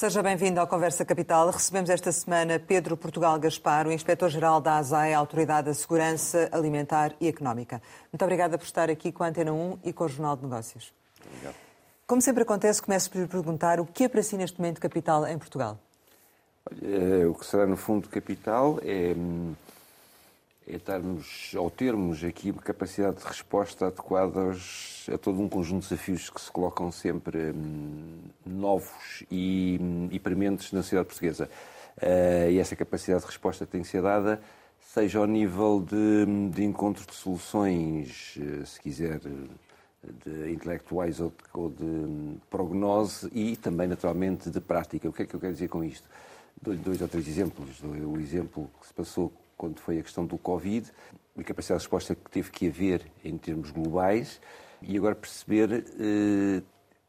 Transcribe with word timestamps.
Seja 0.00 0.22
bem-vindo 0.22 0.58
ao 0.58 0.66
Conversa 0.66 1.04
Capital. 1.04 1.50
Recebemos 1.50 1.90
esta 1.90 2.10
semana 2.10 2.58
Pedro 2.58 2.96
Portugal 2.96 3.38
Gaspar, 3.38 3.86
o 3.86 3.92
Inspetor-Geral 3.92 4.58
da 4.58 4.78
ASAE, 4.78 5.12
Autoridade 5.12 5.66
da 5.66 5.74
Segurança 5.74 6.48
Alimentar 6.52 7.14
e 7.20 7.28
Económica. 7.28 7.82
Muito 8.10 8.22
obrigada 8.22 8.56
por 8.56 8.64
estar 8.64 8.88
aqui 8.88 9.12
com 9.12 9.22
a 9.24 9.26
Antena 9.26 9.52
1 9.52 9.80
e 9.84 9.92
com 9.92 10.04
o 10.04 10.08
Jornal 10.08 10.36
de 10.36 10.44
Negócios. 10.44 10.94
Obrigado. 11.22 11.54
Como 12.06 12.22
sempre 12.22 12.44
acontece, 12.44 12.80
começo 12.80 13.10
por 13.10 13.28
perguntar 13.28 13.78
o 13.78 13.84
que 13.84 14.04
é 14.04 14.08
para 14.08 14.22
si 14.22 14.38
neste 14.38 14.58
momento 14.58 14.80
capital 14.80 15.26
em 15.26 15.36
Portugal? 15.36 15.78
Olha, 16.64 17.28
o 17.28 17.34
que 17.34 17.44
será 17.44 17.66
no 17.66 17.76
fundo 17.76 18.08
capital 18.08 18.78
é 18.82 19.12
hum, 19.14 19.52
é 20.70 20.76
estarmos, 20.76 21.52
ou 21.54 21.70
termos 21.70 22.22
aqui 22.22 22.52
capacidade 22.52 23.18
de 23.18 23.24
resposta 23.24 23.86
adequada 23.86 24.40
aos, 24.40 25.06
a 25.12 25.18
todo 25.18 25.40
um 25.40 25.48
conjunto 25.48 25.82
de 25.82 25.88
desafios 25.88 26.30
que 26.30 26.40
se 26.40 26.50
colocam 26.50 26.92
sempre 26.92 27.50
hum, 27.50 28.20
novos 28.46 29.24
e, 29.30 29.78
hum, 29.80 30.08
e 30.12 30.18
prementes 30.20 30.72
na 30.72 30.82
sociedade 30.82 31.08
portuguesa. 31.08 31.50
Uh, 31.96 32.50
e 32.50 32.58
essa 32.58 32.76
capacidade 32.76 33.22
de 33.22 33.26
resposta 33.26 33.66
tem 33.66 33.82
que 33.82 33.88
ser 33.88 34.00
dada, 34.00 34.40
seja 34.80 35.18
ao 35.18 35.26
nível 35.26 35.84
de, 35.86 35.96
hum, 35.96 36.48
de 36.50 36.64
encontro 36.64 37.04
de 37.04 37.14
soluções, 37.14 38.36
uh, 38.36 38.64
se 38.64 38.80
quiser, 38.80 39.18
de 39.18 40.50
intelectuais 40.50 41.20
ou 41.20 41.28
de, 41.28 41.36
ou 41.52 41.68
de 41.68 42.38
prognose 42.48 43.28
e 43.32 43.56
também, 43.56 43.86
naturalmente, 43.86 44.50
de 44.50 44.60
prática. 44.60 45.08
O 45.08 45.12
que 45.12 45.22
é 45.22 45.26
que 45.26 45.34
eu 45.34 45.40
quero 45.40 45.52
dizer 45.52 45.68
com 45.68 45.84
isto? 45.84 46.08
Dou-lhe 46.62 46.80
dois 46.80 47.00
ou 47.02 47.08
três 47.08 47.26
exemplos. 47.28 47.82
O 47.82 48.18
exemplo 48.18 48.70
que 48.80 48.86
se 48.86 48.94
passou 48.94 49.32
quando 49.60 49.78
foi 49.78 49.98
a 49.98 50.02
questão 50.02 50.24
do 50.24 50.38
Covid, 50.38 50.90
a 51.38 51.44
capacidade 51.44 51.80
de 51.80 51.84
resposta 51.84 52.14
que 52.14 52.30
teve 52.30 52.50
que 52.50 52.66
haver 52.66 53.02
em 53.22 53.36
termos 53.36 53.70
globais 53.70 54.40
e 54.80 54.96
agora 54.96 55.14
perceber 55.14 55.84
eh, 56.00 56.62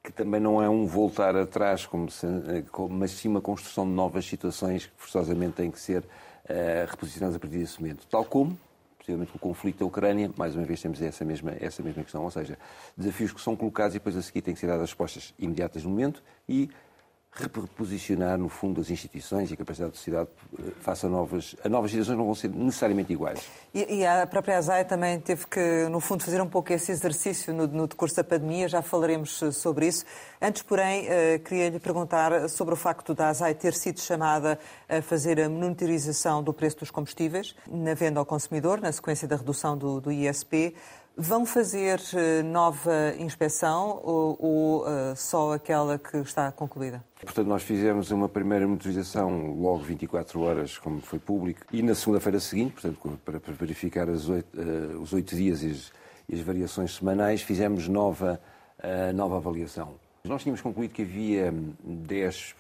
que 0.04 0.12
também 0.12 0.42
não 0.42 0.62
é 0.62 0.70
um 0.70 0.86
voltar 0.86 1.34
atrás, 1.34 1.86
como 1.86 2.12
se, 2.12 2.26
eh, 2.28 2.66
mas 2.90 3.12
sim 3.12 3.30
uma 3.30 3.40
construção 3.40 3.86
de 3.86 3.94
novas 3.94 4.26
situações 4.26 4.86
que 4.86 4.92
forçosamente 4.98 5.54
têm 5.54 5.72
que 5.72 5.80
ser 5.80 6.04
eh, 6.44 6.86
reposicionadas 6.90 7.38
a 7.38 7.40
partir 7.40 7.58
desse 7.58 7.80
momento. 7.80 8.06
Tal 8.08 8.26
como, 8.26 8.60
precisamente, 8.98 9.32
o 9.34 9.40
conflito 9.40 9.80
da 9.80 9.86
Ucrânia, 9.86 10.30
mais 10.36 10.54
uma 10.54 10.66
vez 10.66 10.82
temos 10.82 11.02
essa 11.02 11.24
mesma, 11.24 11.54
essa 11.58 11.82
mesma 11.82 12.04
questão, 12.04 12.22
ou 12.22 12.32
seja, 12.32 12.60
desafios 12.98 13.32
que 13.32 13.40
são 13.40 13.56
colocados 13.56 13.96
e 13.96 14.00
depois 14.00 14.18
a 14.18 14.22
seguir 14.22 14.42
têm 14.42 14.54
que 14.54 14.60
ser 14.60 14.68
dadas 14.68 14.90
respostas 14.90 15.34
imediatas 15.40 15.86
no 15.86 15.90
momento 15.90 16.22
e 16.50 16.70
reposicionar, 17.34 18.38
no 18.38 18.50
fundo, 18.50 18.82
as 18.82 18.90
instituições 18.90 19.50
e 19.50 19.54
a 19.54 19.58
capacidade 19.58 19.92
da 19.92 19.98
sociedade 19.98 20.30
eh, 20.60 20.64
face 20.82 21.06
a 21.06 21.10
novas, 21.10 21.56
a 21.64 21.70
novas 21.70 21.90
situações 21.92 22.18
não 22.18 22.26
vão 22.26 22.36
ser 22.36 22.50
necessariamente 22.50 23.14
iguais. 23.14 23.48
E, 23.74 24.00
e 24.00 24.06
a 24.06 24.28
própria 24.28 24.58
ASAI 24.58 24.84
também 24.84 25.18
teve 25.18 25.48
que, 25.48 25.88
no 25.90 26.02
fundo, 26.02 26.24
fazer 26.24 26.42
um 26.42 26.50
pouco 26.50 26.74
esse 26.74 26.92
exercício 26.92 27.54
no, 27.54 27.68
no 27.68 27.88
decurso 27.88 28.18
da 28.18 28.24
pandemia, 28.24 28.68
já 28.68 28.82
falaremos 28.82 29.42
eh, 29.42 29.52
sobre 29.52 29.88
isso. 29.88 30.04
Antes, 30.42 30.62
porém, 30.62 31.06
uh, 31.06 31.40
queria 31.40 31.70
lhe 31.70 31.80
perguntar 31.80 32.50
sobre 32.50 32.74
o 32.74 32.78
facto 32.78 33.14
da 33.14 33.30
ASAI 33.30 33.54
ter 33.54 33.74
sido 33.74 34.02
chamada 34.02 34.60
a 34.90 35.02
fazer 35.02 35.40
a 35.40 35.48
monitorização 35.48 36.44
do 36.44 36.52
preço 36.52 36.80
dos 36.80 36.92
combustíveis 36.92 37.56
na 37.70 37.94
venda 37.94 38.20
ao 38.20 38.26
consumidor, 38.26 38.82
na 38.82 38.92
sequência 38.92 39.28
da 39.28 39.36
redução 39.36 39.78
do, 39.78 40.02
do 40.02 40.12
ISP. 40.12 40.76
Vão 41.16 41.46
fazer 41.46 42.00
nova 42.46 43.14
inspeção 43.20 44.00
ou, 44.02 44.38
ou 44.40 44.82
uh, 44.84 45.16
só 45.16 45.54
aquela 45.54 46.00
que 46.00 46.18
está 46.18 46.52
concluída? 46.52 47.04
Portanto, 47.22 47.48
nós 47.48 47.64
fizemos 47.64 48.12
uma 48.12 48.30
primeira 48.30 48.66
motorização 48.66 49.54
logo 49.60 49.80
24 49.80 50.42
horas, 50.42 50.78
como 50.78 51.02
foi 51.02 51.20
público, 51.20 51.62
e 51.72 51.84
na 51.84 51.94
segunda-feira 51.94 52.40
seguinte, 52.40 52.74
portanto, 52.74 53.20
para, 53.26 53.40
para 53.42 53.54
verificar 53.54 54.08
uh, 54.08 55.02
os 55.02 55.14
oito 55.14 55.36
dias 55.36 55.62
e 55.64 55.72
as, 55.72 55.92
e 56.30 56.36
as, 56.36 56.42
variações 56.42 56.96
semanais, 56.96 57.42
fizemos 57.42 57.90
nova, 57.90 58.40
uh, 58.80 59.14
nova 59.14 59.36
avaliação. 59.36 59.96
Nós 60.24 60.44
tínhamos 60.44 60.62
concluído 60.62 60.92
que 60.92 61.02
havia 61.02 61.54
10%, 61.86 62.54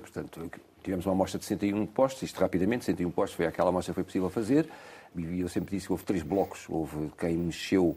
portanto, 0.00 0.50
tivemos 0.82 1.04
uma 1.06 1.12
amostra 1.12 1.40
de 1.40 1.44
61 1.44 1.84
postos, 1.86 2.22
isto 2.22 2.40
rapidamente, 2.40 2.84
61 2.84 3.10
postos 3.10 3.36
foi 3.36 3.46
aquela 3.46 3.70
amostra 3.70 3.92
que 3.92 3.96
foi 3.96 4.04
possível 4.04 4.30
fazer, 4.30 4.68
e 5.18 5.40
eu 5.40 5.48
sempre 5.48 5.76
disse 5.76 5.86
que 5.86 5.92
houve 5.92 6.04
três 6.04 6.22
blocos, 6.22 6.66
houve 6.68 7.10
quem 7.18 7.36
mexeu 7.36 7.96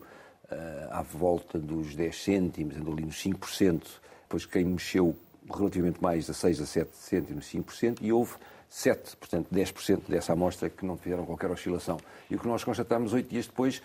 uh, 0.52 0.88
à 0.92 1.02
volta 1.02 1.60
dos 1.60 1.96
10 1.96 2.24
cêntimos, 2.24 2.78
andou 2.78 2.94
ali 2.94 3.06
nos 3.06 3.24
5%, 3.24 3.82
depois 4.24 4.46
quem 4.46 4.66
mexeu 4.66 5.16
relativamente 5.52 6.02
mais 6.02 6.30
a 6.30 6.34
6 6.34 6.62
a 6.62 6.66
7 6.66 6.90
cêntimos, 6.94 7.46
5%, 7.46 7.98
e 8.02 8.12
houve 8.12 8.34
7, 8.70 9.18
portanto 9.18 9.48
10% 9.54 10.02
dessa 10.08 10.34
amostra 10.34 10.70
que 10.70 10.86
não 10.86 10.96
fizeram 10.96 11.26
qualquer 11.26 11.50
oscilação. 11.50 11.98
E 12.30 12.36
o 12.36 12.40
que 12.40 12.48
nós 12.48 12.64
constatamos 12.64 13.14
oito 13.14 13.30
dias 13.30 13.48
depois, 13.48 13.82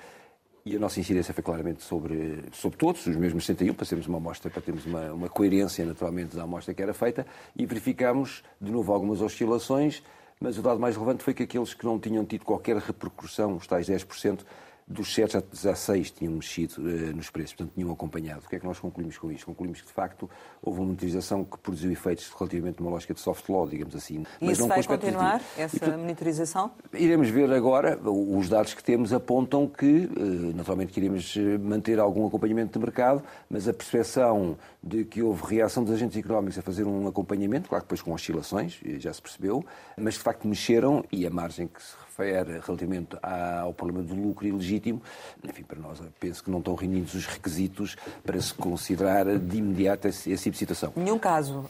e 0.67 0.77
a 0.77 0.79
nossa 0.79 1.01
incidência 1.01 1.33
foi 1.33 1.43
claramente 1.43 1.83
sobre, 1.83 2.43
sobre 2.53 2.79
todos, 2.79 3.07
os 3.07 3.17
mesmos 3.17 3.45
61, 3.45 3.75
para 3.75 3.87
termos 3.87 4.07
uma 4.07 4.19
amostra, 4.19 4.51
para 4.51 4.63
termos 4.63 4.85
uma, 4.87 5.13
uma 5.13 5.29
coerência 5.29 5.85
naturalmente 5.85 6.37
da 6.37 6.43
amostra 6.43 6.73
que 6.75 6.83
era 6.83 6.95
feita, 6.95 7.27
e 7.57 7.67
verificámos 7.67 8.43
de 8.61 8.71
novo 8.71 8.93
algumas 8.93 9.21
oscilações, 9.21 10.03
mas 10.41 10.59
o 10.59 10.63
dado 10.63 10.81
mais 10.81 10.97
relevante 10.97 11.23
foi 11.23 11.35
que 11.35 11.43
aqueles 11.43 11.75
que 11.75 11.85
não 11.85 11.99
tinham 11.99 12.25
tido 12.25 12.45
qualquer 12.45 12.77
repercussão, 12.77 13.57
os 13.57 13.67
tais 13.67 13.89
10%, 13.89 14.41
dos 14.87 15.15
7 15.15 15.39
a 15.39 15.75
6 15.75 16.11
tinham 16.11 16.35
mexido 16.35 16.75
uh, 16.79 17.17
nos 17.17 17.31
preços, 17.31 17.55
portanto 17.55 17.75
tinham 17.75 17.91
acompanhado. 17.91 18.43
O 18.45 18.49
que 18.49 18.57
é 18.57 18.59
que 18.59 18.67
nós 18.67 18.79
concluímos 18.79 19.17
com 19.17 19.33
isto? 19.33 19.47
Concluímos 19.47 19.81
que, 19.81 19.87
de 19.87 19.93
facto, 19.93 20.29
houve 20.63 20.81
uma 20.81 20.87
monitorização 20.87 21.43
que 21.45 21.57
produziu 21.59 21.91
efeitos 21.91 22.31
relativamente 22.39 22.79
a 22.79 22.83
uma 22.83 22.91
lógica 22.91 23.15
de 23.15 23.21
soft 23.21 23.49
law, 23.49 23.67
digamos 23.67 23.97
assim. 23.97 24.27
E 24.41 24.51
isso 24.51 24.67
vai 24.69 24.83
continuar, 24.83 25.41
essa 25.57 25.87
e, 25.87 25.97
monitorização? 25.97 26.71
Iremos 26.93 27.31
ver 27.31 27.51
agora, 27.53 27.99
os 27.99 28.49
dados 28.49 28.75
que 28.75 28.85
temos 28.85 29.13
apontam 29.13 29.67
que, 29.67 30.07
uh, 30.07 30.55
naturalmente, 30.55 30.93
queremos 30.93 31.35
eh, 31.37 31.59
manter 31.59 31.99
algum 31.99 32.27
acompanhamento 32.27 32.79
de 32.79 32.85
mercado, 32.85 33.23
mas 33.49 33.67
a 33.67 33.73
percepção 33.73 34.57
de 34.83 35.05
que 35.05 35.23
houve 35.23 35.43
reação 35.47 35.83
dos 35.83 35.95
agentes 35.95 36.17
económicos 36.19 36.59
a 36.59 36.63
fazer 36.63 36.85
um 36.85 37.09
acompanhamento, 37.09 37.69
claro 37.69 37.83
que 37.83 37.87
depois 37.87 38.03
com 38.03 38.13
oscilações, 38.13 38.79
já 38.99 39.13
se 39.13 39.23
percebeu, 39.23 39.65
mas 39.97 40.15
de 40.15 40.21
facto 40.21 40.47
mexeram 40.47 41.03
e 41.11 41.27
a 41.27 41.31
margem 41.31 41.67
que 41.67 41.83
se 41.83 41.97
relativamente 42.17 43.17
ao 43.23 43.73
problema 43.73 44.03
do 44.03 44.15
lucro 44.15 44.47
ilegítimo, 44.47 45.03
enfim, 45.43 45.63
para 45.63 45.79
nós 45.79 46.01
penso 46.21 46.43
que 46.43 46.51
não 46.51 46.59
estão 46.59 46.75
reunidos 46.75 47.15
os 47.15 47.27
requisitos 47.27 47.97
para 48.23 48.41
se 48.41 48.55
considerar 48.55 49.39
de 49.39 49.59
imediato 49.59 50.09
esse, 50.09 50.31
esse 50.31 50.45
tipo 50.45 50.53
de 50.53 50.59
situação. 50.59 50.93
Nenhum 50.97 51.19
caso. 51.19 51.65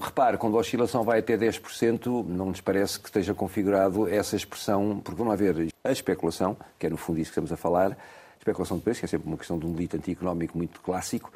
Repare, 0.00 0.36
quando 0.38 0.56
a 0.56 0.60
oscilação 0.60 1.02
vai 1.02 1.20
até 1.20 1.36
10%, 1.36 2.26
não 2.26 2.46
nos 2.46 2.60
parece 2.60 3.00
que 3.00 3.08
esteja 3.08 3.34
configurado 3.34 4.08
essa 4.08 4.36
expressão, 4.36 5.00
porque 5.02 5.20
vão 5.20 5.30
haver 5.30 5.68
a 5.82 5.92
especulação, 5.92 6.56
que 6.78 6.86
é 6.86 6.90
no 6.90 6.96
fundo 6.96 7.18
isso 7.18 7.30
que 7.30 7.32
estamos 7.32 7.52
a 7.52 7.56
falar, 7.56 7.96
especulação 8.38 8.76
de 8.76 8.82
preços, 8.82 9.00
que 9.00 9.06
é 9.06 9.08
sempre 9.08 9.28
uma 9.28 9.36
questão 9.36 9.58
de 9.58 9.66
um 9.66 9.72
delito 9.72 9.96
antieconómico 9.96 10.56
muito 10.56 10.80
clássico, 10.80 11.32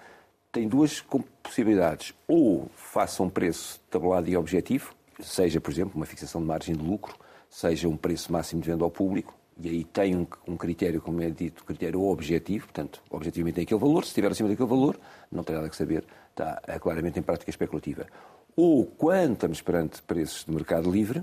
tem 0.52 0.68
duas 0.68 1.04
possibilidades. 1.42 2.14
Ou 2.26 2.68
faça 2.74 3.22
um 3.22 3.28
preço 3.28 3.80
tabelado 3.90 4.28
e 4.28 4.36
objetivo, 4.36 4.94
seja, 5.20 5.60
por 5.60 5.70
exemplo, 5.70 5.92
uma 5.94 6.06
fixação 6.06 6.40
de 6.40 6.46
margem 6.46 6.74
de 6.74 6.82
lucro, 6.82 7.14
seja 7.50 7.88
um 7.88 7.96
preço 7.96 8.32
máximo 8.32 8.62
de 8.62 8.70
venda 8.70 8.84
ao 8.84 8.90
público, 8.90 9.34
e 9.60 9.68
aí 9.68 9.84
tem 9.84 10.16
um, 10.16 10.26
um, 10.48 10.56
critério, 10.56 11.02
como 11.02 11.20
é 11.20 11.28
dito, 11.28 11.64
critério 11.64 12.02
objetivo, 12.02 12.66
portanto, 12.66 13.02
objetivamente 13.10 13.56
tem 13.56 13.64
aquele 13.64 13.80
valor, 13.80 14.04
se 14.04 14.08
estiver 14.08 14.30
acima 14.30 14.48
daquele 14.48 14.68
valor, 14.68 14.98
não 15.30 15.42
tem 15.42 15.54
nada 15.54 15.68
que 15.68 15.76
saber, 15.76 16.04
está 16.30 16.62
é, 16.66 16.78
claramente 16.78 17.18
em 17.18 17.22
prática 17.22 17.50
especulativa. 17.50 18.06
Ou 18.56 18.86
quando 18.86 19.34
estamos 19.34 19.60
perante 19.60 20.00
preços 20.00 20.44
de 20.46 20.52
mercado 20.52 20.90
livre, 20.90 21.22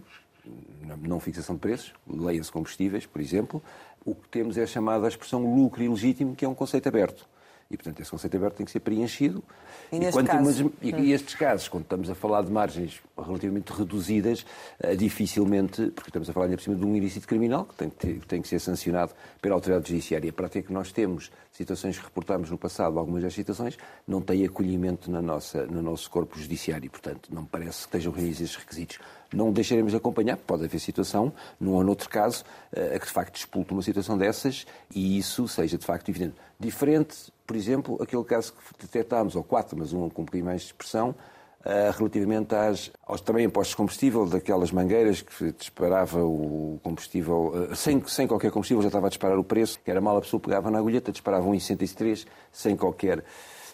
não 1.01 1.19
fixação 1.19 1.55
de 1.55 1.61
preços, 1.61 1.93
leia-se 2.07 2.51
combustíveis, 2.51 3.05
por 3.05 3.21
exemplo, 3.21 3.63
o 4.05 4.13
que 4.13 4.29
temos 4.29 4.57
é 4.57 4.63
a 4.63 4.67
chamada 4.67 5.07
expressão 5.07 5.55
lucro 5.55 5.81
ilegítimo, 5.81 6.35
que 6.35 6.45
é 6.45 6.47
um 6.47 6.55
conceito 6.55 6.87
aberto. 6.87 7.27
E, 7.69 7.75
portanto, 7.75 7.99
esse 7.99 8.09
conceito 8.09 8.37
aberto 8.37 8.55
tem 8.55 8.65
que 8.65 8.71
ser 8.71 8.79
preenchido. 8.79 9.43
E, 9.91 9.97
e, 9.97 10.23
caso? 10.23 10.71
e, 10.81 10.89
e, 10.91 11.11
estes 11.11 11.35
casos, 11.35 11.67
quando 11.67 11.83
estamos 11.83 12.09
a 12.09 12.15
falar 12.15 12.41
de 12.43 12.51
margens 12.51 13.01
relativamente 13.17 13.71
reduzidas, 13.71 14.45
uh, 14.83 14.95
dificilmente, 14.95 15.91
porque 15.91 16.09
estamos 16.09 16.29
a 16.29 16.33
falar 16.33 16.45
ainda 16.45 16.57
por 16.57 16.63
cima 16.63 16.75
de 16.75 16.85
um 16.85 16.95
ilícito 16.95 17.27
criminal, 17.27 17.65
que 17.65 17.75
tem 17.75 17.89
que, 17.89 17.95
ter, 17.95 18.25
tem 18.25 18.41
que 18.41 18.47
ser 18.47 18.59
sancionado 18.59 19.13
pela 19.41 19.55
autoridade 19.55 19.89
judiciária. 19.89 20.31
Para 20.31 20.47
ter 20.47 20.61
que 20.63 20.71
nós 20.71 20.91
temos 20.93 21.29
situações 21.51 21.97
que 21.97 22.05
reportámos 22.05 22.49
no 22.49 22.57
passado, 22.57 22.97
algumas 22.97 23.23
das 23.23 23.33
situações, 23.33 23.77
não 24.07 24.21
têm 24.21 24.45
acolhimento 24.45 25.11
na 25.11 25.21
nossa, 25.21 25.65
no 25.65 25.81
nosso 25.81 26.09
corpo 26.09 26.39
judiciário. 26.39 26.89
Portanto, 26.89 27.29
não 27.33 27.41
me 27.41 27.47
parece 27.49 27.79
que 27.79 27.85
estejam 27.85 28.13
reunidos 28.13 28.39
esses 28.39 28.55
requisitos. 28.55 28.99
Não 29.33 29.51
deixaremos 29.51 29.91
de 29.91 29.97
acompanhar, 29.97 30.37
pode 30.37 30.63
haver 30.63 30.79
situação, 30.79 31.33
num 31.59 31.73
ou 31.73 31.83
noutro 31.83 32.07
caso, 32.07 32.45
uh, 32.71 32.95
a 32.95 32.99
que 32.99 33.05
de 33.05 33.11
facto 33.11 33.33
disputa 33.33 33.73
uma 33.73 33.83
situação 33.83 34.17
dessas 34.17 34.65
e 34.93 35.17
isso 35.17 35.49
seja 35.49 35.77
de 35.77 35.85
facto 35.85 36.07
evidente. 36.09 36.35
Diferente 36.59 37.31
por 37.47 37.55
exemplo, 37.55 37.97
aquele 38.01 38.23
caso 38.25 38.53
que 38.53 38.85
detectámos, 38.85 39.35
ou 39.35 39.43
quatro, 39.43 39.77
mas 39.77 39.93
um 39.93 40.09
com 40.09 40.21
um 40.21 40.25
bocadinho 40.25 40.45
mais 40.45 40.61
de 40.61 40.67
expressão, 40.67 41.15
uh, 41.61 41.97
relativamente 41.97 42.53
às, 42.53 42.91
aos 43.05 43.21
também 43.21 43.45
impostos 43.45 43.69
de 43.69 43.77
combustível, 43.77 44.25
daquelas 44.25 44.69
mangueiras 44.69 45.21
que 45.21 45.53
disparava 45.53 46.21
o 46.21 46.77
combustível, 46.83 47.69
uh, 47.71 47.75
sem, 47.75 48.05
sem 48.05 48.27
qualquer 48.27 48.51
combustível, 48.51 48.81
já 48.81 48.89
estava 48.89 49.07
a 49.07 49.09
disparar 49.09 49.39
o 49.39 49.45
preço, 49.45 49.79
que 49.79 49.89
era 49.89 50.01
mal, 50.01 50.17
a 50.17 50.21
pessoa 50.21 50.41
pegava 50.41 50.69
na 50.69 50.77
agulheta, 50.77 51.09
disparava 51.09 51.47
1,63 51.47 52.27
sem 52.51 52.75
qualquer 52.75 53.23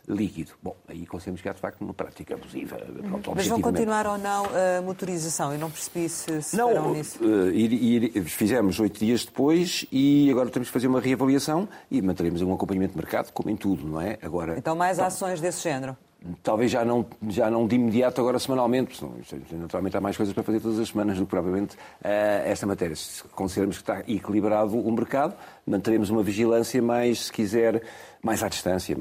líquido. 0.08 0.52
Bom, 0.62 0.76
aí 0.88 1.06
conseguimos 1.06 1.42
que 1.42 1.50
há 1.50 1.54
de 1.54 1.60
facto 1.60 1.82
uma 1.82 1.94
prática 1.94 2.36
abusiva. 2.36 2.78
Pronto, 2.78 3.34
Mas 3.36 3.48
vão 3.48 3.62
continuar 3.62 4.06
ou 4.08 4.18
não 4.18 4.46
a 4.46 4.82
motorização? 4.82 5.54
Eu 5.54 5.60
não 5.60 5.72
percebi 5.72 6.10
se, 6.10 6.42
se 6.42 6.56
não, 6.56 6.94
nisso. 6.94 7.24
Ir, 7.54 7.74
ir, 7.74 8.24
fizemos 8.26 8.80
oito 8.80 9.00
dias 9.00 9.26
depois 9.26 9.86
e 9.92 10.30
agora 10.30 10.50
temos 10.50 10.68
que 10.70 10.74
fazer 10.74 10.88
uma 10.88 11.00
reavaliação 11.00 11.68
e 11.90 12.02
manteremos 12.02 12.42
um 12.42 12.54
acompanhamento 12.54 12.94
de 12.94 12.98
mercado, 12.98 13.32
como 13.32 13.50
em 13.50 13.56
tudo, 13.56 13.88
não 13.88 14.02
é? 14.02 14.18
Agora, 14.22 14.58
então 14.58 14.76
mais 14.76 15.00
ações 15.00 15.40
desse 15.40 15.64
género? 15.64 15.96
talvez 16.42 16.72
já 16.72 16.86
não, 16.86 17.06
já 17.28 17.50
não 17.50 17.68
de 17.68 17.76
imediato, 17.76 18.22
agora 18.22 18.40
semanalmente, 18.40 19.04
naturalmente 19.52 19.98
há 19.98 20.02
mais 20.02 20.16
coisas 20.16 20.34
para 20.34 20.44
fazer 20.44 20.60
todas 20.62 20.80
as 20.80 20.90
semanas 20.90 21.18
do 21.18 21.26
que 21.26 21.30
propriamente 21.30 21.76
uh, 21.76 22.08
esta 22.46 22.66
matéria. 22.66 22.96
Se 22.96 23.24
considerarmos 23.30 23.78
que 23.78 23.84
está 23.84 24.00
equilibrado 24.02 24.78
o 24.78 24.92
mercado, 24.92 25.36
manteremos 25.66 26.10
uma 26.10 26.22
vigilância 26.22 26.82
mais, 26.82 27.26
se 27.26 27.32
quiser, 27.32 27.82
mais 28.22 28.44
à 28.44 28.48
distância. 28.48 28.96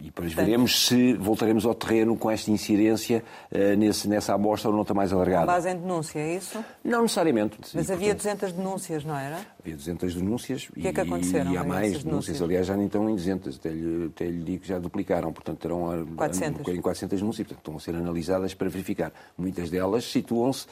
E 0.00 0.04
depois 0.04 0.32
veremos 0.32 0.86
se 0.86 1.14
voltaremos 1.14 1.64
ao 1.64 1.74
terreno 1.74 2.16
com 2.16 2.30
esta 2.30 2.50
incidência 2.50 3.22
uh, 3.50 3.76
nesse, 3.76 4.08
nessa 4.08 4.34
amostra 4.34 4.70
ou 4.70 4.82
está 4.82 4.94
mais 4.94 5.12
alargada. 5.12 5.46
Com 5.46 5.52
base 5.52 5.70
em 5.70 5.76
denúncia, 5.76 6.18
é 6.18 6.36
isso? 6.36 6.64
Não 6.84 7.02
necessariamente. 7.02 7.58
Mas 7.74 7.88
e, 7.88 7.92
havia 7.92 8.14
portanto, 8.14 8.40
200 8.40 8.52
denúncias, 8.52 9.04
não 9.04 9.16
era? 9.16 9.40
Havia 9.60 9.76
200 9.76 10.14
denúncias. 10.14 10.68
O 10.70 10.80
que 10.80 10.88
é 10.88 10.92
que 10.92 11.00
aconteceram? 11.00 11.52
E 11.52 11.56
há 11.56 11.64
mais 11.64 11.82
denúncias. 11.82 12.04
denúncias. 12.04 12.42
Aliás, 12.42 12.66
já 12.66 12.76
nem 12.76 12.86
estão 12.86 13.08
em 13.08 13.14
200. 13.14 13.56
Até 13.56 13.70
lhe, 13.70 14.06
até 14.06 14.24
lhe 14.26 14.42
digo 14.42 14.62
que 14.62 14.68
já 14.68 14.78
duplicaram. 14.78 15.32
Portanto, 15.32 15.58
terão 15.58 16.06
400. 16.16 16.68
em 16.68 16.80
400 16.80 17.20
denúncias. 17.20 17.46
Portanto, 17.46 17.64
estão 17.64 17.76
a 17.76 17.80
ser 17.80 17.94
analisadas 17.94 18.54
para 18.54 18.68
verificar. 18.68 19.12
Muitas 19.36 19.70
delas 19.70 20.04
situam-se 20.04 20.66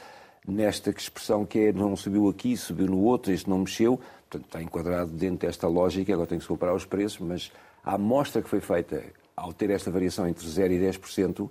nesta 0.47 0.89
expressão 0.89 1.45
que 1.45 1.59
é 1.59 1.71
não 1.71 1.95
subiu 1.95 2.27
aqui, 2.27 2.57
subiu 2.57 2.87
no 2.87 2.99
outro, 3.03 3.31
este 3.31 3.49
não 3.49 3.59
mexeu. 3.59 3.99
Portanto, 4.31 4.45
está 4.45 4.61
enquadrado 4.61 5.11
dentro 5.11 5.45
desta 5.45 5.67
lógica. 5.67 6.13
Agora 6.13 6.25
tem 6.25 6.37
que 6.37 6.43
se 6.45 6.47
comparar 6.47 6.73
os 6.73 6.85
preços, 6.85 7.19
mas 7.19 7.51
a 7.83 7.95
amostra 7.95 8.41
que 8.41 8.47
foi 8.47 8.61
feita 8.61 9.03
ao 9.35 9.51
ter 9.51 9.69
esta 9.69 9.91
variação 9.91 10.25
entre 10.25 10.47
0% 10.47 10.71
e 10.71 10.79
10% 10.79 11.49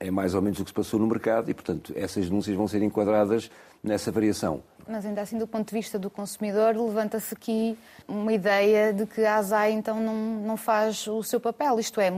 é 0.00 0.10
mais 0.10 0.34
ou 0.34 0.40
menos 0.40 0.58
o 0.58 0.64
que 0.64 0.70
se 0.70 0.74
passou 0.74 0.98
no 0.98 1.06
mercado 1.06 1.50
e, 1.50 1.54
portanto, 1.54 1.92
essas 1.94 2.30
denúncias 2.30 2.56
vão 2.56 2.66
ser 2.66 2.82
enquadradas 2.82 3.50
nessa 3.82 4.12
variação. 4.12 4.62
Mas 4.88 5.06
ainda 5.06 5.20
assim, 5.20 5.38
do 5.38 5.46
ponto 5.46 5.68
de 5.68 5.74
vista 5.74 5.98
do 5.98 6.10
consumidor, 6.10 6.76
levanta-se 6.76 7.34
aqui 7.34 7.78
uma 8.06 8.32
ideia 8.32 8.92
de 8.92 9.06
que 9.06 9.24
a 9.24 9.36
ASAI 9.36 9.72
então 9.72 10.00
não, 10.00 10.14
não 10.14 10.56
faz 10.56 11.06
o 11.06 11.22
seu 11.22 11.40
papel, 11.40 11.78
isto 11.78 12.00
é, 12.00 12.10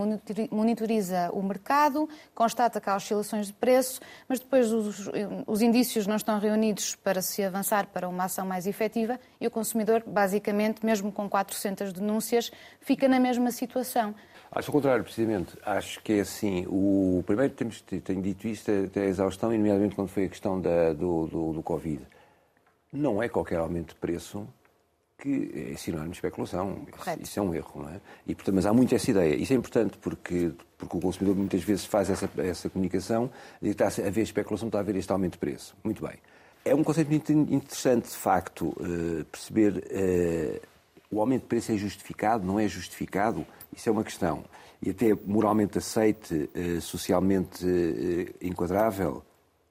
monitoriza 0.50 1.30
o 1.32 1.42
mercado, 1.42 2.08
constata 2.34 2.80
que 2.80 2.88
há 2.88 2.96
oscilações 2.96 3.48
de 3.48 3.52
preço, 3.52 4.00
mas 4.28 4.40
depois 4.40 4.72
os, 4.72 5.10
os 5.46 5.60
indícios 5.60 6.06
não 6.06 6.16
estão 6.16 6.38
reunidos 6.38 6.94
para 6.94 7.20
se 7.20 7.42
avançar 7.42 7.86
para 7.88 8.08
uma 8.08 8.24
ação 8.24 8.46
mais 8.46 8.66
efetiva 8.66 9.20
e 9.40 9.46
o 9.46 9.50
consumidor, 9.50 10.02
basicamente, 10.06 10.84
mesmo 10.84 11.12
com 11.12 11.28
400 11.28 11.92
denúncias, 11.92 12.50
fica 12.80 13.06
na 13.06 13.20
mesma 13.20 13.50
situação. 13.50 14.14
Acho 14.54 14.70
o 14.70 14.72
contrário, 14.72 15.02
precisamente. 15.02 15.56
Acho 15.64 16.00
que 16.02 16.12
é 16.14 16.20
assim. 16.20 16.64
O 16.68 17.24
primeiro, 17.26 17.52
temos, 17.52 17.80
tenho 17.80 18.22
dito 18.22 18.46
isto 18.46 18.70
até 18.70 19.02
a 19.02 19.06
exaustão, 19.06 19.52
e 19.52 19.58
nomeadamente 19.58 19.94
quando 19.94 20.08
foi 20.08 20.26
a 20.26 20.28
questão 20.28 20.60
da, 20.60 20.92
do, 20.92 21.26
do, 21.26 21.52
do 21.54 21.62
Covid 21.62 22.06
não 22.94 23.22
é 23.22 23.28
qualquer 23.28 23.58
aumento 23.58 23.88
de 23.88 23.96
preço 23.96 24.46
que 25.18 25.70
é 25.72 25.76
sinónimo 25.76 26.10
de 26.10 26.16
especulação. 26.16 26.86
Isso, 26.96 27.22
isso, 27.22 27.38
é 27.38 27.42
um 27.42 27.54
erro, 27.54 27.82
não 27.82 27.88
é? 27.88 28.00
E, 28.26 28.34
portanto, 28.34 28.54
mas 28.54 28.66
há 28.66 28.72
muito 28.72 28.94
essa 28.94 29.10
ideia. 29.10 29.34
Isso 29.34 29.52
é 29.52 29.56
importante 29.56 29.98
porque, 29.98 30.52
porque 30.78 30.96
o 30.96 31.00
consumidor 31.00 31.36
muitas 31.36 31.62
vezes 31.62 31.84
faz 31.84 32.10
essa, 32.10 32.30
essa 32.38 32.70
comunicação 32.70 33.30
de 33.60 33.74
que 33.74 33.82
está 33.82 34.02
a 34.02 34.06
haver 34.06 34.22
especulação, 34.22 34.68
está 34.68 34.78
a 34.78 34.80
haver 34.80 34.96
este 34.96 35.10
aumento 35.10 35.32
de 35.32 35.38
preço. 35.38 35.74
Muito 35.82 36.06
bem. 36.06 36.16
É 36.64 36.74
um 36.74 36.84
conceito 36.84 37.08
muito 37.08 37.32
interessante, 37.32 38.08
de 38.08 38.16
facto, 38.16 38.68
uh, 38.68 39.24
perceber 39.24 39.76
uh, 39.76 40.60
o 41.10 41.20
aumento 41.20 41.42
de 41.42 41.48
preço 41.48 41.72
é 41.72 41.76
justificado, 41.76 42.46
não 42.46 42.58
é 42.58 42.66
justificado. 42.68 43.46
Isso 43.76 43.88
é 43.88 43.92
uma 43.92 44.04
questão. 44.04 44.44
E 44.82 44.90
até 44.90 45.14
moralmente 45.26 45.78
aceite, 45.78 46.50
uh, 46.54 46.80
socialmente 46.80 47.64
enquadrável, 48.40 49.22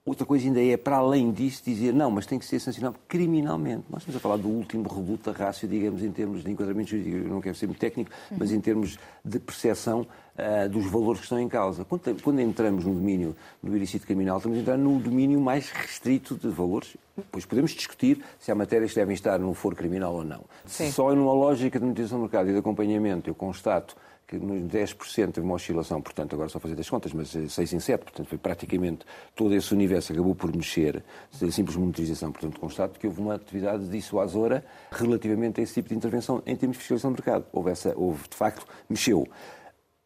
Outra 0.06 0.26
coisa 0.26 0.46
ainda 0.46 0.62
é, 0.62 0.76
para 0.76 0.98
além 0.98 1.32
disso, 1.32 1.64
dizer 1.64 1.94
não, 1.94 2.12
mas 2.12 2.26
tem 2.26 2.38
que 2.38 2.44
ser 2.44 2.60
sancionado 2.60 2.98
criminalmente. 3.08 3.86
Nós 3.90 4.02
estamos 4.02 4.18
a 4.18 4.20
falar 4.20 4.36
do 4.36 4.50
último 4.50 4.86
reduto 4.90 5.32
da 5.32 5.38
rácio, 5.38 5.66
digamos, 5.66 6.04
em 6.04 6.12
termos 6.12 6.44
de 6.44 6.52
enquadramento 6.52 6.90
jurídico, 6.90 7.16
eu 7.16 7.30
não 7.30 7.40
quero 7.40 7.56
ser 7.56 7.68
muito 7.68 7.80
técnico, 7.80 8.12
mas 8.38 8.52
em 8.52 8.60
termos 8.60 9.00
de 9.24 9.40
percepção 9.40 10.02
uh, 10.02 10.68
dos 10.68 10.92
valores 10.92 11.22
que 11.22 11.26
estão 11.28 11.40
em 11.40 11.48
causa. 11.48 11.86
Quando, 11.86 12.22
quando, 12.22 12.42
entramos 12.42 12.84
no 12.84 12.94
domínio 12.94 13.34
do 13.62 13.74
ilícito 13.78 14.06
criminal, 14.06 14.38
estamos 14.38 14.58
a 14.58 14.62
entrar 14.62 14.78
no 14.78 15.00
domínio 15.00 15.40
mais 15.40 15.70
restrito 15.70 16.36
de 16.36 16.50
valores. 16.50 16.98
Pois 17.32 17.46
podemos 17.46 17.72
discutir 17.72 18.22
se 18.40 18.52
há 18.52 18.56
matérias 18.56 18.92
que 18.92 19.00
devem 19.00 19.14
estar 19.14 19.40
no 19.40 19.54
foro 19.54 19.74
criminal 19.74 20.16
ou 20.16 20.26
não. 20.26 20.44
Sim. 20.66 20.92
Só 20.92 21.16
numa 21.16 21.32
lógica 21.32 21.80
de 21.80 21.86
manutenção 21.86 22.18
do 22.18 22.24
mercado 22.24 22.50
e 22.50 22.52
de 22.52 22.60
acompanhamento 22.60 23.30
eu 23.30 23.36
constato 23.36 23.96
que 24.28 24.38
nos 24.38 24.72
10% 24.72 25.32
teve 25.32 25.46
uma 25.46 25.56
oscilação, 25.56 26.02
portanto, 26.02 26.34
agora 26.34 26.50
só 26.50 26.60
fazer 26.60 26.76
das 26.76 26.90
contas, 26.90 27.14
mas 27.14 27.30
6 27.30 27.74
em 27.74 27.80
7, 27.80 28.02
portanto, 28.02 28.28
foi 28.28 28.38
praticamente 28.38 29.06
todo 29.36 29.54
esse 29.54 29.74
universo 29.74 30.14
acabou 30.14 30.34
por 30.34 30.56
mexer, 30.56 31.04
simples 31.52 31.76
monitorização. 31.76 32.32
Portanto, 32.32 32.60
constato 32.60 33.00
que 33.00 33.08
houve 33.08 33.22
uma 33.22 33.36
atividade 33.36 33.88
dissuasora 33.90 34.64
relativamente 34.92 35.60
a 35.60 35.64
esse 35.64 35.74
tipo 35.74 35.90
de 35.90 35.96
intervenção 35.96 36.42
em 36.46 36.56
termos 36.56 36.78
de 36.78 36.82
fiscalização 36.82 37.12
do 37.12 37.16
mercado. 37.16 37.46
Houve, 37.52 37.72
essa, 37.72 37.94
houve 37.96 38.28
de 38.28 38.36
facto, 38.36 38.66
mexeu. 38.90 39.28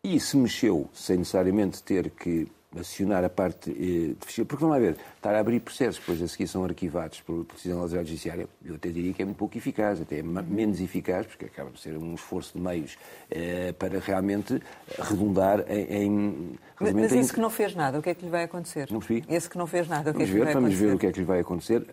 E 0.04 0.20
se 0.20 0.38
mexeu 0.38 0.90
sem 0.94 1.18
necessariamente 1.18 1.84
ter 1.84 2.10
que 2.12 2.48
acionar 2.76 3.24
a 3.24 3.30
parte 3.30 3.72
eh, 3.72 4.14
de 4.14 4.46
Porque 4.46 4.62
vamos 4.62 4.76
lá 4.76 4.80
ver, 4.80 4.98
estar 5.16 5.34
a 5.34 5.40
abrir 5.40 5.60
processos, 5.60 6.00
depois 6.00 6.22
a 6.22 6.28
seguir 6.28 6.48
são 6.48 6.64
arquivados 6.64 7.22
por 7.22 7.46
decisão 7.46 7.78
da 7.78 7.84
autoridade 7.84 8.10
judiciária, 8.10 8.48
eu 8.64 8.76
até 8.76 8.90
diria 8.90 9.14
que 9.14 9.22
é 9.22 9.26
muito 9.26 9.38
pouco 9.38 9.58
eficaz, 9.58 10.02
até 10.02 10.20
é 10.20 10.24
menos 10.24 10.82
eficaz, 10.82 11.26
porque 11.26 11.46
acaba 11.46 11.70
de 11.72 11.80
ser 11.80 11.98
um 11.98 12.14
esforço 12.14 12.58
de 12.58 12.64
meios 12.64 12.98
eh, 13.32 13.74
para 13.74 14.00
realmente 14.00 14.62
redundar 15.00 15.64
em. 15.70 16.04
em 16.04 16.60
mas, 16.80 16.94
mas 16.94 17.12
esse 17.12 17.32
em... 17.32 17.34
que 17.34 17.40
não 17.40 17.50
fez 17.50 17.74
nada, 17.74 18.00
o 18.00 18.02
que 18.02 18.10
é 18.10 18.16
que 18.16 18.26
lhe 18.26 18.32
vai 18.32 18.44
acontecer? 18.44 18.88
Não 18.92 19.00
percebi? 19.00 19.24
Esse 19.34 19.50
que 19.50 19.58
não 19.58 19.68
fez 19.68 19.88
nada, 19.88 20.12
o 20.12 20.14
que 20.14 20.20
vamos 20.20 20.30
é 20.30 20.32
que 20.32 20.34
ver, 20.34 20.40
lhe 20.40 20.46
vai 20.46 20.54
vamos 20.54 20.74
acontecer? 20.74 20.86
Vamos 20.86 20.92
ver 20.92 20.96
o 20.96 21.00
que 21.00 21.08
é 21.08 21.12
que 21.12 21.20
lhe 21.20 21.26
vai 21.26 21.40
acontecer. 21.40 21.86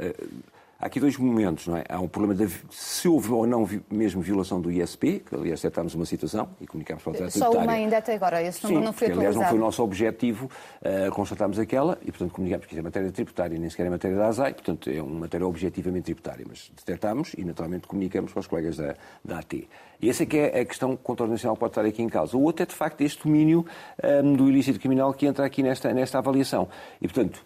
Há 0.85 0.87
aqui 0.87 1.01
dois 1.01 1.17
momentos, 1.17 1.67
não 1.67 1.79
é? 1.79 1.85
Há 1.89 1.99
um 1.99 2.07
problema 2.07 2.35
de 2.35 2.55
se 2.71 3.09
houve 3.09 3.33
ou 3.33 3.47
não 3.47 3.67
mesmo 3.91 4.21
violação 4.21 4.61
do 4.61 4.71
ISP, 4.71 5.21
que 5.27 5.35
aliás 5.35 5.59
detectámos 5.59 5.95
uma 5.95 6.05
situação 6.05 6.47
e 6.61 6.67
comunicámos 6.67 7.03
para 7.03 7.13
autoridade 7.13 7.39
Só 7.39 7.53
uma 7.53 7.73
ainda 7.73 7.97
até 7.97 8.15
agora, 8.15 8.43
esse 8.43 8.67
Sim, 8.67 8.81
não 8.81 8.93
foi 8.93 9.07
atualizado. 9.07 9.19
aliás 9.19 9.37
não 9.37 9.45
foi 9.45 9.57
o 9.57 9.61
nosso 9.63 9.83
objetivo 9.83 10.45
uh, 10.83 11.11
constatarmos 11.13 11.59
aquela 11.59 11.99
e 12.03 12.13
portanto 12.13 12.33
comunicámos 12.33 12.67
que 12.67 12.75
isso 12.75 12.81
é 12.81 12.83
matéria 12.83 13.11
tributária, 13.11 13.59
nem 13.59 13.71
sequer 13.71 13.87
é 13.87 13.89
matéria 13.89 14.15
da 14.19 14.27
ASAI, 14.27 14.53
portanto 14.53 14.91
é 14.91 15.01
uma 15.01 15.21
matéria 15.21 15.47
objetivamente 15.47 16.05
tributária, 16.05 16.45
mas 16.47 16.71
detectámos 16.77 17.33
e 17.39 17.47
naturalmente 17.47 17.87
comunicamos 17.87 18.31
para 18.31 18.41
os 18.41 18.47
colegas 18.47 18.77
da, 18.77 18.95
da 19.25 19.39
AT. 19.39 19.67
E 20.03 20.11
essa 20.11 20.25
é 20.25 20.27
que 20.27 20.37
é 20.37 20.61
a 20.61 20.65
questão 20.67 20.91
que 20.91 20.97
o 20.97 20.99
controle 20.99 21.33
nacional 21.33 21.57
pode 21.57 21.71
estar 21.71 21.87
aqui 21.87 22.03
em 22.03 22.11
causa. 22.11 22.37
O 22.37 22.43
outro 22.43 22.63
é 22.63 22.67
de 22.67 22.75
facto 22.75 23.01
este 23.01 23.23
domínio 23.25 23.65
um, 24.05 24.07
ehm, 24.07 24.37
do 24.37 24.51
ilícito 24.51 24.79
criminal 24.79 25.15
que 25.15 25.25
entra 25.25 25.47
aqui 25.47 25.63
nesta, 25.63 25.95
nesta 25.95 26.19
avaliação. 26.19 26.69
E 27.01 27.09
portanto, 27.09 27.43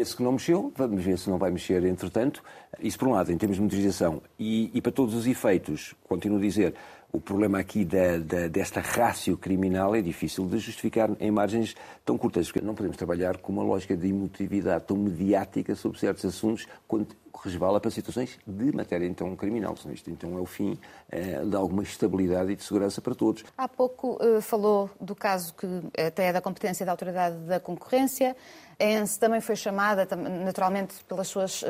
esse 0.00 0.16
que 0.16 0.22
não 0.22 0.32
mexeu, 0.32 0.72
vamos 0.76 1.02
ver 1.02 1.18
se 1.18 1.28
não 1.28 1.38
vai 1.38 1.50
mexer 1.50 1.84
entretanto. 1.84 2.42
Isso 2.80 2.98
por 2.98 3.08
um 3.08 3.12
lado, 3.12 3.32
em 3.32 3.38
termos 3.38 3.56
de 3.56 3.62
motorização. 3.62 4.22
E, 4.38 4.70
e 4.72 4.80
para 4.80 4.92
todos 4.92 5.14
os 5.14 5.26
efeitos, 5.26 5.94
continuo 6.06 6.38
a 6.38 6.40
dizer, 6.40 6.74
o 7.10 7.20
problema 7.20 7.58
aqui 7.58 7.84
da, 7.84 8.18
da, 8.18 8.48
desta 8.48 8.80
rácio 8.80 9.36
criminal 9.36 9.94
é 9.94 10.02
difícil 10.02 10.44
de 10.46 10.58
justificar 10.58 11.10
em 11.18 11.30
margens 11.30 11.74
tão 12.04 12.18
curtas, 12.18 12.50
porque 12.50 12.64
não 12.64 12.74
podemos 12.74 12.96
trabalhar 12.96 13.38
com 13.38 13.52
uma 13.52 13.62
lógica 13.62 13.96
de 13.96 14.08
emotividade 14.08 14.84
tão 14.84 14.96
mediática 14.96 15.74
sobre 15.74 15.98
certos 15.98 16.24
assuntos 16.24 16.66
quando 16.86 17.08
resvala 17.42 17.80
para 17.80 17.90
situações 17.90 18.38
de 18.46 18.72
matéria 18.72 19.06
então 19.06 19.34
criminal. 19.36 19.74
Isto 19.90 20.10
então 20.10 20.36
é 20.36 20.40
o 20.40 20.46
fim 20.46 20.78
é, 21.10 21.44
de 21.44 21.56
alguma 21.56 21.82
estabilidade 21.82 22.52
e 22.52 22.56
de 22.56 22.62
segurança 22.62 23.00
para 23.00 23.14
todos. 23.14 23.44
Há 23.56 23.68
pouco 23.68 24.18
uh, 24.22 24.42
falou 24.42 24.90
do 25.00 25.14
caso 25.14 25.54
que 25.54 25.66
até 25.98 26.26
é 26.26 26.32
da 26.32 26.40
competência 26.40 26.84
da 26.84 26.92
Autoridade 26.92 27.36
da 27.46 27.60
Concorrência. 27.60 28.36
A 28.80 28.84
ENSE 28.84 29.18
também 29.18 29.40
foi 29.40 29.56
chamada, 29.56 30.06
naturalmente, 30.44 30.94
pelas 31.08 31.26
suas 31.26 31.62
uh, 31.62 31.66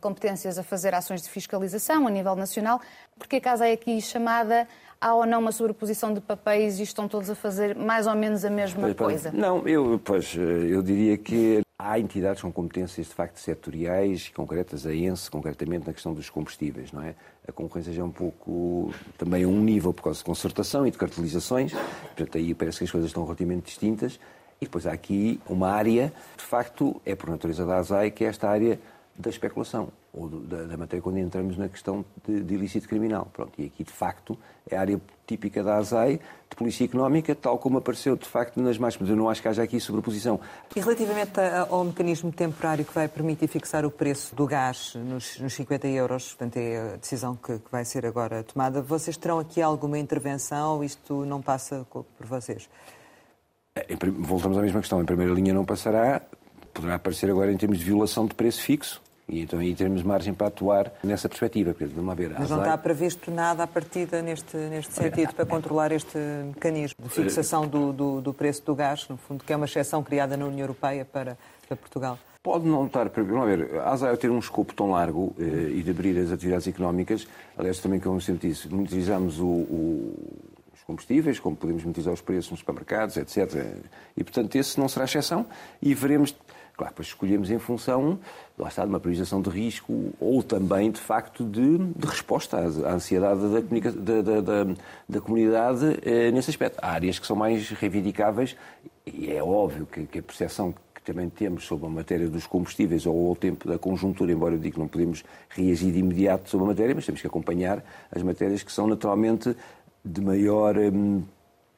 competências 0.00 0.58
a 0.58 0.62
fazer 0.62 0.94
ações 0.94 1.20
de 1.20 1.28
fiscalização 1.28 2.06
a 2.06 2.10
nível 2.10 2.34
nacional. 2.34 2.80
Porque 3.18 3.36
a 3.36 3.40
casa 3.40 3.68
é 3.68 3.72
aqui 3.72 4.00
chamada 4.00 4.66
há 4.98 5.14
ou 5.14 5.26
não 5.26 5.40
uma 5.40 5.52
sobreposição 5.52 6.12
de 6.12 6.20
papéis 6.22 6.78
e 6.78 6.84
estão 6.84 7.06
todos 7.06 7.28
a 7.28 7.34
fazer 7.34 7.76
mais 7.76 8.06
ou 8.06 8.14
menos 8.14 8.46
a 8.46 8.50
mesma 8.50 8.94
coisa? 8.94 9.30
Não, 9.30 9.66
eu, 9.68 10.00
pois, 10.02 10.34
eh, 10.36 10.74
eu 10.74 10.82
diria 10.82 11.16
que 11.18 11.60
há 11.78 11.98
entidades 11.98 12.42
com 12.42 12.50
competências 12.50 13.06
de 13.06 13.14
facto 13.14 13.36
setoriais, 13.38 14.30
concretas, 14.30 14.86
a 14.86 14.94
ENSE, 14.94 15.30
concretamente 15.30 15.86
na 15.86 15.92
questão 15.92 16.14
dos 16.14 16.28
combustíveis, 16.30 16.92
não 16.92 17.02
é? 17.02 17.14
A 17.46 17.52
concorrência 17.52 17.92
já 17.92 18.02
é 18.02 18.04
um 18.04 18.10
pouco 18.10 18.92
também 19.16 19.44
a 19.44 19.48
um 19.48 19.60
nível 19.60 19.92
por 19.92 20.02
causa 20.02 20.18
de 20.18 20.24
concertação 20.24 20.86
e 20.86 20.90
de 20.90 20.98
cartelizações, 20.98 21.72
portanto 21.72 22.38
aí 22.38 22.54
parece 22.54 22.78
que 22.78 22.84
as 22.84 22.90
coisas 22.90 23.10
estão 23.10 23.22
relativamente 23.24 23.66
distintas. 23.66 24.18
E 24.60 24.64
depois 24.64 24.86
há 24.86 24.92
aqui 24.92 25.40
uma 25.48 25.70
área, 25.70 26.12
de 26.36 26.44
facto, 26.44 27.00
é 27.04 27.14
por 27.14 27.30
natureza 27.30 27.64
da 27.64 27.76
ASAI, 27.76 28.10
que 28.10 28.24
é 28.24 28.28
esta 28.28 28.48
área 28.48 28.78
da 29.18 29.30
especulação, 29.30 29.88
ou 30.12 30.28
da, 30.28 30.62
da 30.62 30.76
matéria 30.76 31.02
quando 31.02 31.18
entramos 31.18 31.56
na 31.56 31.68
questão 31.68 32.04
de, 32.26 32.40
de, 32.40 32.54
ilícito 32.54 32.88
criminal. 32.88 33.28
Pronto, 33.32 33.52
e 33.58 33.66
aqui, 33.66 33.82
de 33.82 33.90
facto, 33.90 34.38
é 34.70 34.76
a 34.76 34.80
área 34.80 35.00
típica 35.26 35.62
da 35.62 35.76
ASAI, 35.76 36.20
de 36.48 36.56
polícia 36.56 36.84
económica, 36.84 37.34
tal 37.34 37.58
como 37.58 37.78
apareceu, 37.78 38.16
de 38.16 38.26
facto, 38.26 38.60
nas 38.62 38.78
mais... 38.78 38.96
Mas 38.96 39.10
eu 39.10 39.16
não 39.16 39.28
acho 39.28 39.42
que 39.42 39.48
haja 39.48 39.62
aqui 39.62 39.80
sobreposição. 39.80 40.40
E 40.74 40.80
relativamente 40.80 41.40
ao 41.68 41.84
mecanismo 41.84 42.30
temporário 42.32 42.84
que 42.84 42.94
vai 42.94 43.08
permitir 43.08 43.48
fixar 43.48 43.84
o 43.84 43.90
preço 43.90 44.34
do 44.34 44.46
gás 44.46 44.94
nos, 44.94 45.38
nos 45.40 45.52
50 45.52 45.88
euros, 45.88 46.28
portanto, 46.28 46.56
é 46.56 46.94
a 46.94 46.96
decisão 46.96 47.34
que, 47.34 47.58
que 47.58 47.70
vai 47.70 47.84
ser 47.84 48.06
agora 48.06 48.44
tomada, 48.44 48.80
vocês 48.80 49.16
terão 49.16 49.40
aqui 49.40 49.60
alguma 49.60 49.98
intervenção 49.98 50.82
isto 50.82 51.24
não 51.24 51.42
passa 51.42 51.84
por 51.90 52.04
vocês? 52.20 52.68
Voltamos 54.18 54.58
à 54.58 54.62
mesma 54.62 54.80
questão. 54.80 55.00
Em 55.00 55.04
primeira 55.04 55.32
linha 55.32 55.52
não 55.54 55.64
passará. 55.64 56.22
Poderá 56.72 56.94
aparecer 56.94 57.30
agora 57.30 57.52
em 57.52 57.56
termos 57.56 57.78
de 57.78 57.84
violação 57.84 58.26
de 58.26 58.34
preço 58.34 58.62
fixo. 58.62 59.02
E 59.28 59.42
então 59.42 59.58
aí 59.58 59.74
teremos 59.74 60.02
margem 60.02 60.32
para 60.32 60.46
atuar 60.46 60.90
nessa 61.04 61.28
perspectiva. 61.28 61.74
Vamos 61.94 62.16
ver, 62.16 62.34
Mas 62.38 62.48
não 62.48 62.58
está 62.58 62.78
previsto 62.78 63.30
nada 63.30 63.62
à 63.62 63.66
partida 63.66 64.22
neste, 64.22 64.56
neste 64.56 64.94
sentido 64.94 65.34
para 65.34 65.44
controlar 65.44 65.92
este 65.92 66.16
mecanismo 66.16 66.96
de 67.04 67.10
fixação 67.10 67.66
do, 67.66 67.92
do, 67.92 68.20
do, 68.22 68.32
preço 68.32 68.64
do 68.64 68.74
gás, 68.74 69.06
no 69.06 69.18
fundo, 69.18 69.44
que 69.44 69.52
é 69.52 69.56
uma 69.56 69.66
exceção 69.66 70.02
criada 70.02 70.34
na 70.34 70.46
União 70.46 70.60
Europeia 70.60 71.04
para, 71.04 71.36
para 71.66 71.76
Portugal? 71.76 72.18
Pode 72.42 72.66
não 72.66 72.86
estar 72.86 73.10
previsto. 73.10 73.38
Vamos 73.38 73.54
ver, 73.54 73.80
a 73.80 73.90
ASAI 73.90 74.16
ter 74.16 74.30
um 74.30 74.38
escopo 74.38 74.72
tão 74.72 74.92
largo 74.92 75.34
eh, 75.38 75.72
e 75.76 75.82
de 75.82 75.90
abrir 75.90 76.18
as 76.18 76.32
atividades 76.32 76.66
económicas, 76.66 77.28
aliás, 77.58 77.78
também, 77.80 78.00
como 78.00 78.18
sempre 78.22 78.48
disse, 78.48 78.66
monitorizamos 78.68 79.38
o, 79.38 79.46
o 79.46 80.14
combustíveis, 80.88 81.38
como 81.38 81.54
podemos 81.54 81.82
monitorizar 81.82 82.14
os 82.14 82.22
preços 82.22 82.50
nos 82.50 82.60
supermercados, 82.60 83.18
etc. 83.18 83.76
E, 84.16 84.24
portanto, 84.24 84.56
esse 84.56 84.80
não 84.80 84.88
será 84.88 85.04
exceção 85.04 85.46
e 85.82 85.94
veremos 85.94 86.34
Claro, 86.78 86.92
depois 86.92 87.08
escolhemos 87.08 87.50
em 87.50 87.58
função, 87.58 88.20
lá 88.56 88.68
está, 88.68 88.84
de 88.84 88.88
uma 88.88 89.00
priorização 89.00 89.42
de 89.42 89.50
risco 89.50 90.12
ou 90.20 90.44
também, 90.44 90.92
de 90.92 91.00
facto, 91.00 91.42
de, 91.44 91.76
de 91.76 92.06
resposta 92.06 92.56
à, 92.56 92.92
ansiedade 92.92 93.40
da, 93.40 94.22
da, 94.22 94.40
da, 94.40 94.74
da 95.08 95.20
comunidade 95.20 95.98
eh, 96.04 96.30
nesse 96.30 96.50
aspecto. 96.50 96.78
Há 96.80 96.92
áreas 96.92 97.18
que 97.18 97.26
são 97.26 97.34
mais 97.34 97.68
reivindicáveis 97.70 98.54
e 99.04 99.28
é 99.28 99.42
óbvio 99.42 99.86
que, 99.86 100.06
que 100.06 100.20
a 100.20 100.22
percepção 100.22 100.72
que 100.94 101.02
também 101.02 101.28
temos 101.28 101.64
sobre 101.64 101.86
a 101.86 101.88
matéria 101.88 102.28
dos 102.28 102.46
combustíveis 102.46 103.06
ou 103.06 103.28
ao 103.28 103.34
tempo 103.34 103.66
da 103.66 103.76
conjuntura, 103.76 104.30
embora 104.30 104.54
eu 104.54 104.58
diga 104.60 104.74
que 104.74 104.80
não 104.80 104.86
podemos 104.86 105.24
reagir 105.48 105.90
de 105.90 105.98
imediato 105.98 106.48
sobre 106.48 106.66
a 106.66 106.68
matéria, 106.68 106.94
mas 106.94 107.04
temos 107.04 107.20
que 107.20 107.26
acompanhar 107.26 107.84
as 108.14 108.22
matérias 108.22 108.62
que 108.62 108.70
são 108.70 108.86
naturalmente 108.86 109.56
de 110.04 110.20
maior. 110.20 110.76
Hum, 110.76 111.22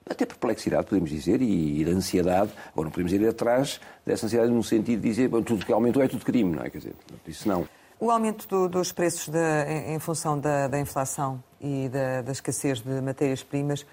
até 0.09 0.27
perplexidade, 0.27 0.87
podemos 0.87 1.09
dizer, 1.11 1.41
e, 1.41 1.85
de 1.85 1.91
ansiedade. 1.91 2.51
Agora, 2.73 2.87
não 2.87 2.91
podemos 2.91 3.13
ir 3.13 3.27
atrás 3.29 3.81
dessa 4.05 4.27
ansiedade 4.27 4.51
no 4.51 4.63
sentido 4.63 5.01
de 5.01 5.09
dizer 5.09 5.29
bom, 5.29 5.41
tudo 5.41 5.65
que 5.65 5.73
aumentou 5.73 6.03
é 6.03 6.09
tudo 6.09 6.25
crime, 6.25 6.57
não 6.57 6.65
é? 6.65 6.71
Quer 6.71 6.79
dizer, 6.79 6.95
isso 7.27 7.49
não. 7.49 7.67
O 8.01 8.11
aumento 8.11 8.49
do, 8.49 8.69
dos 8.69 8.93
preços 8.93 9.29
de, 9.29 9.39
em, 9.39 9.95
em, 9.95 9.99
função 9.99 10.39
da, 10.39 10.67
da 10.67 10.81
inflação 10.81 11.43
e 11.61 11.89
da, 11.89 12.23
da 12.23 12.33
escassez 12.33 12.81
de 12.81 13.01
matérias-primas 13.01 13.87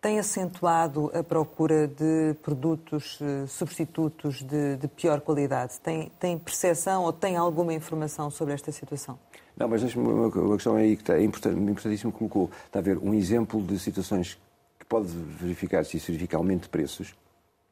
tem 0.00 0.18
acentuado 0.18 1.12
a 1.14 1.22
procura 1.22 1.86
de 1.86 2.34
produtos 2.42 3.20
eh, 3.22 3.46
substitutos 3.46 4.42
de, 4.42 4.76
de, 4.76 4.88
pior 4.88 5.20
qualidade? 5.20 5.78
Tem, 5.78 6.10
tem 6.18 6.36
percepção 6.36 7.04
ou 7.04 7.12
tem 7.12 7.36
alguma 7.36 7.72
informação 7.72 8.28
sobre 8.28 8.52
esta 8.52 8.72
situação? 8.72 9.16
Não, 9.56 9.68
mas 9.68 9.94
uma, 9.94 10.28
uma 10.28 10.56
questão 10.56 10.76
aí 10.76 10.96
que 10.96 11.02
está, 11.02 11.16
é 11.16 11.22
importantíssimo 11.22 12.12
que 12.12 12.18
colocou. 12.18 12.50
Está 12.66 12.78
a 12.78 12.82
ver 12.82 12.98
um 12.98 13.12
exemplo 13.14 13.62
de 13.62 13.78
situações 13.78 14.38
pode 14.92 15.08
verificar 15.08 15.86
se 15.86 15.96
isso 15.96 16.08
verifica 16.08 16.36
aumento 16.36 16.64
de 16.64 16.68
preços, 16.68 17.14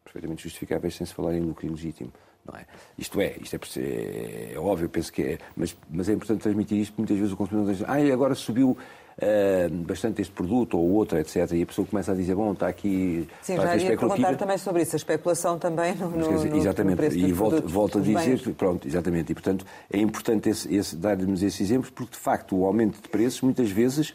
perfeitamente 0.02 0.42
justificáveis 0.42 0.94
sem 0.94 1.06
se 1.06 1.12
falar 1.12 1.34
em 1.34 1.40
lucro 1.40 1.66
ilegítimo. 1.66 2.10
Não 2.46 2.58
é? 2.58 2.64
Isto 2.96 3.20
é, 3.20 3.36
isto 3.42 3.56
é, 3.78 3.82
é, 3.82 4.52
é 4.54 4.58
óbvio, 4.58 4.88
penso 4.88 5.12
que 5.12 5.22
é, 5.22 5.38
mas, 5.54 5.76
mas 5.90 6.08
é 6.08 6.14
importante 6.14 6.40
transmitir 6.40 6.78
isto, 6.78 6.94
muitas 6.96 7.18
vezes 7.18 7.34
o 7.34 7.36
consumidor 7.36 7.74
diz, 7.74 7.84
ah, 7.86 7.98
agora 8.10 8.34
subiu 8.34 8.74
bastante 9.84 10.22
este 10.22 10.32
produto 10.32 10.78
ou 10.78 10.90
outro, 10.92 11.18
etc. 11.18 11.52
E 11.52 11.62
a 11.62 11.66
pessoa 11.66 11.86
começa 11.86 12.12
a 12.12 12.14
dizer, 12.14 12.34
bom, 12.34 12.52
está 12.52 12.68
aqui... 12.68 13.28
Sim, 13.42 13.54
está 13.54 13.76
já 13.76 13.84
ia 13.84 13.96
perguntar 13.96 14.36
também 14.36 14.58
sobre 14.58 14.82
isso, 14.82 14.96
a 14.96 14.98
especulação 14.98 15.58
também 15.58 15.94
no, 15.94 16.10
no, 16.10 16.32
dizer, 16.36 16.54
Exatamente, 16.54 17.02
no 17.02 17.28
e 17.28 17.32
volto, 17.32 17.68
volto 17.68 17.98
a 17.98 18.00
dizer, 18.00 18.38
bens. 18.38 18.56
pronto, 18.56 18.88
exatamente, 18.88 19.32
e 19.32 19.34
portanto 19.34 19.66
é 19.92 19.98
importante 19.98 20.48
esse, 20.48 20.74
esse, 20.74 20.96
dar-nos 20.96 21.42
esses 21.42 21.60
exemplos, 21.60 21.90
porque 21.90 22.12
de 22.12 22.18
facto 22.18 22.56
o 22.56 22.64
aumento 22.64 23.00
de 23.00 23.08
preços 23.08 23.42
muitas 23.42 23.70
vezes 23.70 24.14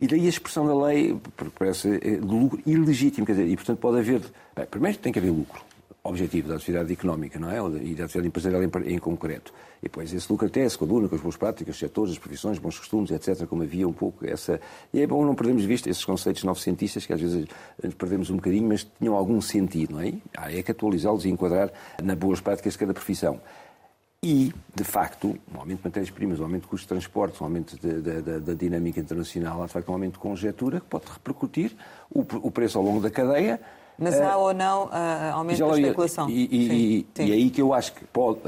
e 0.00 0.06
daí 0.06 0.26
a 0.26 0.28
expressão 0.28 0.66
da 0.66 0.86
lei, 0.86 1.18
parece 1.58 1.88
eh, 1.96 2.16
de 2.16 2.20
lucro 2.20 2.60
ilegítimo, 2.64 3.26
quer 3.26 3.32
dizer, 3.32 3.48
e 3.48 3.56
portanto 3.56 3.78
pode 3.78 3.98
haver. 3.98 4.22
Bem, 4.54 4.66
primeiro 4.66 4.96
tem 4.98 5.12
que 5.12 5.18
haver 5.18 5.30
lucro 5.30 5.67
objetivo 6.02 6.48
da 6.48 6.56
atividade 6.56 6.92
económica, 6.92 7.38
não 7.38 7.50
é? 7.50 7.58
E 7.82 7.94
da 7.94 8.04
atividade 8.04 8.28
empresarial 8.28 8.62
em, 8.62 8.94
em 8.94 8.98
concreto. 8.98 9.52
E 9.80 9.84
depois 9.84 10.12
esse 10.12 10.30
lucro 10.30 10.46
até 10.46 10.68
se 10.68 10.76
coaduna 10.76 11.08
com 11.08 11.14
as 11.14 11.20
boas 11.20 11.36
práticas, 11.36 11.74
os 11.74 11.78
setores, 11.78 12.12
as 12.12 12.18
profissões, 12.18 12.58
bons 12.58 12.78
costumes, 12.78 13.10
etc., 13.10 13.46
como 13.46 13.62
havia 13.62 13.86
um 13.86 13.92
pouco 13.92 14.26
essa... 14.26 14.60
E 14.92 15.00
é 15.00 15.06
bom 15.06 15.24
não 15.24 15.34
perdermos 15.34 15.62
de 15.62 15.68
vista 15.68 15.88
esses 15.88 16.04
conceitos 16.04 16.42
novecentistas, 16.44 17.06
que 17.06 17.12
às 17.12 17.20
vezes 17.20 17.46
perdemos 17.96 18.30
um 18.30 18.36
bocadinho, 18.36 18.68
mas 18.68 18.86
tinham 18.98 19.14
algum 19.14 19.40
sentido, 19.40 19.94
não 19.94 20.00
é? 20.00 20.14
Há 20.36 20.52
é 20.52 20.62
que 20.62 20.70
atualizá-los 20.70 21.24
e 21.24 21.28
enquadrar 21.28 21.70
na 22.02 22.16
boas 22.16 22.40
práticas 22.40 22.72
de 22.72 22.78
cada 22.78 22.94
profissão. 22.94 23.40
E, 24.20 24.52
de 24.74 24.82
facto, 24.82 25.38
um 25.54 25.60
aumento 25.60 25.78
de 25.78 25.84
matérias-primas, 25.84 26.40
um 26.40 26.42
aumento 26.42 26.62
de 26.62 26.68
custos 26.68 26.82
de 26.82 26.88
transporte, 26.88 27.40
um 27.40 27.44
aumento 27.44 27.76
da 28.40 28.54
dinâmica 28.54 28.98
internacional, 28.98 29.62
há 29.62 29.66
de 29.66 29.72
facto 29.72 29.88
um 29.90 29.92
aumento 29.92 30.14
de 30.14 30.18
conjetura 30.18 30.80
que 30.80 30.86
pode 30.86 31.04
repercutir 31.06 31.76
o, 32.10 32.20
o 32.42 32.50
preço 32.50 32.78
ao 32.78 32.84
longo 32.84 33.00
da 33.00 33.10
cadeia. 33.10 33.60
Mas 33.98 34.20
há 34.20 34.36
uh, 34.36 34.42
ou 34.42 34.54
não 34.54 34.84
uh, 34.86 34.90
aumento 35.34 35.66
da 35.66 35.78
especulação? 35.78 36.30
E, 36.30 36.44
e, 36.44 36.48
sim, 36.48 37.06
sim. 37.14 37.24
e, 37.26 37.32
aí 37.32 37.50
que 37.50 37.60
eu 37.60 37.74
acho 37.74 37.92
que 37.92 38.04
pode, 38.04 38.40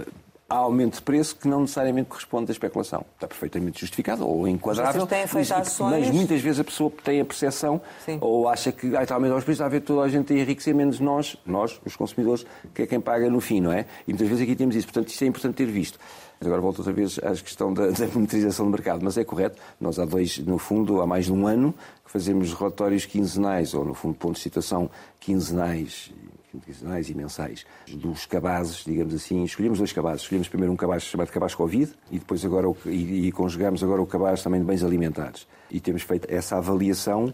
há 0.51 0.57
aumento 0.57 0.97
de 0.97 1.03
preço 1.03 1.37
que 1.37 1.47
não 1.47 1.61
necessariamente 1.61 2.09
corresponde 2.09 2.51
à 2.51 2.53
especulação. 2.53 3.05
Está 3.15 3.29
perfeitamente 3.29 3.81
justificado 3.81 4.27
ou 4.27 4.49
enquadrável. 4.49 5.07
Mas, 5.09 5.33
mas, 5.33 5.53
ações... 5.53 5.91
mas 5.91 6.11
muitas 6.11 6.41
vezes 6.41 6.59
a 6.59 6.65
pessoa 6.65 6.93
tem 7.05 7.21
a 7.21 7.25
percepção 7.25 7.81
Sim. 8.05 8.19
ou 8.21 8.49
acha 8.49 8.73
que 8.73 8.97
ah, 8.97 9.03
está 9.03 9.15
a 9.15 9.17
aumentar 9.17 9.37
os 9.37 9.45
preços, 9.45 9.61
a 9.61 9.69
ver 9.69 9.81
toda 9.81 10.03
a 10.03 10.09
gente 10.09 10.33
a 10.33 10.37
enriquecer, 10.37 10.75
menos 10.75 10.99
nós, 10.99 11.37
nós, 11.47 11.81
os 11.85 11.95
consumidores, 11.95 12.45
que 12.75 12.83
é 12.83 12.87
quem 12.87 13.01
paga 13.01 13.31
no 13.31 13.41
fim, 13.41 13.61
não 13.61 13.73
é? 13.73 13.87
E 14.09 14.13
muitas 14.13 14.29
vezes 14.29 14.43
aqui 14.43 14.57
temos 14.57 14.75
isso. 14.75 14.89
Portanto, 14.89 15.09
isto 15.09 15.23
é 15.23 15.27
importante 15.29 15.55
ter 15.55 15.67
visto. 15.67 15.99
Mas 16.41 16.47
agora 16.47 16.63
volto 16.63 16.79
outra 16.79 16.93
vez 16.93 17.19
à 17.19 17.33
questão 17.33 17.75
da, 17.75 17.91
da 17.91 18.07
monitorização 18.09 18.65
do 18.65 18.73
mercado. 18.73 19.03
Mas 19.05 19.19
é 19.19 19.25
correto, 19.25 19.61
nós 19.79 19.99
há 19.99 20.07
dois, 20.07 20.39
no 20.39 20.57
fundo, 20.57 21.03
há 21.03 21.07
mais 21.07 21.27
de 21.27 21.33
um 21.33 21.47
ano, 21.47 21.75
que 22.03 22.11
fazemos 22.11 22.55
relatórios 22.55 23.05
quinzenais, 23.05 23.75
ou 23.75 23.85
no 23.85 23.93
fundo, 23.93 24.15
pontos 24.15 24.39
de 24.39 24.45
situação 24.45 24.91
quinzenais 25.19 26.11
quinzenais 26.59 27.09
e 27.09 27.15
mensais 27.15 27.65
dos 27.89 28.27
cabazes, 28.27 28.85
digamos 28.85 29.15
assim. 29.15 29.45
Escolhemos 29.45 29.79
dois 29.79 29.93
cabazes. 29.93 30.23
Escolhemos 30.23 30.49
primeiro 30.49 30.73
um 30.73 30.77
cabaz 30.77 31.05
chamado 31.05 31.31
cabaz 31.31 31.55
Covid 31.55 31.93
e 32.11 32.19
depois 32.19 32.45
agora 32.45 32.69
o, 32.69 32.77
e, 32.87 33.29
e 33.29 33.33
conjugamos 33.33 33.85
agora 33.85 34.03
o 34.03 34.07
cabaz 34.07 34.43
também 34.43 34.61
de 34.61 34.67
bens 34.67 34.83
alimentares. 34.83 35.47
E 35.71 35.79
temos 35.79 36.03
feito 36.03 36.27
essa 36.29 36.57
avaliação 36.57 37.33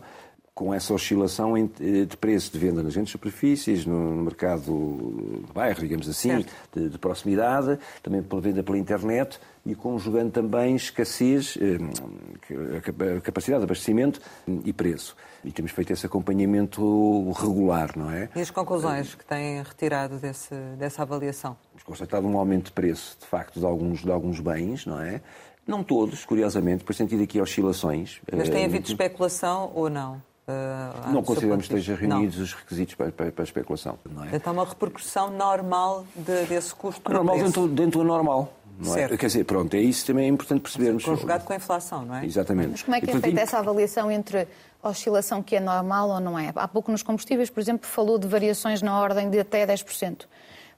com 0.57 0.73
essa 0.73 0.95
oscilação 0.95 1.55
eh, 1.55 2.07
de 2.07 2.17
preço 2.17 2.51
de 2.51 2.59
venda 2.59 2.83
nas 2.83 2.95
grandes 2.95 3.13
superfícies, 3.13 3.85
no 3.85 4.23
mercado 4.23 5.45
de 5.47 5.53
bairro, 5.53 5.79
digamos 5.81 6.09
assim, 6.09 6.47
de, 6.75 6.89
de, 6.89 6.99
proximidade, 6.99 7.79
também 8.03 8.23
pela 8.23 8.41
venda 8.41 8.63
pela 8.63 8.79
internet 8.79 9.39
e 9.67 9.75
conjugando 9.75 10.31
também 10.31 10.75
escassez, 10.75 11.59
eh, 11.61 13.21
capacidade 13.21 13.61
de 13.61 13.65
abastecimento 13.65 14.19
e 14.65 14.73
preço. 14.73 15.15
E 15.45 15.53
temos 15.53 15.73
feito 15.73 15.93
esse 15.93 16.07
acompanhamento 16.07 17.31
regular, 17.33 17.95
não 17.95 18.11
é? 18.11 18.31
E 18.35 18.41
as 18.41 18.51
conclusões 18.51 19.15
que 19.15 19.27
têm 19.27 19.63
retirado 19.63 20.17
desse, 20.17 20.55
dessa 20.79 21.03
avaliação? 21.03 21.55
Temos 21.73 21.83
constatado 21.83 22.27
um 22.27 22.39
aumento 22.39 22.67
de 22.67 22.73
preço, 22.73 23.19
de 23.21 23.27
facto, 23.27 23.61
de 23.61 23.67
alguns, 23.67 24.03
de 24.03 24.11
alguns 24.11 24.41
bens, 24.41 24.87
não 24.87 24.99
é? 24.99 25.21
Não 25.67 25.85
todos, 25.85 26.25
curiosamente, 26.25 26.83
por 26.83 26.95
sentido 26.95 27.23
aqui 27.23 27.43
oscilações. 27.43 28.23
Mas 28.35 28.49
tem 28.49 28.63
eh, 28.63 28.65
havido 28.65 28.87
especulação 28.87 29.71
ou 29.75 29.91
não? 29.91 30.23
Uh, 30.49 31.11
não 31.11 31.25
consideramos 31.25 31.67
que 31.67 31.75
estejam 31.75 31.97
reunidos 31.97 32.37
não. 32.37 32.45
os 32.45 32.53
requisitos 32.53 32.95
para, 32.95 33.11
para, 33.11 33.33
para, 33.33 33.43
a 33.43 33.45
especulação. 33.45 33.99
Não 34.09 34.25
é? 34.25 34.37
Então, 34.37 34.53
uma 34.53 34.65
repercussão 34.65 35.29
normal 35.29 36.07
de, 36.15 36.45
desse 36.45 36.73
custo 36.73 37.13
Normal 37.13 37.37
dentro, 37.39 37.67
dentro 37.67 38.01
do 38.01 38.05
normal. 38.05 38.53
Não 38.79 38.95
é? 38.95 39.09
Quer 39.17 39.27
dizer, 39.27 39.45
pronto, 39.45 39.75
é 39.75 39.81
isso 39.81 40.07
também 40.07 40.27
é 40.27 40.29
importante 40.29 40.61
percebermos. 40.61 41.05
Conjugado 41.05 41.45
com 41.45 41.53
a 41.53 41.57
inflação, 41.57 42.05
não 42.05 42.15
é? 42.15 42.25
Exatamente. 42.25 42.71
Mas 42.71 42.83
como 42.83 42.95
é 42.95 43.01
que 43.01 43.11
é 43.11 43.19
feita 43.19 43.41
essa 43.41 43.59
avaliação 43.59 44.09
entre 44.09 44.47
oscilação 44.83 45.43
que 45.43 45.57
é 45.57 45.61
normal 45.61 46.11
ou 46.11 46.21
não 46.21 46.39
é? 46.39 46.53
Há 46.55 46.69
pouco 46.69 46.93
nos 46.93 47.03
combustíveis, 47.03 47.51
por 47.51 47.59
exemplo, 47.59 47.89
falou 47.89 48.17
de 48.17 48.29
variações 48.29 48.83
na 48.83 49.01
ordem 49.01 49.29
de 49.29 49.41
até 49.41 49.67
10%. 49.67 50.27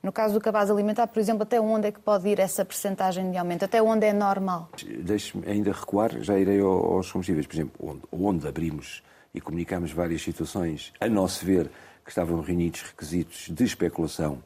No 0.03 0.13
caso 0.13 0.33
do 0.33 0.41
cabaz 0.41 0.71
alimentar, 0.71 1.09
por 1.09 1.19
exemplo, 1.19 1.43
até 1.43 1.61
onde 1.61 1.89
é 1.89 1.93
que 1.93 1.99
pode 1.99 2.27
ir 2.29 2.39
essa 2.39 2.65
percentagem 2.65 3.31
de 3.33 3.37
aumento? 3.37 3.65
Até 3.65 3.83
onde 3.83 4.07
é 4.07 4.13
normal? 4.13 4.71
Deixe-me 5.01 5.45
ainda 5.47 5.73
recuar, 5.73 6.23
já 6.23 6.39
irei 6.39 6.61
aos 6.61 7.11
combustíveis. 7.11 7.47
Por 7.47 7.57
exemplo, 7.57 7.73
onde, 7.81 8.03
onde 8.13 8.49
abrimos 8.49 9.03
e 9.35 9.41
comunicámos 9.41 9.93
várias 9.93 10.23
situações, 10.23 10.93
a 11.01 11.09
nosso 11.09 11.45
ver, 11.45 11.71
que 12.05 12.11
estavam 12.11 12.41
reunidos 12.41 12.83
requisitos 12.83 13.49
de 13.51 13.65
especulação 13.65 14.43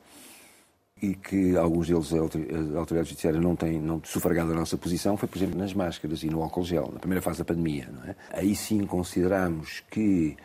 e 1.03 1.15
que 1.15 1.57
alguns 1.57 1.89
deles 1.89 2.13
a 2.13 2.79
autoridade 2.79 3.09
judiciária 3.09 3.41
não 3.41 3.57
têm 3.57 3.81
não 3.81 4.01
sufragado 4.05 4.53
a 4.53 4.55
nossa 4.55 4.79
posição, 4.79 5.17
foi, 5.17 5.29
por 5.29 5.37
exemplo, 5.37 5.59
nas 5.59 5.75
máscaras 5.75 6.23
e 6.23 6.29
no 6.29 6.43
álcool 6.43 6.65
gel, 6.65 6.91
na 6.93 7.01
primeira 7.01 7.21
fase 7.21 7.39
da 7.39 7.45
pandemia. 7.45 7.89
É? 8.07 8.15
Aí 8.39 8.55
sim 8.55 8.87
consideramos 8.87 9.83
que, 9.91 10.37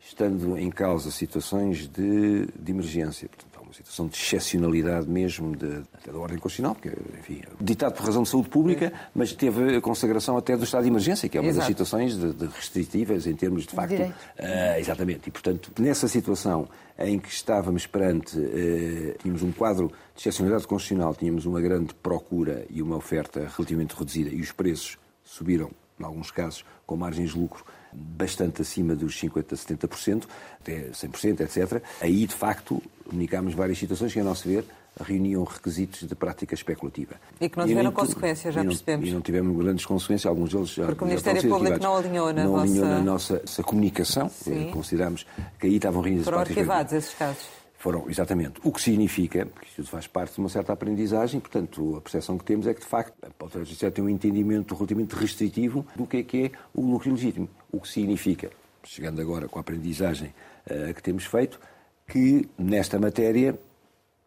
estando 0.00 0.56
em 0.56 0.70
causa 0.70 1.10
situações 1.10 1.86
de, 1.86 2.46
de 2.58 2.72
emergência, 2.72 3.28
portanto, 3.28 3.55
situação 3.72 4.06
de 4.06 4.16
excepcionalidade 4.16 5.08
mesmo, 5.08 5.56
de, 5.56 5.82
até 5.92 6.12
da 6.12 6.18
ordem 6.18 6.38
constitucional, 6.38 6.74
porque, 6.74 6.92
enfim, 7.18 7.42
ditado 7.60 7.94
por 7.94 8.04
razão 8.04 8.22
de 8.22 8.28
saúde 8.28 8.48
pública, 8.48 8.92
mas 9.14 9.32
teve 9.32 9.76
a 9.76 9.80
consagração 9.80 10.36
até 10.36 10.56
do 10.56 10.64
estado 10.64 10.82
de 10.82 10.88
emergência, 10.88 11.28
que 11.28 11.36
é 11.36 11.40
uma 11.40 11.48
Exato. 11.48 11.60
das 11.60 11.66
situações 11.66 12.16
de, 12.16 12.32
de 12.32 12.46
restritivas 12.46 13.26
em 13.26 13.34
termos 13.34 13.64
de 13.64 13.74
facto. 13.74 14.00
Uh, 14.00 14.78
exatamente. 14.78 15.28
E, 15.28 15.30
portanto, 15.30 15.70
nessa 15.78 16.08
situação 16.08 16.68
em 16.98 17.18
que 17.18 17.28
estávamos 17.28 17.86
perante, 17.86 18.38
uh, 18.38 19.18
tínhamos 19.22 19.42
um 19.42 19.52
quadro 19.52 19.88
de 20.14 20.20
excepcionalidade 20.20 20.66
constitucional, 20.66 21.14
tínhamos 21.14 21.46
uma 21.46 21.60
grande 21.60 21.94
procura 21.94 22.64
e 22.70 22.82
uma 22.82 22.96
oferta 22.96 23.48
relativamente 23.56 23.94
reduzida 23.94 24.30
e 24.30 24.40
os 24.40 24.52
preços 24.52 24.98
subiram 25.24 25.70
em 25.98 26.04
alguns 26.04 26.30
casos 26.30 26.64
com 26.86 26.96
margens 26.96 27.32
de 27.32 27.38
lucro 27.38 27.64
bastante 27.92 28.62
acima 28.62 28.94
dos 28.94 29.18
50%, 29.20 29.44
70%, 29.54 30.24
até 30.60 30.90
100%, 30.90 31.40
etc. 31.40 31.82
Aí, 32.00 32.26
de 32.26 32.34
facto, 32.34 32.82
comunicámos 33.04 33.54
várias 33.54 33.78
situações 33.78 34.12
que, 34.12 34.20
a 34.20 34.24
nosso 34.24 34.46
ver, 34.48 34.64
reuniam 35.00 35.44
requisitos 35.44 36.06
de 36.06 36.14
prática 36.14 36.54
especulativa. 36.54 37.14
E 37.40 37.48
que 37.48 37.58
não 37.58 37.66
tiveram 37.66 37.92
consequências, 37.92 38.54
já 38.54 38.60
e 38.60 38.64
não, 38.64 38.70
percebemos. 38.70 39.08
E 39.08 39.12
não 39.12 39.20
tivemos 39.20 39.56
grandes 39.56 39.84
consequências, 39.84 40.26
alguns 40.26 40.52
deles 40.52 40.70
já 40.70 40.86
Porque 40.86 41.04
o 41.04 41.06
Ministério 41.06 41.48
Público 41.48 41.82
não 41.82 41.96
alinhou 41.96 42.32
na 42.32 42.44
não 42.44 42.52
vossa... 42.52 42.62
alinhou 42.64 42.86
na 42.86 43.00
nossa, 43.00 43.42
comunicação. 43.62 44.28
Sim. 44.28 44.70
Consideramos 44.72 45.26
que 45.58 45.66
aí 45.66 45.76
estavam 45.76 46.02
reunidas 46.02 46.24
Foram 46.24 46.38
arquivados 46.38 46.92
esses 46.92 47.14
casos. 47.14 47.56
Foram, 47.78 48.08
exatamente. 48.08 48.60
O 48.64 48.72
que 48.72 48.80
significa, 48.80 49.46
que 49.46 49.68
isto 49.68 49.90
faz 49.90 50.06
parte 50.06 50.34
de 50.34 50.40
uma 50.40 50.48
certa 50.48 50.72
aprendizagem, 50.72 51.40
portanto, 51.40 51.96
a 51.96 52.00
percepção 52.00 52.38
que 52.38 52.44
temos 52.44 52.66
é 52.66 52.74
que, 52.74 52.80
de 52.80 52.86
facto, 52.86 53.14
a 53.22 53.26
Autoridade 53.26 53.70
Judiciária 53.70 53.94
tem 53.94 54.04
um 54.04 54.08
entendimento 54.08 54.74
relativamente 54.74 55.14
restritivo 55.14 55.86
do 55.94 56.06
que 56.06 56.16
é 56.18 56.22
que 56.22 56.44
é 56.46 56.50
o 56.74 56.80
lucro 56.80 57.08
ilegítimo. 57.08 57.48
O 57.70 57.80
que 57.80 57.88
significa, 57.88 58.50
chegando 58.82 59.20
agora 59.20 59.46
com 59.46 59.58
a 59.58 59.60
aprendizagem 59.60 60.34
uh, 60.70 60.94
que 60.94 61.02
temos 61.02 61.26
feito, 61.26 61.60
que 62.08 62.48
nesta 62.58 62.98
matéria, 62.98 63.58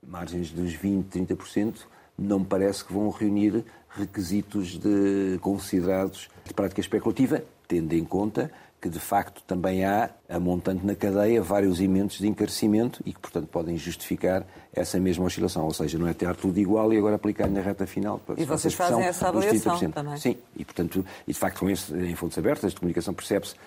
margens 0.05 0.51
dos 0.51 0.73
20%, 0.73 1.05
30%, 1.27 1.75
não 2.17 2.39
me 2.39 2.45
parece 2.45 2.83
que 2.83 2.93
vão 2.93 3.09
reunir 3.09 3.63
requisitos 3.89 4.77
de, 4.77 5.39
considerados 5.41 6.29
de 6.45 6.53
prática 6.53 6.81
especulativa, 6.81 7.43
tendo 7.67 7.93
em 7.93 8.03
conta 8.03 8.51
que 8.81 8.89
de 8.89 8.99
facto 8.99 9.41
também 9.43 9.83
há, 9.83 10.09
a 10.29 10.39
montante 10.39 10.85
na 10.85 10.93
cadeia, 10.93 11.41
vários 11.41 11.79
elementos 11.79 12.19
de 12.19 12.27
encarecimento 12.27 13.01
e 13.03 13.11
que, 13.11 13.19
portanto, 13.19 13.47
podem 13.47 13.75
justificar 13.75 14.45
essa 14.71 14.99
mesma 14.99 15.25
oscilação. 15.25 15.65
Ou 15.65 15.73
seja, 15.73 15.97
não 15.97 16.07
é 16.07 16.13
ter 16.13 16.33
tudo 16.35 16.59
igual 16.59 16.93
e 16.93 16.97
agora 16.97 17.15
aplicar 17.15 17.49
na 17.49 17.61
reta 17.61 17.87
final. 17.87 18.21
E 18.37 18.45
vocês 18.45 18.73
fazem 18.75 19.03
essa 19.03 19.27
avaliação 19.27 19.91
também? 19.91 20.17
Sim, 20.17 20.37
e, 20.55 20.63
portanto, 20.63 21.03
e 21.27 21.33
de 21.33 21.39
facto, 21.39 21.67
em 21.67 22.15
fontes 22.15 22.37
abertas 22.37 22.71
de 22.71 22.79
comunicação, 22.79 23.13
percebe-se 23.13 23.55
uh, 23.55 23.57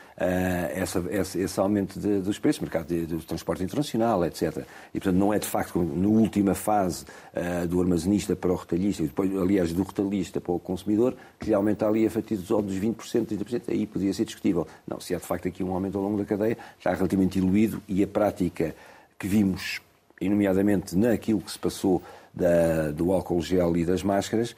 essa, 0.72 1.04
esse, 1.10 1.40
esse, 1.40 1.60
aumento 1.60 1.98
de, 1.98 2.20
dos 2.20 2.38
preços, 2.38 2.60
mercado 2.60 2.86
de, 2.86 3.06
do 3.06 3.18
transporte 3.18 3.64
internacional, 3.64 4.24
etc. 4.24 4.64
E, 4.94 5.00
portanto, 5.00 5.16
não 5.16 5.34
é 5.34 5.40
de 5.40 5.46
facto, 5.46 5.82
na 5.82 6.08
última 6.08 6.54
fase 6.54 7.04
uh, 7.34 7.66
do 7.66 7.80
armazenista 7.80 8.36
para 8.36 8.52
o 8.52 8.56
retalhista, 8.56 9.02
e 9.02 9.06
depois, 9.06 9.36
aliás, 9.36 9.72
do 9.72 9.82
retalhista 9.82 10.40
para 10.40 10.52
o 10.52 10.60
consumidor, 10.60 11.16
que 11.40 11.46
lhe 11.46 11.54
aumenta 11.54 11.88
ali 11.88 12.06
a 12.06 12.10
fatia 12.10 12.36
dos 12.36 12.48
20%, 12.48 13.26
30%, 13.26 13.62
aí 13.68 13.84
podia 13.84 14.14
ser 14.14 14.24
discutível. 14.24 14.66
Não, 14.86 15.00
se 15.00 15.12
há 15.12 15.18
de 15.18 15.26
facto 15.26 15.48
aqui 15.48 15.64
um 15.64 15.74
aumento 15.74 15.98
ao 15.98 16.04
longo 16.04 16.18
da 16.18 16.24
cadeia, 16.24 16.51
está 16.78 16.92
relativamente 16.92 17.40
diluído 17.40 17.82
e 17.88 18.02
a 18.02 18.06
prática 18.06 18.74
que 19.18 19.26
vimos, 19.26 19.80
e 20.20 20.28
nomeadamente 20.28 20.96
naquilo 20.96 21.40
que 21.40 21.50
se 21.50 21.58
passou 21.58 22.02
da, 22.34 22.90
do 22.90 23.12
álcool 23.12 23.40
gel 23.42 23.76
e 23.76 23.84
das 23.84 24.02
máscaras, 24.02 24.54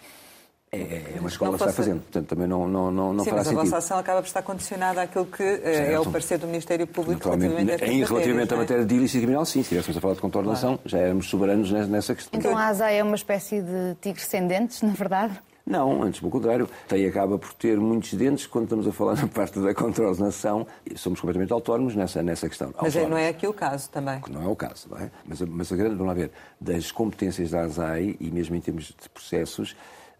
é, 0.74 1.14
é 1.16 1.20
uma 1.20 1.28
escola 1.28 1.56
que 1.56 1.62
está 1.62 1.72
fazendo. 1.72 2.00
Portanto, 2.00 2.26
também 2.26 2.48
não, 2.48 2.66
não, 2.66 2.90
não, 2.90 3.12
não 3.12 3.24
Sim, 3.24 3.30
fará 3.30 3.40
mas 3.40 3.46
sentido. 3.46 3.60
a 3.60 3.64
vossa 3.64 3.76
ação 3.76 3.98
acaba 3.98 4.20
por 4.20 4.26
estar 4.26 4.42
condicionada 4.42 5.02
àquilo 5.02 5.26
que 5.26 5.58
certo. 5.58 5.90
é 5.92 6.00
o 6.00 6.10
parecer 6.10 6.38
do 6.38 6.46
Ministério 6.46 6.86
Público 6.86 7.28
relativamente 7.28 7.84
a 7.84 7.86
Em 7.86 8.04
relativamente 8.04 8.54
à 8.54 8.56
matéria 8.56 8.84
de 8.84 8.94
ilícito 8.94 9.18
criminal, 9.18 9.44
sim. 9.44 9.52
Se 9.52 9.60
estivéssemos 9.60 9.96
a 9.96 10.00
falar 10.00 10.14
de 10.14 10.20
contornação, 10.20 10.76
claro. 10.76 10.88
já 10.88 10.98
éramos 10.98 11.28
soberanos 11.28 11.70
nessa 11.70 12.14
questão. 12.14 12.38
Então 12.38 12.56
a 12.56 12.66
ASA 12.66 12.90
é 12.90 13.02
uma 13.02 13.14
espécie 13.14 13.60
de 13.62 13.94
tigres 14.00 14.26
sem 14.26 14.46
dentes, 14.46 14.82
na 14.82 14.92
verdade? 14.92 15.38
Não, 15.66 16.02
antes 16.02 16.20
pelo 16.20 16.30
contrário. 16.30 16.68
Tem 16.86 17.06
acaba 17.06 17.38
por 17.38 17.52
ter 17.54 17.78
muitos 17.78 18.12
dentes 18.14 18.46
quando 18.46 18.64
estamos 18.64 18.86
a 18.86 18.92
falar 18.92 19.16
na 19.20 19.26
parte 19.26 19.58
da 19.58 19.74
contornação. 19.74 20.66
Somos 20.94 21.20
completamente 21.20 21.52
autónomos 21.52 21.96
nessa, 21.96 22.22
nessa 22.22 22.48
questão. 22.48 22.74
Mas 22.80 22.94
não 22.94 23.16
é 23.16 23.28
aqui 23.28 23.46
o 23.46 23.52
caso 23.52 23.88
também. 23.90 24.20
Não 24.30 24.42
é 24.42 24.46
o 24.46 24.56
caso, 24.56 24.88
não 24.90 24.98
é? 24.98 25.10
Mas, 25.24 25.40
mas 25.40 25.72
a 25.72 25.76
grande, 25.76 25.94
vamos 25.94 26.08
lá 26.08 26.14
ver, 26.14 26.30
das 26.60 26.92
competências 26.92 27.50
da 27.50 27.62
ASAI 27.62 28.16
e 28.20 28.30
mesmo 28.30 28.54
em 28.54 28.60
termos 28.60 28.86
de 28.88 29.08
processos, 29.08 29.74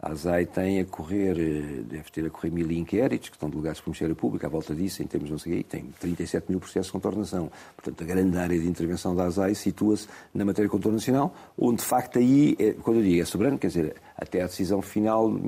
a 0.04 0.11
ASAI 0.11 0.44
tem 0.44 0.80
a 0.80 0.84
correr, 0.84 1.34
eh, 1.38 1.82
deve 1.82 2.11
ter 2.12 2.26
a 2.26 2.30
correr 2.30 2.50
mil 2.50 2.70
inquéritos 2.70 3.30
que 3.30 3.37
estão 3.37 3.49
delegados 3.49 3.80
pelo 3.80 3.92
Ministério 3.92 4.14
Público, 4.14 4.44
à 4.44 4.49
volta 4.50 4.75
disso, 4.75 5.02
em 5.02 5.06
termos 5.06 5.30
não 5.30 5.38
sei 5.38 5.61
o 5.61 5.64
tem 5.64 5.87
37 5.99 6.50
mil 6.50 6.61
processos 6.61 6.88
de 6.88 6.92
contornação. 6.92 7.50
Portanto, 7.75 8.02
a 8.02 8.06
grande 8.06 8.37
área 8.37 8.58
de 8.58 8.68
intervenção 8.68 9.16
da 9.16 9.25
ASAI 9.25 9.54
situa-se 9.54 10.06
na 10.34 10.44
matéria 10.44 10.68
contornacional, 10.68 11.34
onde 11.58 11.78
de 11.78 11.84
facto 11.84 12.18
aí, 12.18 12.54
é, 12.58 12.73
quando 12.73 12.99
eu 12.99 13.02
digo 13.02 13.23
é 13.23 13.25
soberano, 13.25 13.58
quer 13.58 13.68
dizer, 13.68 13.96
até 14.14 14.42
a 14.42 14.46
decisão 14.46 14.82
final 14.82 15.40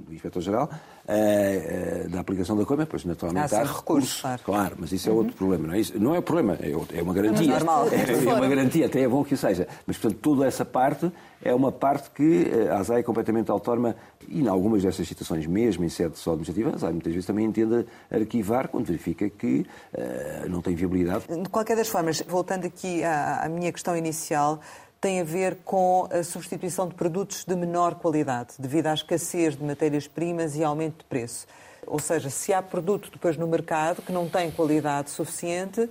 do 0.00 0.14
Inspetor-Geral, 0.14 0.68
uh, 0.68 2.06
uh, 2.06 2.08
da 2.08 2.20
aplicação 2.20 2.56
da 2.56 2.64
coima, 2.64 2.86
pois 2.86 3.04
naturalmente 3.04 3.54
há, 3.54 3.60
há 3.60 3.64
recurso. 3.64 4.22
Claro. 4.22 4.42
claro. 4.44 4.76
mas 4.78 4.92
isso 4.92 5.08
é 5.08 5.12
outro 5.12 5.32
uhum. 5.32 5.38
problema. 5.38 5.66
Não 5.68 5.74
é, 5.74 5.80
isso, 5.80 5.98
não 5.98 6.14
é 6.14 6.20
problema, 6.20 6.58
é, 6.60 6.70
é 6.98 7.02
uma 7.02 7.14
garantia. 7.14 7.46
Normal, 7.46 7.88
é, 7.90 8.12
é, 8.12 8.34
uma 8.34 8.48
garantia, 8.48 8.86
até 8.86 9.00
é 9.00 9.08
bom 9.08 9.24
que 9.24 9.34
o 9.34 9.36
seja. 9.36 9.66
Mas, 9.86 9.96
portanto, 9.98 10.20
toda 10.20 10.46
essa 10.46 10.64
parte 10.64 11.10
é 11.42 11.54
uma 11.54 11.72
parte 11.72 12.10
que 12.10 12.50
a 12.70 12.78
ASAI 12.78 13.00
é 13.00 13.02
completamente 13.02 13.50
autónoma 13.50 13.96
e, 14.28 14.42
em 14.42 14.48
algumas 14.48 14.82
dessas 14.82 15.06
situações, 15.06 15.46
mesmo 15.46 15.84
em 15.84 15.88
sede 15.88 16.18
só 16.18 16.32
administrativa, 16.32 16.70
a 16.70 16.74
ASAI 16.74 16.92
muitas 16.92 17.12
vezes 17.12 17.26
também 17.26 17.46
entende 17.46 17.86
arquivar 18.10 18.68
quando 18.68 18.86
verifica 18.86 19.28
que 19.28 19.66
uh, 19.94 20.48
não 20.48 20.60
tem 20.60 20.74
viabilidade. 20.74 21.24
De 21.28 21.48
qualquer 21.48 21.76
das 21.76 21.88
formas, 21.88 22.22
voltando 22.26 22.66
aqui 22.66 23.02
à, 23.02 23.44
à 23.44 23.48
minha 23.48 23.72
questão 23.72 23.96
inicial, 23.96 24.60
tem 25.00 25.20
a 25.20 25.24
ver 25.24 25.56
com 25.64 26.06
a 26.10 26.22
substituição 26.22 26.86
de 26.86 26.94
produtos 26.94 27.44
de 27.44 27.56
menor 27.56 27.94
qualidade, 27.94 28.54
devido 28.58 28.88
à 28.88 28.94
escassez 28.94 29.56
de 29.56 29.64
matérias-primas 29.64 30.56
e 30.56 30.62
aumento 30.62 30.98
de 30.98 31.04
preço. 31.04 31.46
Ou 31.86 31.98
seja, 31.98 32.28
se 32.28 32.52
há 32.52 32.62
produto 32.62 33.10
depois 33.10 33.36
no 33.36 33.46
mercado 33.46 34.02
que 34.02 34.12
não 34.12 34.28
tem 34.28 34.50
qualidade 34.50 35.10
suficiente 35.10 35.88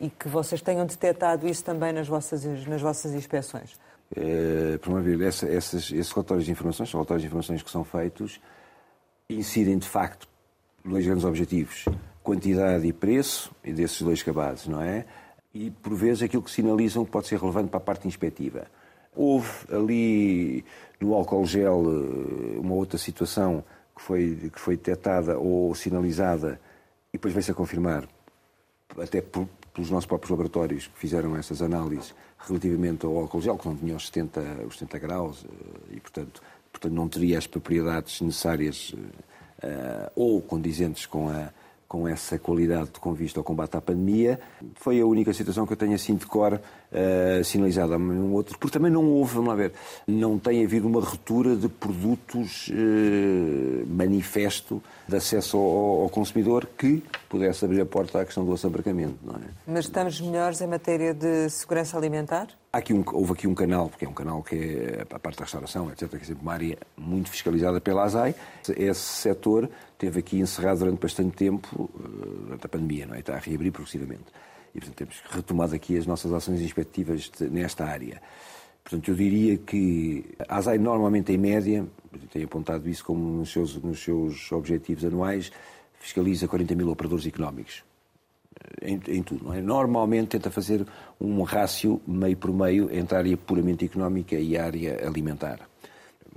e 0.00 0.10
que 0.10 0.28
vocês 0.28 0.60
tenham 0.60 0.84
detectado 0.84 1.46
isso 1.46 1.64
também 1.64 1.92
nas 1.92 2.08
vossas, 2.08 2.44
nas 2.66 2.82
vossas 2.82 3.14
inspeções. 3.14 3.78
É, 4.16 4.78
por 4.78 4.90
uma 4.90 5.00
vez, 5.00 5.20
essa, 5.20 5.46
essas, 5.46 5.92
esses 5.92 6.10
relatórios 6.10 6.46
de 6.46 6.50
informações, 6.50 6.90
são 6.90 6.98
relatórios 6.98 7.22
de 7.22 7.26
informações 7.28 7.62
que 7.62 7.70
são 7.70 7.84
feitos, 7.84 8.40
incidem 9.30 9.78
de 9.78 9.88
facto 9.88 10.26
dois 10.84 11.04
grandes 11.04 11.24
objetivos: 11.24 11.84
quantidade 12.22 12.86
e 12.86 12.92
preço, 12.92 13.52
e 13.62 13.72
desses 13.72 14.02
dois 14.02 14.22
cabados, 14.22 14.66
não 14.66 14.82
é? 14.82 15.04
E, 15.58 15.72
por 15.72 15.92
vezes, 15.92 16.22
aquilo 16.22 16.42
que 16.42 16.52
sinalizam 16.52 17.04
pode 17.04 17.26
ser 17.26 17.40
relevante 17.40 17.68
para 17.68 17.78
a 17.78 17.80
parte 17.80 18.06
inspectiva. 18.06 18.68
Houve 19.14 19.50
ali 19.72 20.64
no 21.00 21.14
álcool 21.14 21.44
gel 21.44 21.82
eh, 21.84 22.60
uma 22.60 22.74
outra 22.74 22.96
situação 22.96 23.64
que 23.96 24.00
foi, 24.00 24.50
que 24.52 24.60
foi 24.60 24.76
detectada 24.76 25.36
ou 25.36 25.74
sinalizada 25.74 26.60
e 27.12 27.18
depois 27.18 27.34
veio-se 27.34 27.50
a 27.50 27.54
confirmar, 27.54 28.08
até 28.96 29.20
por, 29.20 29.48
pelos 29.74 29.90
nossos 29.90 30.06
próprios 30.06 30.30
laboratórios 30.30 30.86
que 30.86 30.96
fizeram 30.96 31.36
essas 31.36 31.60
análises 31.60 32.14
relativamente 32.38 33.04
ao 33.04 33.18
álcool 33.18 33.40
gel, 33.40 33.58
que 33.58 33.66
não 33.66 33.74
tinha 33.74 33.96
os 33.96 34.06
70, 34.06 34.40
os 34.64 34.78
70 34.78 34.98
graus 35.00 35.44
eh, 35.44 35.96
e, 35.96 36.00
portanto, 36.00 36.40
portanto, 36.70 36.92
não 36.92 37.08
teria 37.08 37.36
as 37.36 37.48
propriedades 37.48 38.20
necessárias 38.20 38.90
uh, 38.90 40.12
ou 40.14 40.40
condizentes 40.40 41.06
com 41.06 41.28
a, 41.28 41.50
com 41.88 42.06
essa 42.06 42.38
qualidade 42.38 42.90
com 43.00 43.14
vista 43.14 43.40
ao 43.40 43.44
combate 43.44 43.76
à 43.76 43.80
pandemia. 43.80 44.38
Foi 44.74 45.00
a 45.00 45.06
única 45.06 45.32
situação 45.32 45.66
que 45.66 45.72
eu 45.72 45.76
tenho 45.76 45.94
assim 45.94 46.16
de 46.16 46.26
cor 46.26 46.52
uh, 46.52 47.44
sinalizada. 47.44 47.96
Um 47.96 48.34
outro, 48.34 48.58
porque 48.58 48.76
também 48.78 48.92
não 48.92 49.06
houve, 49.06 49.34
vamos 49.36 49.48
lá 49.48 49.54
ver, 49.54 49.72
não 50.06 50.38
tem 50.38 50.62
havido 50.62 50.86
uma 50.86 51.00
ruptura 51.00 51.56
de 51.56 51.66
produtos 51.66 52.68
uh, 52.68 53.86
manifesto 53.86 54.82
de 55.08 55.16
acesso 55.16 55.56
ao, 55.56 56.02
ao, 56.02 56.08
consumidor 56.10 56.68
que 56.76 57.02
pudesse 57.28 57.64
abrir 57.64 57.80
a 57.80 57.86
porta 57.86 58.20
à 58.20 58.24
questão 58.24 58.44
do 58.44 58.52
assambarcamento. 58.52 59.16
Não 59.22 59.36
é? 59.36 59.48
Mas 59.66 59.86
estamos 59.86 60.20
melhores 60.20 60.60
em 60.60 60.66
matéria 60.66 61.14
de 61.14 61.48
segurança 61.48 61.96
alimentar? 61.96 62.48
Aqui 62.70 62.92
um, 62.92 63.02
houve 63.12 63.32
aqui 63.32 63.46
um 63.46 63.54
canal, 63.54 63.88
porque 63.88 64.04
é 64.04 64.08
um 64.08 64.12
canal 64.12 64.42
que 64.42 64.54
é 64.54 65.06
a 65.10 65.18
parte 65.18 65.38
da 65.38 65.44
restauração, 65.44 65.90
etc., 65.90 66.10
que 66.10 66.16
é 66.16 66.20
sempre 66.20 66.42
uma 66.42 66.52
área 66.52 66.76
muito 66.98 67.30
fiscalizada 67.30 67.80
pela 67.80 68.04
ASAI. 68.04 68.34
Esse 68.76 69.00
setor 69.00 69.70
teve 69.98 70.20
aqui 70.20 70.38
encerrado 70.38 70.78
durante 70.78 71.00
bastante 71.00 71.36
tempo, 71.36 71.90
eh, 71.94 72.44
durante 72.44 72.66
a 72.66 72.68
pandemia, 72.68 73.06
não 73.06 73.14
é? 73.14 73.20
Está 73.20 73.34
a 73.34 73.38
reabrir 73.38 73.72
progressivamente. 73.72 74.26
E, 74.74 74.80
portanto, 74.80 74.96
temos 74.96 75.22
retomado 75.30 75.74
aqui 75.74 75.98
as 75.98 76.06
nossas 76.06 76.32
ações 76.32 76.60
inspectivas 76.60 77.30
nesta 77.50 77.84
área. 77.84 78.22
Portanto, 78.84 79.08
eu 79.10 79.14
diria 79.14 79.58
que 79.58 80.24
a 80.48 80.56
ASAI 80.56 80.78
normalmente, 80.78 81.32
em 81.32 81.38
média, 81.38 81.84
tenho 82.32 82.44
apontado 82.46 82.88
isso 82.88 83.04
como 83.04 83.38
nos 83.38 83.50
seus, 83.50 83.76
nos 83.76 84.02
seus 84.02 84.50
objetivos 84.52 85.04
anuais, 85.04 85.50
fiscaliza 85.98 86.48
40 86.48 86.74
mil 86.74 86.88
operadores 86.88 87.26
económicos 87.26 87.82
em, 88.82 89.00
em, 89.08 89.22
tudo. 89.22 89.44
Não 89.44 89.54
é? 89.54 89.60
Normalmente 89.60 90.28
tenta 90.28 90.50
fazer 90.50 90.86
um 91.20 91.42
rácio 91.42 92.00
meio 92.06 92.36
por 92.36 92.52
meio 92.52 92.92
entre 92.94 93.16
a 93.16 93.18
área 93.18 93.36
puramente 93.36 93.84
económica 93.84 94.36
e 94.36 94.56
a 94.56 94.64
área 94.64 95.06
alimentar. 95.06 95.60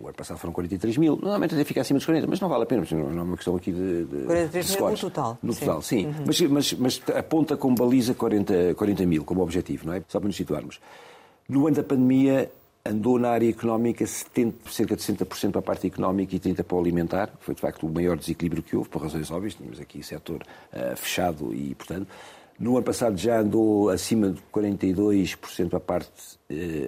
O 0.01 0.07
ano 0.07 0.15
passado 0.15 0.37
foram 0.37 0.53
43 0.53 0.97
mil. 0.97 1.15
Normalmente 1.15 1.53
até 1.53 1.63
fica 1.63 1.81
acima 1.81 1.99
dos 1.99 2.05
40, 2.05 2.27
mas 2.27 2.39
não 2.39 2.49
vale 2.49 2.63
a 2.63 2.65
pena, 2.65 2.83
não 2.91 3.19
é 3.19 3.23
uma 3.23 3.35
questão 3.35 3.55
aqui 3.55 3.71
de. 3.71 4.05
de 4.05 4.23
43 4.25 4.75
mil 4.75 4.89
no 4.89 4.97
total. 4.97 5.37
No 5.43 5.55
total, 5.55 5.81
sim. 5.81 6.07
Uhum. 6.07 6.13
Mas, 6.25 6.41
mas, 6.41 6.73
mas, 6.73 7.01
aponta 7.15 7.55
como 7.55 7.75
baliza 7.75 8.13
40, 8.13 8.73
40 8.75 9.05
mil, 9.05 9.23
como 9.23 9.41
objetivo, 9.41 9.85
não 9.85 9.93
é? 9.93 10.03
Só 10.07 10.19
para 10.19 10.27
nos 10.27 10.35
situarmos. 10.35 10.79
No 11.47 11.67
ano 11.67 11.75
da 11.75 11.83
pandemia, 11.83 12.51
andou 12.83 13.19
na 13.19 13.29
área 13.29 13.49
económica 13.49 14.05
70, 14.05 14.69
cerca 14.71 14.95
de 14.95 15.03
60% 15.03 15.51
para 15.51 15.59
a 15.59 15.61
parte 15.61 15.87
económica 15.87 16.35
e 16.35 16.39
30% 16.39 16.63
para 16.63 16.75
o 16.75 16.79
alimentar. 16.79 17.29
Foi, 17.39 17.53
de 17.53 17.61
facto, 17.61 17.85
o 17.85 17.89
maior 17.89 18.17
desequilíbrio 18.17 18.63
que 18.63 18.75
houve, 18.75 18.89
por 18.89 19.03
razões 19.03 19.29
óbvias. 19.29 19.53
Tínhamos 19.53 19.79
aqui 19.79 20.01
setor 20.01 20.41
uh, 20.73 20.95
fechado 20.95 21.53
e, 21.53 21.75
portanto... 21.75 22.07
No 22.61 22.77
ano 22.77 22.83
passado 22.83 23.17
já 23.17 23.39
andou 23.39 23.89
acima 23.89 24.29
de 24.29 24.39
42% 24.53 25.69
para 25.69 25.77
a 25.77 25.81
parte 25.81 26.11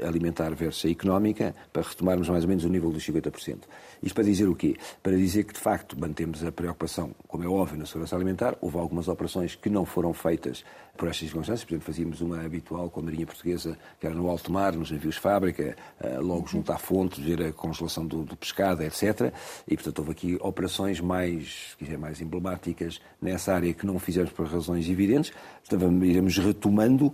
alimentar 0.06 0.54
versus 0.56 0.86
a 0.86 0.90
económica 0.90 1.56
para 1.72 1.82
retomarmos 1.84 2.30
mais 2.30 2.44
ou 2.44 2.50
menos 2.50 2.64
o 2.66 2.70
nível 2.70 2.92
dos 2.92 3.06
50%. 3.06 3.60
Isto 4.02 4.16
para 4.16 4.24
dizer 4.24 4.50
o 4.50 4.56
quê? 4.56 4.76
Para 5.02 5.16
dizer 5.16 5.46
que, 5.46 5.54
de 5.54 5.60
facto, 5.60 5.98
mantemos 5.98 6.44
a 6.44 6.52
preocupação, 6.52 7.12
como 7.28 7.44
é 7.44 7.48
óbvio, 7.48 7.78
na 7.78 7.86
segurança 7.86 8.16
alimentar. 8.16 8.58
Houve 8.60 8.78
algumas 8.78 9.08
operações 9.08 9.56
que 9.56 9.70
não 9.70 9.86
foram 9.86 10.14
feitas 10.14 10.64
por 10.98 11.08
estas 11.08 11.30
circunstâncias. 11.30 11.64
Por 11.64 11.74
exemplo, 11.74 11.86
fazíamos 11.86 12.22
uma 12.22 12.44
habitual 12.44 12.90
com 12.90 13.00
a 13.00 13.04
Marinha 13.04 13.26
Portuguesa, 13.26 13.78
que 14.00 14.06
era 14.06 14.16
no 14.16 14.30
alto 14.30 14.52
mar, 14.52 14.74
nos 14.74 14.92
navios 14.92 15.18
fábrica, 15.18 15.76
eh, 16.00 16.20
logo 16.20 16.48
junto 16.48 16.72
à 16.72 16.78
fonte, 16.78 17.22
ver 17.22 17.42
a 17.44 17.52
congelação 17.52 18.06
do, 18.06 18.24
do 18.24 18.36
pescado, 18.36 18.84
etc. 18.84 19.34
E, 19.68 19.76
portanto, 19.76 20.00
houve 20.00 20.12
aqui 20.12 20.38
operações 20.42 21.00
mais, 21.00 21.76
quiser, 21.80 21.98
mais 21.98 22.22
emblemáticas 22.22 23.00
nessa 23.22 23.54
área 23.54 23.74
que 23.74 23.86
não 23.86 23.98
fizemos 24.00 24.32
por 24.32 24.46
razões 24.48 24.88
evidentes. 24.90 25.32
Portanto, 25.68 26.06
iremos 26.06 26.38
retomando, 26.38 27.14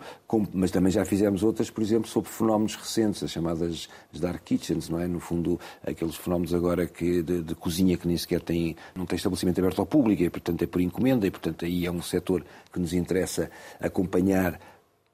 mas 0.54 0.72
também 0.72 0.92
já 0.92 1.06
fizemos 1.06 1.44
outras, 1.44 1.70
por 1.70 1.84
exemplo, 1.84 2.10
sobre 2.10 2.30
fenómenos 2.39 2.75
recentes, 2.75 3.21
as 3.21 3.32
chamadas 3.32 3.89
dark 4.13 4.41
kitchens, 4.43 4.89
não 4.89 4.99
é? 4.99 5.08
No 5.08 5.19
fundo, 5.19 5.60
aqueles 5.86 6.15
fenómenos 6.15 6.54
agora 6.54 6.88
que, 6.88 7.21
de, 7.21 7.41
de 7.43 7.56
cozinha 7.56 7.97
que 7.97 8.08
nem 8.08 8.17
sequer 8.17 8.41
tem, 8.41 8.75
não 8.95 9.06
tem 9.06 9.17
estabelecimento 9.17 9.60
aberto 9.60 9.80
ao 9.80 9.86
público, 9.86 10.23
e, 10.23 10.30
portanto, 10.30 10.63
é 10.63 10.67
por 10.67 10.82
encomenda, 10.82 11.28
e, 11.28 11.32
portanto, 11.32 11.65
aí 11.65 11.86
é 11.86 11.91
um 11.91 12.02
setor 12.02 12.43
que 12.71 12.80
nos 12.80 12.93
interessa 12.93 13.52
acompanhar 13.80 14.60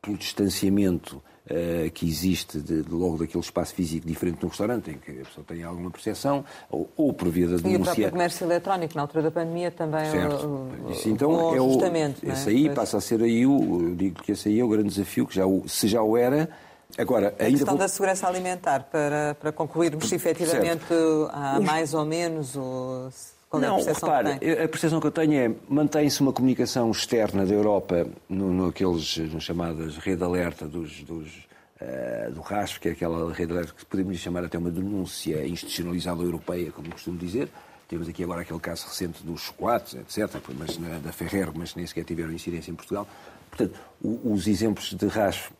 pelo 0.01 0.17
distanciamento 0.17 1.21
uh, 1.45 1.89
que 1.91 2.07
existe 2.07 2.59
de, 2.59 2.83
de, 2.83 2.91
logo 2.91 3.17
daquele 3.17 3.43
espaço 3.43 3.73
físico 3.73 4.07
diferente 4.07 4.39
de 4.39 4.45
um 4.45 4.49
restaurante, 4.49 4.91
em 4.91 4.97
que 4.97 5.11
a 5.11 5.25
pessoa 5.25 5.45
tem 5.47 5.63
alguma 5.63 5.89
percepção, 5.89 6.45
ou, 6.69 6.89
ou 6.95 7.13
por 7.13 7.29
via 7.29 7.47
da 7.47 7.57
denúncia... 7.57 7.69
E 7.69 7.75
o 7.75 7.83
próprio 7.83 8.11
comércio 8.11 8.45
eletrónico, 8.45 8.95
na 8.95 9.01
altura 9.01 9.23
da 9.23 9.31
pandemia, 9.31 9.71
também 9.71 10.05
certo. 10.11 10.45
o, 10.45 10.91
Isso, 10.91 11.09
então, 11.09 11.31
o 11.31 11.55
é 11.55 11.61
o, 11.61 12.31
esse 12.31 12.49
é? 12.49 12.53
aí 12.53 12.65
pois. 12.65 12.75
passa 12.75 12.97
a 12.97 13.01
ser 13.01 13.21
aí 13.21 13.45
o, 13.45 13.95
digo 13.95 14.21
que 14.21 14.31
esse 14.31 14.49
aí 14.49 14.59
é 14.59 14.63
o 14.63 14.69
grande 14.69 14.89
desafio, 14.89 15.25
que 15.25 15.35
já 15.35 15.45
o, 15.45 15.67
se 15.67 15.87
já 15.87 16.01
o 16.01 16.15
era, 16.15 16.49
Agora, 16.97 17.35
a 17.39 17.45
questão 17.45 17.67
vou... 17.67 17.77
da 17.77 17.87
segurança 17.87 18.27
alimentar, 18.27 18.83
para, 18.83 19.35
para 19.35 19.51
concluirmos 19.51 20.07
se 20.07 20.15
efetivamente 20.15 20.85
certo. 20.87 21.29
há 21.33 21.59
mais 21.59 21.93
ou 21.93 22.05
menos 22.05 22.55
o 22.55 23.09
qual 23.49 23.61
não, 23.61 23.77
é 23.77 23.81
a 23.81 23.85
percepção 23.85 24.09
que 24.09 24.39
tem? 24.39 24.51
a 24.51 24.67
percepção 24.67 24.99
que 24.99 25.07
eu 25.07 25.11
tenho 25.11 25.33
é 25.33 25.55
mantém-se 25.69 26.21
uma 26.21 26.33
comunicação 26.33 26.91
externa 26.91 27.45
da 27.45 27.53
Europa 27.53 28.07
no, 28.27 28.51
no 28.51 28.67
aqueles 28.67 29.17
no 29.17 29.39
chamadas 29.39 29.97
rede 29.97 30.23
alerta 30.23 30.67
dos, 30.67 31.03
dos 31.03 31.45
uh, 31.81 32.31
do 32.31 32.41
RASF, 32.41 32.79
que 32.79 32.89
é 32.89 32.91
aquela 32.91 33.31
rede 33.31 33.51
alerta 33.51 33.73
que 33.73 33.85
podemos 33.85 34.17
chamar 34.17 34.43
até 34.43 34.57
uma 34.57 34.71
denúncia 34.71 35.45
institucionalizada 35.45 36.21
europeia, 36.21 36.71
como 36.71 36.89
costumo 36.91 37.17
dizer. 37.17 37.49
Temos 37.87 38.09
aqui 38.09 38.23
agora 38.23 38.41
aquele 38.41 38.59
caso 38.59 38.87
recente 38.87 39.23
dos 39.23 39.41
chocolates, 39.41 39.93
etc., 39.93 40.41
mas 40.57 40.77
na, 40.79 40.97
da 40.97 41.11
Ferrer, 41.11 41.51
mas 41.53 41.75
nem 41.75 41.85
sequer 41.85 42.03
tiveram 42.03 42.31
incidência 42.31 42.71
em 42.71 42.75
Portugal. 42.75 43.07
Portanto, 43.49 43.79
os 44.01 44.47
exemplos 44.47 44.91
de 44.93 45.05
RASF 45.05 45.51
eh, 45.51 45.53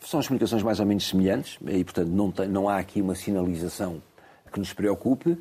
são 0.00 0.20
as 0.20 0.26
comunicações 0.26 0.62
mais 0.62 0.80
ou 0.80 0.86
menos 0.86 1.08
semelhantes 1.08 1.58
e, 1.66 1.84
portanto, 1.84 2.08
não, 2.08 2.30
tem, 2.30 2.48
não 2.48 2.68
há 2.68 2.78
aqui 2.78 3.00
uma 3.00 3.14
sinalização 3.14 4.02
que 4.52 4.58
nos 4.58 4.72
preocupe. 4.72 5.38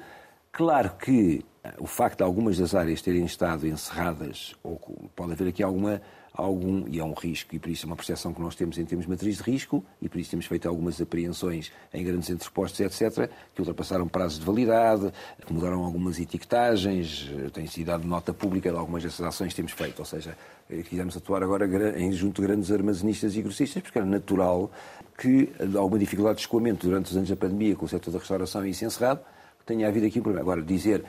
Claro 0.52 0.92
que 0.98 1.44
eh, 1.64 1.74
o 1.80 1.88
facto 1.88 2.18
de 2.18 2.24
algumas 2.24 2.58
das 2.58 2.76
áreas 2.76 3.02
terem 3.02 3.26
estado 3.26 3.68
encerradas, 3.68 4.56
ou 4.64 4.80
pode 5.16 5.34
haver 5.34 5.48
aqui 5.48 5.64
alguma, 5.64 6.02
algum, 6.34 6.88
e 6.88 7.00
é 7.00 7.04
um 7.04 7.14
risco, 7.14 7.56
e 7.56 7.60
por 7.60 7.70
isso 7.70 7.86
é 7.86 7.88
uma 7.88 7.96
percepção 7.96 8.34
que 8.34 8.42
nós 8.42 8.56
temos 8.56 8.78
em 8.78 8.86
termos 8.86 9.06
de 9.06 9.12
matriz 9.12 9.38
de 9.38 9.44
risco, 9.44 9.84
e 10.02 10.10
por 10.10 10.20
isso 10.20 10.32
temos 10.32 10.46
feito 10.48 10.68
algumas 10.68 11.00
apreensões 11.00 11.72
em 11.94 12.04
grandes 12.04 12.30
entrepostos, 12.30 12.80
etc., 12.80 13.30
que 13.54 13.62
ultrapassaram 13.62 14.08
prazos 14.08 14.40
de 14.40 14.46
validade, 14.46 15.14
que 15.46 15.54
mudaram 15.54 15.84
algumas 15.84 16.20
etiquetagens, 16.20 17.30
eh, 17.32 17.50
tem 17.50 17.68
sido 17.68 17.88
dado 17.88 18.08
nota 18.08 18.34
pública 18.34 18.72
de 18.72 18.78
algumas 18.78 19.04
dessas 19.04 19.26
ações 19.26 19.50
que 19.50 19.56
temos 19.56 19.74
feito, 19.74 20.00
ou 20.00 20.06
seja, 20.06 20.36
eh, 20.70 20.82
quisemos 20.82 21.16
atuar 21.16 21.44
agora 21.44 21.68
em 22.00 22.12
junto 22.12 22.42
de 22.42 22.48
grandes 22.48 22.72
armazenistas 22.72 23.36
e 23.36 23.42
grossistas, 23.42 23.84
porque 23.84 24.00
era 24.00 24.08
natural 24.08 24.72
que 25.18 25.52
alguma 25.78 26.00
dificuldade 26.00 26.38
de 26.38 26.42
escoamento 26.42 26.88
durante 26.88 27.12
os 27.12 27.16
anos 27.16 27.30
da 27.30 27.36
pandemia 27.36 27.76
com 27.76 27.86
o 27.86 27.90
setor 27.90 28.12
da 28.12 28.18
restauração 28.18 28.66
e 28.66 28.72
isso 28.72 28.84
encerrado, 28.84 29.22
tenha 29.66 29.88
havido 29.88 30.06
aqui 30.06 30.20
um 30.20 30.24
problema. 30.24 30.44
Agora, 30.44 30.62
dizer 30.62 31.04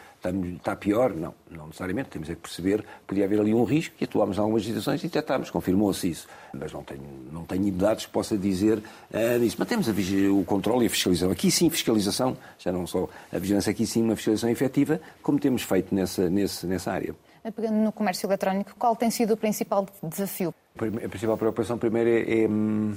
está, 0.56 0.76
pior, 0.76 1.14
não, 1.14 1.34
não 1.50 1.66
necessariamente. 1.66 2.10
Temos 2.10 2.30
é 2.30 2.34
que 2.34 2.40
perceber 2.40 2.82
que 2.82 2.88
podia 3.06 3.24
haver 3.24 3.40
ali 3.40 3.52
um 3.52 3.64
risco 3.64 3.94
e 4.00 4.04
atuámos 4.04 4.36
em 4.36 4.40
algumas 4.40 4.64
situações 4.64 5.00
e 5.00 5.06
detectámos, 5.08 5.50
confirmou-se 5.50 6.08
isso. 6.08 6.26
Mas 6.52 6.72
não 6.72 6.82
tenho, 6.82 7.02
não 7.32 7.44
tenho 7.44 7.70
dados 7.72 8.06
que 8.06 8.12
possa 8.12 8.36
dizer 8.36 8.78
uh, 8.78 9.38
nisso. 9.38 9.56
Mas 9.58 9.68
temos 9.68 9.88
o 9.88 10.44
controle 10.44 10.84
e 10.84 10.86
a 10.86 10.90
fiscalização. 10.90 11.30
Aqui 11.30 11.50
sim, 11.50 11.68
fiscalização, 11.68 12.36
já 12.58 12.72
não 12.72 12.86
só 12.86 13.08
a 13.32 13.38
vigilância, 13.38 13.70
aqui 13.70 13.86
sim 13.86 14.02
uma 14.02 14.16
fiscalização 14.16 14.50
efetiva, 14.50 15.00
como 15.22 15.38
temos 15.38 15.62
feito 15.62 15.94
nessa, 15.94 16.30
nessa, 16.30 16.66
nessa 16.66 16.92
área. 16.92 17.14
Pegando 17.54 17.74
no 17.74 17.92
comércio 17.92 18.26
eletrónico, 18.26 18.74
qual 18.78 18.96
tem 18.96 19.10
sido 19.10 19.34
o 19.34 19.36
principal 19.36 19.86
desafio? 20.02 20.54
A 20.76 21.08
principal 21.08 21.36
preocupação, 21.36 21.76
primeiro, 21.76 22.08
é, 22.08 22.44
é, 22.44 22.48
hum, 22.48 22.96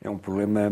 é 0.00 0.08
um 0.08 0.16
problema 0.16 0.70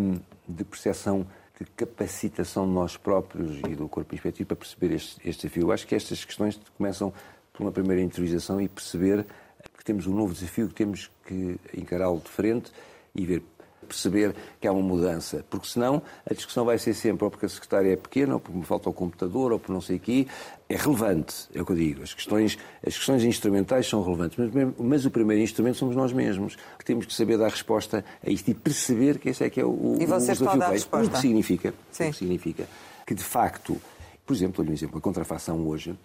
de 0.49 0.65
percepção 0.65 1.27
de 1.61 1.71
capacitação 1.73 2.67
de 2.67 2.73
nós 2.73 2.97
próprios 2.97 3.59
e 3.69 3.75
do 3.75 3.89
corpo 3.89 4.15
inspectivo 4.15 4.49
para 4.49 4.57
perceber 4.57 4.95
este, 4.95 5.29
este 5.29 5.43
desafio. 5.43 5.65
Eu 5.65 5.73
acho 5.73 5.87
que 5.87 5.95
estas 5.95 6.25
questões 6.25 6.59
começam 6.77 7.13
por 7.53 7.63
uma 7.63 7.73
primeira 7.73 8.03
interiorização 8.03 8.61
e 8.61 8.69
perceber 8.69 9.27
que 9.77 9.85
temos 9.85 10.07
um 10.07 10.15
novo 10.15 10.33
desafio, 10.33 10.69
que 10.69 10.75
temos 10.75 11.11
que 11.27 11.59
encará-lo 11.77 12.21
de 12.21 12.29
frente 12.29 12.73
e 13.15 13.27
ver 13.27 13.43
perceber 13.87 14.35
que 14.61 14.69
há 14.69 14.73
uma 14.73 14.83
mudança, 14.83 15.45
porque 15.51 15.67
senão 15.67 16.01
a 16.25 16.33
discussão 16.33 16.65
vai 16.65 16.79
ser 16.79 16.95
sempre 16.95 17.25
ou 17.25 17.31
porque 17.31 17.47
a 17.47 17.49
secretária 17.49 17.93
é 17.93 17.97
pequena, 17.97 18.35
ou 18.35 18.41
porque 18.41 18.57
me 18.57 18.65
falta 18.65 18.89
o 18.89 18.93
computador, 18.93 19.53
ou 19.53 19.59
por 19.59 19.73
não 19.73 19.81
sei 19.81 19.97
o 19.97 20.01
quê. 20.01 20.29
É 20.71 20.77
relevante, 20.77 21.49
é 21.53 21.61
o 21.61 21.67
que 21.67 21.73
eu 21.73 21.77
digo. 21.77 22.03
As 22.05 22.15
questões, 22.15 22.57
as 22.87 22.97
questões 22.97 23.25
instrumentais 23.25 23.89
são 23.89 24.05
relevantes, 24.05 24.39
mas, 24.39 24.75
mas 24.79 25.05
o 25.05 25.11
primeiro 25.11 25.43
instrumento 25.43 25.77
somos 25.77 25.97
nós 25.97 26.13
mesmos, 26.13 26.57
que 26.79 26.85
temos 26.85 27.07
que 27.07 27.13
saber 27.13 27.37
dar 27.37 27.49
resposta 27.49 28.05
a 28.25 28.31
isto 28.31 28.49
e 28.53 28.55
perceber 28.55 29.19
que 29.19 29.31
esse 29.31 29.43
é 29.43 29.51
que 29.51 29.61
é 29.61 29.65
o, 29.65 29.99
e 30.01 30.07
vocês 30.07 30.41
o 30.41 30.45
desafio. 30.45 30.71
Resposta? 30.71 31.09
O 31.09 31.11
que 31.11 31.21
significa, 31.21 31.75
Sim. 31.91 32.09
o 32.09 32.11
que 32.13 32.19
significa 32.19 32.69
que, 33.05 33.15
de 33.17 33.25
facto, 33.25 33.83
por 34.25 34.33
exemplo, 34.33 34.59
dou-lhe 34.59 34.71
um 34.71 34.75
exemplo, 34.75 34.97
a 34.97 35.01
contrafação 35.01 35.67
hoje 35.67 35.99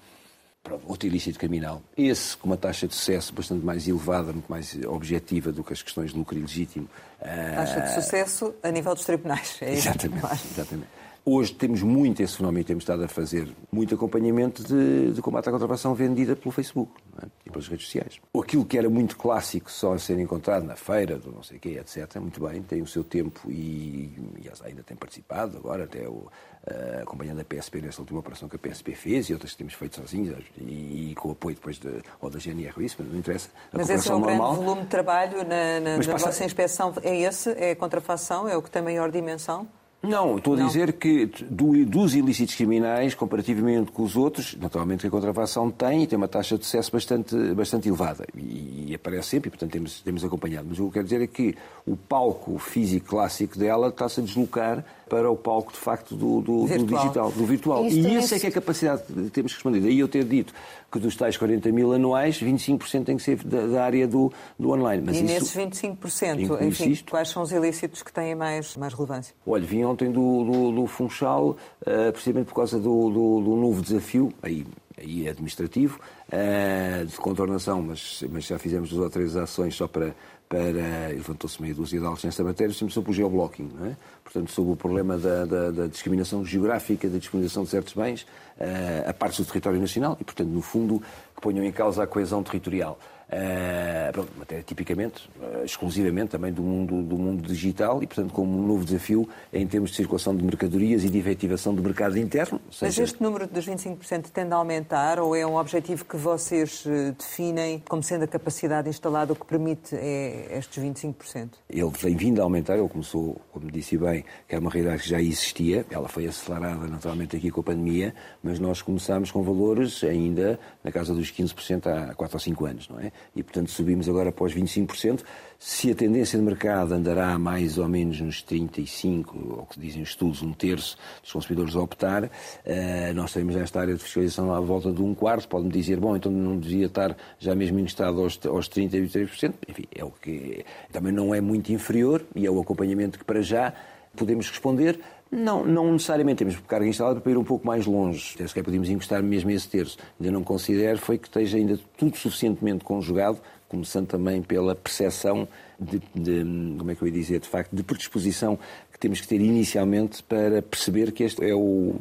outro 0.87 1.07
ilícito 1.07 1.37
criminal. 1.37 1.79
Esse 1.95 2.35
com 2.35 2.47
uma 2.47 2.57
taxa 2.57 2.87
de 2.87 2.95
sucesso 2.95 3.31
bastante 3.33 3.63
mais 3.63 3.87
elevada, 3.87 4.33
muito 4.33 4.47
mais 4.49 4.75
objetiva 4.87 5.51
do 5.51 5.63
que 5.63 5.73
as 5.73 5.83
questões 5.83 6.11
de 6.11 6.17
lucro 6.17 6.35
ilegítimo. 6.35 6.89
Taxa 7.19 7.81
de 7.81 7.93
sucesso 7.93 8.55
a 8.63 8.71
nível 8.71 8.95
dos 8.95 9.05
tribunais. 9.05 9.57
É 9.61 9.73
exatamente, 9.73 10.25
exatamente. 10.51 10.87
Hoje 11.27 11.55
temos 11.55 11.81
muito 11.81 12.21
esse 12.21 12.37
fenómeno 12.37 12.61
e 12.61 12.63
temos 12.63 12.83
estado 12.83 13.03
a 13.03 13.07
fazer 13.07 13.47
muito 13.71 13.95
acompanhamento 13.95 14.63
de, 14.63 15.11
de 15.11 15.21
combate 15.23 15.49
à 15.49 15.51
contrafação 15.51 15.95
vendida 15.95 16.35
pelo 16.35 16.51
Facebook 16.51 16.91
é? 17.19 17.25
e 17.43 17.49
pelas 17.49 17.67
redes 17.67 17.87
sociais. 17.87 18.21
Aquilo 18.39 18.63
que 18.63 18.77
era 18.77 18.87
muito 18.91 19.17
clássico 19.17 19.71
só 19.71 19.93
a 19.93 19.97
ser 19.97 20.19
encontrado 20.19 20.65
na 20.65 20.75
feira, 20.75 21.17
do 21.17 21.31
não 21.31 21.41
sei 21.41 21.57
o 21.57 21.59
quê, 21.59 21.81
etc., 21.81 22.17
muito 22.17 22.39
bem, 22.47 22.61
tem 22.61 22.79
o 22.83 22.85
seu 22.85 23.03
tempo 23.03 23.49
e, 23.49 24.13
e 24.37 24.51
ainda 24.63 24.83
tem 24.83 24.95
participado 24.95 25.57
agora, 25.57 25.85
até 25.85 26.07
o, 26.07 26.11
uh, 26.11 27.01
acompanhando 27.01 27.41
a 27.41 27.43
PSP 27.43 27.81
nessa 27.81 28.01
última 28.01 28.19
operação 28.19 28.47
que 28.47 28.57
a 28.57 28.59
PSP 28.59 28.93
fez 28.93 29.27
e 29.27 29.33
outras 29.33 29.53
que 29.53 29.57
temos 29.57 29.73
feito 29.73 29.95
sozinhos 29.95 30.45
e, 30.59 31.09
e 31.09 31.15
com 31.15 31.29
o 31.29 31.31
apoio 31.31 31.55
depois 31.55 31.79
de, 31.79 32.03
ou 32.21 32.29
da 32.29 32.37
GNR, 32.37 32.85
isso, 32.85 32.97
mas 32.99 33.07
não 33.07 33.17
interessa. 33.17 33.49
A 33.73 33.77
mas 33.79 33.89
esse 33.89 34.07
é 34.07 34.13
o 34.13 34.19
normal. 34.19 34.51
grande 34.51 34.63
volume 34.63 34.81
de 34.83 34.89
trabalho 34.89 35.37
na, 35.39 35.79
na, 35.79 35.97
na 35.97 36.05
passa... 36.05 36.27
vossa 36.27 36.45
inspeção, 36.45 36.93
é 37.01 37.17
esse? 37.21 37.49
É 37.53 37.71
a 37.71 37.75
contrafação? 37.75 38.47
É 38.47 38.55
o 38.55 38.61
que 38.61 38.69
tem 38.69 38.83
maior 38.83 39.09
dimensão? 39.09 39.67
Não, 40.07 40.37
estou 40.37 40.53
a 40.53 40.57
não. 40.57 40.67
dizer 40.67 40.93
que 40.93 41.25
do, 41.49 41.85
dos 41.85 42.15
ilícitos 42.15 42.55
criminais, 42.55 43.13
comparativamente 43.13 43.91
com 43.91 44.03
os 44.03 44.15
outros, 44.15 44.55
naturalmente 44.59 45.01
que 45.01 45.07
a 45.07 45.11
contrafação 45.11 45.69
tem 45.71 46.03
e 46.03 46.07
tem 46.07 46.17
uma 46.17 46.27
taxa 46.27 46.57
de 46.57 46.65
sucesso 46.65 46.91
bastante, 46.91 47.35
bastante 47.53 47.87
elevada. 47.87 48.25
E, 48.35 48.87
e 48.89 48.95
aparece 48.95 49.29
sempre, 49.29 49.47
e 49.47 49.51
portanto 49.51 49.71
temos, 49.71 50.01
temos 50.01 50.23
acompanhado. 50.23 50.67
Mas 50.69 50.79
o 50.79 50.83
que 50.83 50.87
eu 50.87 50.91
quero 50.91 51.03
dizer 51.05 51.21
é 51.21 51.27
que 51.27 51.55
o 51.85 51.95
palco 51.95 52.57
físico 52.57 53.07
clássico 53.07 53.57
dela 53.57 53.89
está-se 53.89 54.19
a 54.19 54.23
deslocar 54.23 54.83
para 55.09 55.29
o 55.29 55.35
palco, 55.35 55.71
de 55.71 55.77
facto, 55.77 56.15
do, 56.15 56.41
do, 56.41 56.65
do 56.65 56.85
digital, 56.85 57.31
do 57.31 57.45
virtual. 57.45 57.85
E, 57.85 57.99
e 57.99 58.15
isso 58.17 58.33
é 58.33 58.39
que 58.39 58.45
é 58.47 58.49
a 58.49 58.51
capacidade 58.51 59.03
que 59.03 59.29
temos 59.29 59.51
que 59.51 59.57
responder. 59.57 59.79
Daí 59.79 59.99
eu 59.99 60.07
ter 60.07 60.23
dito 60.23 60.53
que 60.91 60.99
dos 60.99 61.15
tais 61.15 61.37
40 61.37 61.71
mil 61.71 61.93
anuais, 61.93 62.41
25% 62.41 63.05
tem 63.05 63.17
que 63.17 63.23
ser 63.23 63.43
da, 63.43 63.67
da, 63.67 63.83
área 63.83 64.07
do, 64.07 64.31
do 64.57 64.71
online. 64.71 65.03
Mas 65.05 65.17
e 65.17 65.25
isso, 65.25 65.57
nesses 65.57 65.83
25%, 65.83 66.61
enfim, 66.61 66.89
isto, 66.89 67.11
quais 67.11 67.29
são 67.29 67.43
os 67.43 67.51
ilícitos 67.51 68.01
que 68.01 68.11
têm 68.11 68.33
mais, 68.33 68.75
mais 68.77 68.93
relevância? 68.93 69.35
Olha, 69.45 69.65
vim 69.65 69.83
ontem 69.83 70.11
do, 70.11 70.43
do, 70.43 70.71
do 70.71 70.87
Funchal, 70.87 71.49
uh, 71.49 72.11
precisamente 72.11 72.47
por 72.47 72.55
causa 72.55 72.79
do, 72.79 73.09
do, 73.09 73.41
do 73.41 73.55
novo 73.55 73.81
desafio, 73.81 74.31
aí 74.41 74.65
aí 74.97 75.27
é 75.27 75.31
administrativo, 75.31 75.99
uh, 76.29 77.05
de 77.05 77.17
contornação, 77.17 77.81
mas, 77.81 78.23
mas 78.29 78.45
já 78.45 78.57
fizemos 78.57 78.89
duas 78.89 79.03
ou 79.03 79.09
três 79.09 79.35
ações 79.35 79.75
só 79.75 79.87
para, 79.87 80.15
para. 80.47 81.09
levantou-se 81.09 81.61
meia 81.61 81.73
dúzia 81.73 81.99
de 81.99 82.05
altos 82.05 82.23
nesta 82.23 82.43
matéria, 82.43 82.73
sempre 82.73 82.93
sobre 82.93 83.11
o 83.11 83.13
geoblocking, 83.13 83.69
não 83.73 83.85
é? 83.87 83.95
portanto, 84.23 84.51
sobre 84.51 84.73
o 84.73 84.75
problema 84.75 85.17
da, 85.17 85.45
da, 85.45 85.71
da 85.71 85.87
discriminação 85.87 86.43
geográfica, 86.43 87.07
da 87.07 87.17
disponibilização 87.17 87.63
de 87.63 87.69
certos 87.69 87.93
bens 87.93 88.23
uh, 88.23 89.09
a 89.09 89.13
partes 89.13 89.39
do 89.39 89.45
território 89.45 89.79
nacional 89.79 90.17
e, 90.19 90.23
portanto, 90.23 90.49
no 90.49 90.61
fundo, 90.61 91.01
que 91.35 91.41
ponham 91.41 91.63
em 91.63 91.71
causa 91.71 92.03
a 92.03 92.07
coesão 92.07 92.43
territorial. 92.43 92.99
Uh, 93.25 94.11
pronto, 94.11 94.31
matéria 94.37 94.63
tipicamente, 94.63 95.27
uh, 95.41 95.65
exclusivamente 95.65 96.29
também 96.29 96.53
do 96.53 96.61
mundo, 96.61 97.01
do 97.01 97.17
mundo 97.17 97.41
digital 97.47 98.03
e, 98.03 98.07
portanto, 98.07 98.31
como 98.31 98.57
um 98.57 98.67
novo 98.67 98.85
desafio 98.85 99.27
em 99.51 99.65
termos 99.65 99.89
de 99.89 99.95
circulação 99.95 100.35
de 100.35 100.43
mercadorias 100.43 101.03
e 101.03 101.09
de 101.09 101.17
efetivação 101.17 101.73
do 101.73 101.81
mercado 101.81 102.17
interno. 102.19 102.61
Seja... 102.69 102.85
Mas 102.85 102.99
este 102.99 103.23
número 103.23 103.47
dos 103.47 103.67
25% 103.67 104.29
tende 104.29 104.53
a 104.53 104.57
aumentar 104.57 105.19
ou 105.19 105.35
é 105.35 105.45
um 105.45 105.57
objetivo 105.57 106.05
que 106.05 106.15
vocês 106.15 106.83
eh, 106.85 107.13
definem 107.17 107.83
como 107.87 108.03
sendo 108.03 108.23
a 108.23 108.27
capacidade 108.27 108.89
instalada 108.89 109.33
o 109.33 109.35
que 109.35 109.45
permite 109.45 109.95
é 109.95 110.57
estes 110.57 110.83
25%? 110.83 111.49
Ele 111.69 111.91
tem 111.91 112.15
vindo 112.15 112.41
a 112.41 112.43
aumentar, 112.43 112.77
ele 112.77 112.87
começou, 112.87 113.41
como 113.51 113.71
disse 113.71 113.97
bem, 113.97 114.23
que 114.47 114.55
é 114.55 114.59
uma 114.59 114.69
realidade 114.69 115.03
que 115.03 115.09
já 115.09 115.21
existia, 115.21 115.85
ela 115.89 116.07
foi 116.07 116.27
acelerada 116.27 116.87
naturalmente 116.87 117.35
aqui 117.35 117.49
com 117.49 117.61
a 117.61 117.63
pandemia, 117.63 118.13
mas 118.43 118.59
nós 118.59 118.81
começámos 118.81 119.31
com 119.31 119.41
valores 119.41 120.03
ainda 120.03 120.59
na 120.83 120.91
casa 120.91 121.13
dos 121.13 121.31
15% 121.31 121.87
há 121.87 122.13
4 122.13 122.35
ou 122.35 122.39
5 122.39 122.65
anos, 122.65 122.89
não 122.89 122.99
é? 122.99 123.11
E, 123.35 123.43
portanto, 123.43 123.69
subimos 123.69 124.07
agora 124.07 124.31
para 124.31 124.45
os 124.45 124.53
25%. 124.53 125.23
Se 125.57 125.89
a 125.89 125.95
tendência 125.95 126.37
de 126.37 126.45
mercado 126.45 126.93
andará 126.93 127.39
mais 127.39 127.77
ou 127.77 127.87
menos 127.87 128.19
nos 128.19 128.43
35%, 128.43 129.25
ou 129.57 129.65
que 129.65 129.79
dizem 129.79 130.03
os 130.03 130.09
estudos, 130.09 130.41
um 130.41 130.53
terço 130.53 130.97
dos 131.21 131.31
consumidores 131.31 131.75
a 131.75 131.81
optar, 131.81 132.29
eh, 132.65 133.13
nós 133.13 133.33
temos 133.33 133.55
esta 133.55 133.79
área 133.79 133.95
de 133.95 134.03
fiscalização 134.03 134.53
à 134.53 134.59
volta 134.59 134.91
de 134.91 135.01
um 135.01 135.15
quarto. 135.15 135.47
Pode-me 135.47 135.71
dizer, 135.71 135.99
bom, 135.99 136.15
então 136.15 136.31
não 136.31 136.57
devia 136.57 136.87
estar 136.87 137.15
já 137.39 137.55
mesmo 137.55 137.79
encostado 137.79 138.21
aos, 138.21 138.39
aos 138.45 138.67
30% 138.69 138.93
e 138.93 139.01
23%. 139.07 139.53
Enfim, 139.67 139.85
é 139.95 140.03
o 140.03 140.11
que 140.11 140.65
também 140.91 141.11
não 141.11 141.33
é 141.33 141.41
muito 141.41 141.71
inferior 141.71 142.23
e 142.35 142.45
é 142.45 142.51
o 142.51 142.59
acompanhamento 142.59 143.17
que 143.17 143.25
para 143.25 143.41
já 143.41 143.73
podemos 144.15 144.49
responder. 144.49 144.99
Não, 145.31 145.65
não 145.65 145.91
necessariamente 145.91 146.37
temos 146.39 146.55
carga 146.67 146.87
instalada 146.87 147.19
para 147.19 147.31
ir 147.31 147.37
um 147.37 147.43
pouco 147.43 147.65
mais 147.65 147.85
longe. 147.85 148.33
Até 148.35 148.47
sequer 148.47 148.63
podemos 148.63 148.89
encostar 148.89 149.21
mesmo 149.21 149.49
esse 149.51 149.67
terço. 149.67 149.97
Ainda 150.19 150.31
não 150.31 150.43
considero 150.43 150.97
foi 150.97 151.17
que 151.17 151.27
esteja 151.27 151.57
ainda 151.57 151.79
tudo 151.97 152.15
suficientemente 152.15 152.83
conjugado, 152.83 153.39
começando 153.67 154.07
também 154.07 154.41
pela 154.41 154.75
percepção 154.75 155.47
de, 155.79 156.01
de, 156.13 156.77
como 156.77 156.91
é 156.91 156.95
que 156.95 157.01
eu 157.01 157.07
ia 157.07 157.13
dizer, 157.13 157.39
de 157.39 157.47
facto, 157.47 157.75
de 157.75 157.83
predisposição 157.83 158.57
que 158.91 158.99
temos 158.99 159.19
que 159.19 159.27
ter 159.27 159.41
inicialmente 159.41 160.23
para 160.23 160.61
perceber 160.61 161.11
que 161.11 161.23
este 161.23 161.43
é 161.43 161.53
o, 161.53 161.95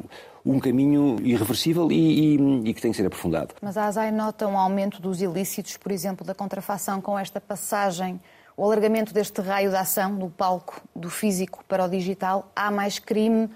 um 0.45 0.59
caminho 0.59 1.17
irreversível 1.21 1.91
e, 1.91 2.35
e, 2.35 2.69
e, 2.69 2.73
que 2.73 2.81
tem 2.81 2.91
que 2.91 2.97
ser 2.97 3.05
aprofundado. 3.05 3.55
Mas 3.61 3.75
a 3.75 3.85
ASAI 3.87 4.11
nota 4.11 4.47
um 4.47 4.57
aumento 4.57 5.01
dos 5.01 5.21
ilícitos, 5.21 5.75
por 5.75 5.91
exemplo, 5.91 6.25
da 6.25 6.35
contrafação 6.35 7.01
com 7.01 7.17
esta 7.17 7.41
passagem 7.41 8.21
o 8.57 8.63
alargamento 8.63 9.13
deste 9.13 9.41
raio 9.41 9.69
de 9.69 9.75
ação 9.75 10.17
do 10.17 10.29
palco 10.29 10.81
do 10.95 11.09
físico 11.09 11.63
para 11.67 11.85
o 11.85 11.89
digital, 11.89 12.51
há 12.55 12.71
mais 12.71 12.99
crime? 12.99 13.49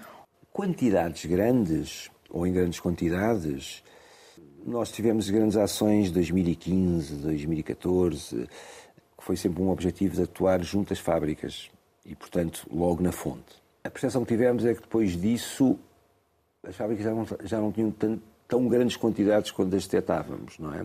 Quantidades 0.52 1.24
grandes, 1.24 2.10
ou 2.28 2.46
em 2.46 2.52
grandes 2.52 2.78
quantidades, 2.80 3.82
nós 4.64 4.92
tivemos 4.92 5.30
grandes 5.30 5.56
ações 5.56 6.10
2015, 6.10 7.14
2014, 7.16 8.48
que 9.16 9.24
foi 9.24 9.36
sempre 9.36 9.62
um 9.62 9.70
objetivo 9.70 10.16
de 10.16 10.22
atuar 10.22 10.62
junto 10.62 10.92
às 10.92 10.98
fábricas 10.98 11.70
e, 12.04 12.14
portanto, 12.14 12.66
logo 12.70 13.02
na 13.02 13.12
fonte. 13.12 13.60
A 13.82 13.90
percepção 13.90 14.22
que 14.24 14.34
tivemos 14.34 14.64
é 14.64 14.74
que 14.74 14.82
depois 14.82 15.18
disso 15.18 15.78
as 16.62 16.76
fábricas 16.76 17.04
já 17.04 17.14
não, 17.14 17.26
já 17.44 17.58
não 17.58 17.72
tinham 17.72 17.90
tão, 17.90 18.20
tão 18.46 18.68
grandes 18.68 18.96
quantidades 18.96 19.50
quando 19.50 19.74
as 19.74 19.86
detectávamos, 19.86 20.58
não 20.58 20.74
é? 20.74 20.84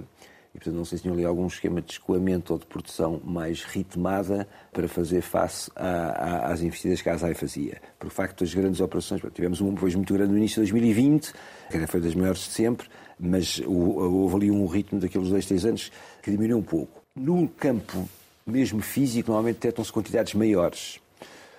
E, 0.55 0.57
portanto, 0.57 0.75
não 0.75 0.85
sei 0.85 0.97
se 0.97 1.01
tinham 1.01 1.15
ali 1.15 1.25
algum 1.25 1.47
esquema 1.47 1.81
de 1.81 1.91
escoamento 1.91 2.53
ou 2.53 2.59
de 2.59 2.65
produção 2.65 3.19
mais 3.25 3.65
ritmada 3.65 4.47
para 4.71 4.87
fazer 4.87 5.21
face 5.21 5.69
a, 5.75 5.87
a, 5.87 6.53
às 6.53 6.61
investidas 6.61 7.01
que 7.01 7.09
a 7.09 7.13
ASAI 7.13 7.33
fazia. 7.33 7.81
Por 7.99 8.09
facto 8.09 8.39
das 8.39 8.53
grandes 8.53 8.79
operações, 8.79 9.21
tivemos 9.33 9.59
uma 9.59 9.71
depois 9.73 9.93
muito 9.95 10.13
grande 10.13 10.31
no 10.31 10.37
início 10.37 10.63
de 10.63 10.71
2020, 10.71 11.33
que 11.69 11.87
foi 11.87 11.99
das 11.99 12.15
maiores 12.15 12.39
de 12.39 12.51
sempre, 12.51 12.87
mas 13.19 13.61
houve 13.65 14.35
ali 14.35 14.51
um 14.51 14.65
ritmo 14.65 14.97
daqueles 14.97 15.27
dois, 15.27 15.45
três 15.45 15.65
anos 15.65 15.91
que 16.23 16.31
diminuiu 16.31 16.59
um 16.59 16.63
pouco. 16.63 17.01
No 17.13 17.49
campo 17.49 18.07
mesmo 18.47 18.81
físico, 18.81 19.31
normalmente 19.31 19.55
detectam-se 19.55 19.91
quantidades 19.91 20.35
maiores. 20.35 21.01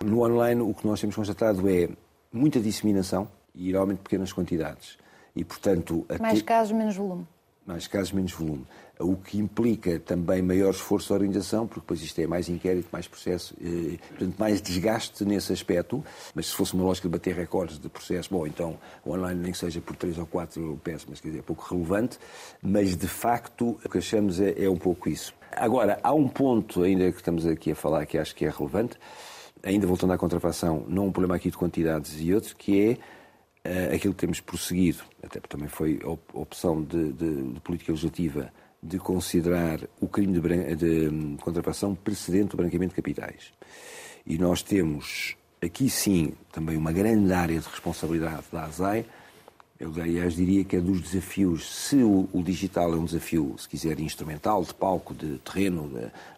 No 0.03 0.23
online, 0.23 0.63
o 0.63 0.73
que 0.73 0.87
nós 0.87 0.99
temos 0.99 1.15
constatado 1.15 1.69
é 1.69 1.91
muita 2.33 2.61
disseminação 2.61 3.29
e 3.55 3.67
geralmente 3.67 3.99
pequenas 3.99 4.33
quantidades. 4.33 4.97
E, 5.35 5.45
portanto, 5.45 6.07
Mais 6.19 6.41
casos, 6.41 6.73
menos 6.73 6.97
volume 6.97 7.27
mais 7.67 7.87
casos, 7.89 8.13
menos 8.13 8.33
volume. 8.33 8.65
O 8.99 9.15
que 9.15 9.39
implica 9.39 10.01
também 10.01 10.41
maior 10.41 10.71
esforço 10.71 11.09
de 11.09 11.13
organização, 11.13 11.67
porque 11.67 11.81
depois 11.81 12.03
isto 12.03 12.19
é 12.19 12.27
mais 12.27 12.49
inquérito, 12.49 12.89
mais 12.91 13.07
processo, 13.07 13.55
eh, 13.61 13.99
portanto, 14.09 14.35
mais 14.39 14.63
desgaste 14.63 15.23
nesse 15.25 15.53
aspecto. 15.53 16.03
Mas 16.35 16.47
se 16.47 16.55
fosse 16.55 16.73
uma 16.73 16.85
lógica 16.85 17.07
de 17.07 17.13
bater 17.13 17.35
recordes 17.35 17.79
de 17.79 17.91
processo, 17.91 18.31
bom, 18.31 18.47
então 18.47 18.79
online 19.07 19.41
nem 19.41 19.53
que 19.53 19.59
seja 19.59 19.83
por 19.83 19.97
três 19.97 20.17
ou 20.17 20.25
quatro 20.25 20.81
mas 21.09 21.21
quer 21.21 21.29
dizer, 21.29 21.41
é 21.41 21.43
pouco 21.43 21.75
relevante. 21.75 22.19
Mas 22.63 22.97
de 22.97 23.07
facto, 23.07 23.79
o 23.85 23.89
que 23.89 23.99
achamos 23.99 24.41
é, 24.41 24.65
é 24.65 24.71
um 24.71 24.79
pouco 24.79 25.11
isso. 25.11 25.35
Agora, 25.55 25.99
há 26.03 26.13
um 26.13 26.29
ponto 26.29 26.83
ainda 26.83 27.11
que 27.11 27.19
estamos 27.19 27.47
aqui 27.47 27.73
a 27.73 27.75
falar 27.75 28.07
que 28.07 28.17
acho 28.17 28.35
que 28.35 28.45
é 28.45 28.51
relevante, 28.51 28.99
ainda 29.63 29.87
voltando 29.87 30.13
à 30.13 30.19
contrafação, 30.19 30.85
não 30.89 31.07
um 31.07 31.13
problema 31.13 31.37
aqui 31.37 31.51
de 31.51 31.57
quantidades 31.57 32.21
e 32.21 32.33
outro, 32.33 32.55
que 32.57 32.99
é 33.65 33.91
uh, 33.93 33.95
aquilo 33.95 34.15
que 34.15 34.21
temos 34.21 34.41
prosseguido, 34.41 35.03
até 35.23 35.41
porque 35.41 35.57
também 35.57 35.69
foi 35.69 36.01
opção 36.33 36.83
de, 36.83 37.13
de, 37.13 37.53
de 37.53 37.61
política 37.61 37.93
legislativa 37.93 38.53
de 38.87 38.99
considerar 38.99 39.81
o 40.01 40.09
crime 40.09 40.39
de, 40.39 40.77
de 40.77 41.09
hum, 41.09 41.37
contrafação 41.41 41.95
precedente 41.95 42.51
do 42.51 42.57
branqueamento 42.57 42.91
de 42.91 42.97
capitais. 42.97 43.53
E 44.25 44.39
nós 44.39 44.63
temos 44.63 45.37
aqui 45.61 45.91
sim 45.91 46.33
também 46.53 46.77
uma 46.77 46.93
grande 46.93 47.33
área 47.33 47.59
de 47.59 47.69
responsabilidade 47.69 48.45
da 48.53 48.65
ASAI. 48.65 49.05
Eu, 49.79 49.93
aliás, 50.01 50.35
diria 50.35 50.65
que 50.65 50.77
é 50.77 50.81
dos 50.81 51.03
desafios, 51.03 51.71
se 51.71 51.97
o, 51.97 52.29
o 52.33 52.43
digital 52.43 52.95
é 52.95 52.97
um 52.97 53.05
desafio, 53.05 53.55
se 53.59 53.69
quiser, 53.69 54.01
instrumental, 54.01 54.65
de 54.65 54.73
palco, 54.73 55.13
de 55.15 55.39
terreno, 55.39 55.91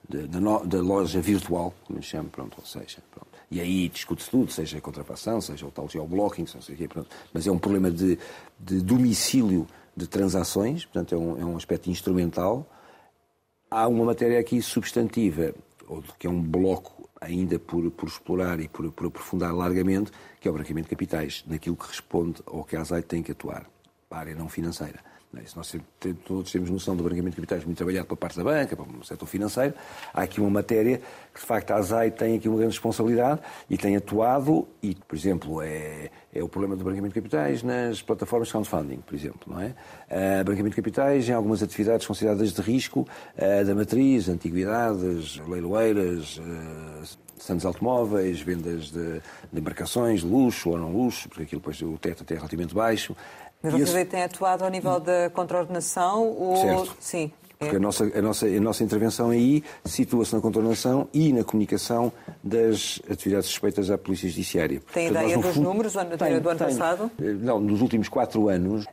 da 0.08 0.80
loja 0.80 1.20
virtual, 1.20 1.72
como 1.84 2.02
chama, 2.02 2.28
pronto, 2.30 2.56
ou 2.58 2.66
seja, 2.66 2.98
pronto, 3.12 3.28
e 3.50 3.60
aí 3.60 3.88
discute-se 3.88 4.30
tudo, 4.30 4.50
seja 4.50 4.78
a 4.78 4.80
contrafação, 4.80 5.40
seja 5.40 5.66
o 5.66 5.70
tal 5.70 5.88
geoblocking, 5.88 6.46
sei 6.46 6.84
o 6.84 6.88
pronto. 6.88 7.08
mas 7.32 7.46
é 7.46 7.50
um 7.50 7.58
problema 7.58 7.90
de, 7.90 8.18
de 8.58 8.80
domicílio 8.82 9.66
de 9.98 10.06
transações, 10.06 10.84
portanto 10.84 11.14
é 11.14 11.18
um, 11.18 11.40
é 11.40 11.44
um 11.44 11.56
aspecto 11.56 11.90
instrumental. 11.90 12.66
Há 13.70 13.86
uma 13.88 14.04
matéria 14.04 14.38
aqui 14.38 14.62
substantiva, 14.62 15.54
ou 15.86 16.02
que 16.18 16.26
é 16.26 16.30
um 16.30 16.40
bloco 16.40 17.08
ainda 17.20 17.58
por, 17.58 17.90
por 17.90 18.08
explorar 18.08 18.60
e 18.60 18.68
por, 18.68 18.90
por 18.92 19.06
aprofundar 19.08 19.52
largamente, 19.52 20.12
que 20.40 20.46
é 20.46 20.50
o 20.50 20.54
branqueamento 20.54 20.86
de 20.86 20.90
capitais, 20.90 21.44
naquilo 21.46 21.76
que 21.76 21.88
responde 21.88 22.40
ao 22.46 22.64
que 22.64 22.76
a 22.76 22.80
ASAI 22.80 23.02
tem 23.02 23.22
que 23.22 23.32
atuar, 23.32 23.66
para 24.08 24.18
a 24.18 24.20
área 24.20 24.34
não 24.34 24.48
financeira. 24.48 25.00
É? 25.36 25.42
Isso 25.42 25.56
nós 25.56 25.74
todos 26.24 26.50
temos 26.50 26.70
noção 26.70 26.96
do 26.96 27.02
branqueamento 27.02 27.34
de 27.34 27.42
capitais 27.42 27.64
muito 27.64 27.76
trabalhado 27.76 28.06
para 28.06 28.16
parte 28.16 28.38
da 28.38 28.44
banca, 28.44 28.74
para 28.74 28.84
o 28.84 29.04
setor 29.04 29.26
financeiro. 29.26 29.74
Há 30.12 30.22
aqui 30.22 30.40
uma 30.40 30.48
matéria 30.48 31.00
que, 31.34 31.40
de 31.40 31.46
facto, 31.46 31.70
a 31.72 31.76
ASAI 31.76 32.10
tem 32.10 32.36
aqui 32.36 32.48
uma 32.48 32.56
grande 32.56 32.72
responsabilidade 32.72 33.40
e 33.68 33.76
tem 33.76 33.94
atuado, 33.96 34.66
e, 34.82 34.94
por 34.94 35.14
exemplo, 35.14 35.60
é, 35.60 36.10
é 36.32 36.42
o 36.42 36.48
problema 36.48 36.76
do 36.76 36.82
branqueamento 36.82 37.14
de 37.14 37.20
capitais 37.20 37.62
nas 37.62 38.00
plataformas 38.00 38.48
de 38.48 38.52
crowdfunding, 38.52 38.98
por 38.98 39.14
exemplo, 39.14 39.40
não 39.46 39.60
é? 39.60 39.74
Uh, 40.10 40.44
branqueamento 40.44 40.74
de 40.74 40.82
capitais 40.82 41.28
em 41.28 41.32
algumas 41.32 41.62
atividades 41.62 42.06
consideradas 42.06 42.52
de 42.52 42.62
risco 42.62 43.00
uh, 43.00 43.64
da 43.66 43.74
matriz, 43.74 44.28
antiguidades, 44.28 45.38
leiloeiras, 45.46 46.38
uh, 46.38 47.28
stands 47.38 47.64
automóveis, 47.64 48.40
vendas 48.40 48.90
de, 48.90 49.20
de 49.52 49.60
embarcações, 49.60 50.22
luxo 50.22 50.70
ou 50.70 50.78
não 50.78 50.92
luxo, 50.92 51.28
porque 51.28 51.44
aquilo 51.44 51.60
depois 51.60 51.80
o 51.82 51.96
teto 51.98 52.22
até 52.22 52.34
é 52.34 52.36
relativamente 52.36 52.74
baixo. 52.74 53.14
Mas 53.62 53.72
vocês 53.72 53.94
esse... 53.94 54.04
têm 54.04 54.22
atuado 54.22 54.64
ao 54.64 54.70
nível 54.70 55.00
da 55.00 55.30
contraordenação 55.30 56.28
ou... 56.28 56.56
Certo. 56.56 56.96
Sim. 57.00 57.32
Porque 57.58 57.74
a 57.74 57.80
nossa, 57.80 58.04
a, 58.04 58.22
nossa, 58.22 58.46
a 58.46 58.60
nossa 58.60 58.84
intervenção 58.84 59.30
aí 59.30 59.64
situa-se 59.84 60.32
na 60.32 60.40
contornação 60.40 61.08
e 61.12 61.32
na 61.32 61.42
comunicação 61.42 62.12
das 62.42 63.02
atividades 63.10 63.48
suspeitas 63.48 63.90
à 63.90 63.98
Polícia 63.98 64.28
Judiciária. 64.28 64.80
Tem 64.92 65.08
Portanto, 65.08 65.24
ideia 65.24 65.38
dos 65.38 65.54
fundo... 65.56 65.64
números 65.64 65.92
do 65.92 65.98
ano, 65.98 66.16
tenho, 66.16 66.40
do 66.40 66.48
ano 66.48 66.58
tenho. 66.58 66.70
passado? 66.70 67.10
Eh, 67.20 67.32
não, 67.32 67.58
nos 67.58 67.80
últimos 67.80 68.08
quatro 68.08 68.48
anos, 68.48 68.84
uh, 68.84 68.88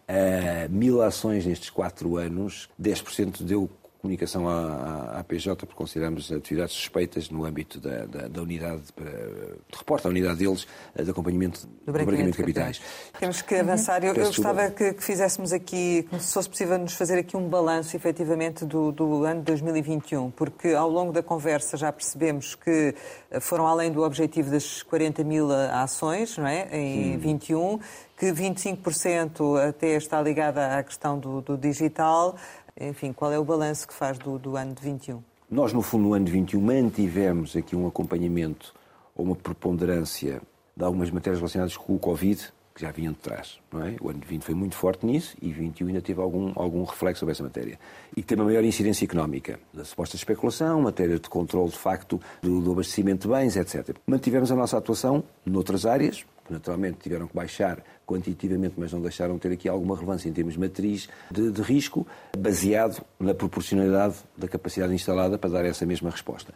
mil 0.71 1.03
ações 1.03 1.45
nestes 1.45 1.69
quatro 1.69 2.17
anos, 2.17 2.67
10% 2.81 3.43
deu 3.43 3.69
comunicação 4.05 4.47
à, 4.47 5.19
à, 5.19 5.23
PJ, 5.23 5.65
porque 5.65 5.75
consideramos 5.75 6.31
atividades 6.31 6.75
suspeitas 6.75 7.29
no 7.29 7.43
âmbito 7.43 7.79
da, 7.79 8.05
da, 8.05 8.27
da 8.27 8.41
unidade, 8.41 8.83
para, 8.95 9.09
de 9.09 9.77
reporte 9.77 10.05
à 10.05 10.09
unidade 10.09 10.37
deles, 10.37 10.67
eh, 10.95 11.03
de 11.03 11.09
acompanhamento 11.09 11.67
do 11.85 11.91
branqueamento 11.91 12.31
de 12.31 12.37
capitais. 12.37 12.81
Temos 13.19 13.41
que 13.41 13.55
avançar. 13.55 14.03
Eu, 14.03 14.13
eu 14.13 14.27
gostava 14.27 14.69
que, 14.69 14.93
que, 14.93 15.03
fizéssemos 15.03 15.51
aqui, 15.51 16.07
se 16.19 16.33
fosse 16.33 16.47
possível, 16.47 16.77
nos 16.77 16.93
fazer 16.93 17.17
aqui 17.17 17.35
um 17.35 17.49
balanço, 17.49 17.95
efetivamente, 17.95 18.63
do, 18.63 18.91
do 18.91 19.23
ano 19.23 19.39
de 19.39 19.45
2021, 19.47 20.29
porque 20.31 20.69
ao 20.69 20.89
longo 20.89 21.11
da 21.11 21.23
conversa 21.23 21.75
já 21.75 21.91
percebemos 21.91 22.53
que 22.53 22.93
eh, 23.31 23.39
foram 23.39 23.65
além 23.65 23.91
do 23.91 24.03
objetivo 24.03 24.51
das 24.51 24.83
40 24.83 25.23
mil 25.23 25.51
ações, 25.51 26.37
não 26.37 26.45
é? 26.45 26.67
Em 26.71 27.13
Sim. 27.13 27.17
21, 27.17 27.79
que 28.17 28.27
25% 28.27 29.69
até 29.69 29.95
está 29.95 30.21
ligada 30.21 30.77
à 30.77 30.83
questão 30.83 31.17
do, 31.17 31.41
do 31.41 31.57
digital, 31.57 32.35
enfim, 32.79 33.13
qual 33.13 33.31
é 33.31 33.39
o 33.39 33.45
balanço 33.45 33.87
que 33.87 33.93
faz 33.93 34.17
do, 34.17 34.37
do 34.37 34.57
ano 34.57 34.73
de 34.73 34.81
21? 34.81 35.23
Nós, 35.49 35.71
no 35.71 35.81
fundo, 35.81 36.03
no 36.03 36.13
ano 36.13 36.25
de 36.25 36.31
21, 36.31 36.59
mantivemos 36.59 37.55
aqui 37.55 37.75
um 37.75 37.87
acompanhamento 37.87 38.73
ou 39.15 39.25
uma 39.25 39.35
preponderância 39.35 40.41
de 40.75 40.83
algumas 40.83 41.09
matérias 41.09 41.39
relacionadas 41.39 41.77
com 41.77 41.95
o 41.95 41.99
Covid, 41.99 42.51
que 42.73 42.81
já 42.81 42.91
vinham 42.91 43.13
de 43.13 43.19
trás. 43.19 43.57
Não 43.71 43.81
é? 43.81 43.95
O 44.01 44.09
ano 44.09 44.19
20 44.27 44.43
foi 44.43 44.53
muito 44.53 44.75
forte 44.75 45.05
nisso 45.05 45.37
e 45.41 45.53
21 45.53 45.87
ainda 45.87 46.01
teve 46.01 46.19
algum, 46.21 46.51
algum 46.55 46.83
reflexo 46.83 47.19
sobre 47.19 47.31
essa 47.31 47.43
matéria. 47.43 47.79
E 48.17 48.21
tem 48.21 48.37
uma 48.37 48.43
maior 48.43 48.63
incidência 48.65 49.05
económica, 49.05 49.57
da 49.73 49.85
suposta 49.85 50.17
especulação, 50.17 50.81
matéria 50.81 51.17
de 51.17 51.29
controle 51.29 51.69
de 51.69 51.77
facto 51.77 52.19
do, 52.41 52.59
do 52.59 52.73
abastecimento 52.73 53.29
de 53.29 53.33
bens, 53.33 53.55
etc. 53.55 53.95
Mantivemos 54.05 54.51
a 54.51 54.55
nossa 54.55 54.77
atuação 54.77 55.23
noutras 55.45 55.85
áreas, 55.85 56.25
que 56.45 56.51
naturalmente 56.51 56.97
tiveram 56.99 57.27
que 57.27 57.35
baixar 57.35 57.81
quantitativamente, 58.05 58.75
mas 58.77 58.91
não 58.91 59.01
deixaram 59.01 59.35
de 59.35 59.41
ter 59.41 59.51
aqui 59.51 59.67
alguma 59.67 59.95
relevância 59.95 60.29
em 60.29 60.33
termos 60.33 60.55
matriz 60.57 61.09
de, 61.31 61.51
de 61.51 61.61
risco, 61.61 62.05
baseado 62.37 63.03
na 63.19 63.33
proporcionalidade 63.33 64.15
da 64.37 64.47
capacidade 64.47 64.93
instalada 64.93 65.37
para 65.37 65.49
dar 65.49 65.65
essa 65.65 65.85
mesma 65.85 66.09
resposta. 66.09 66.53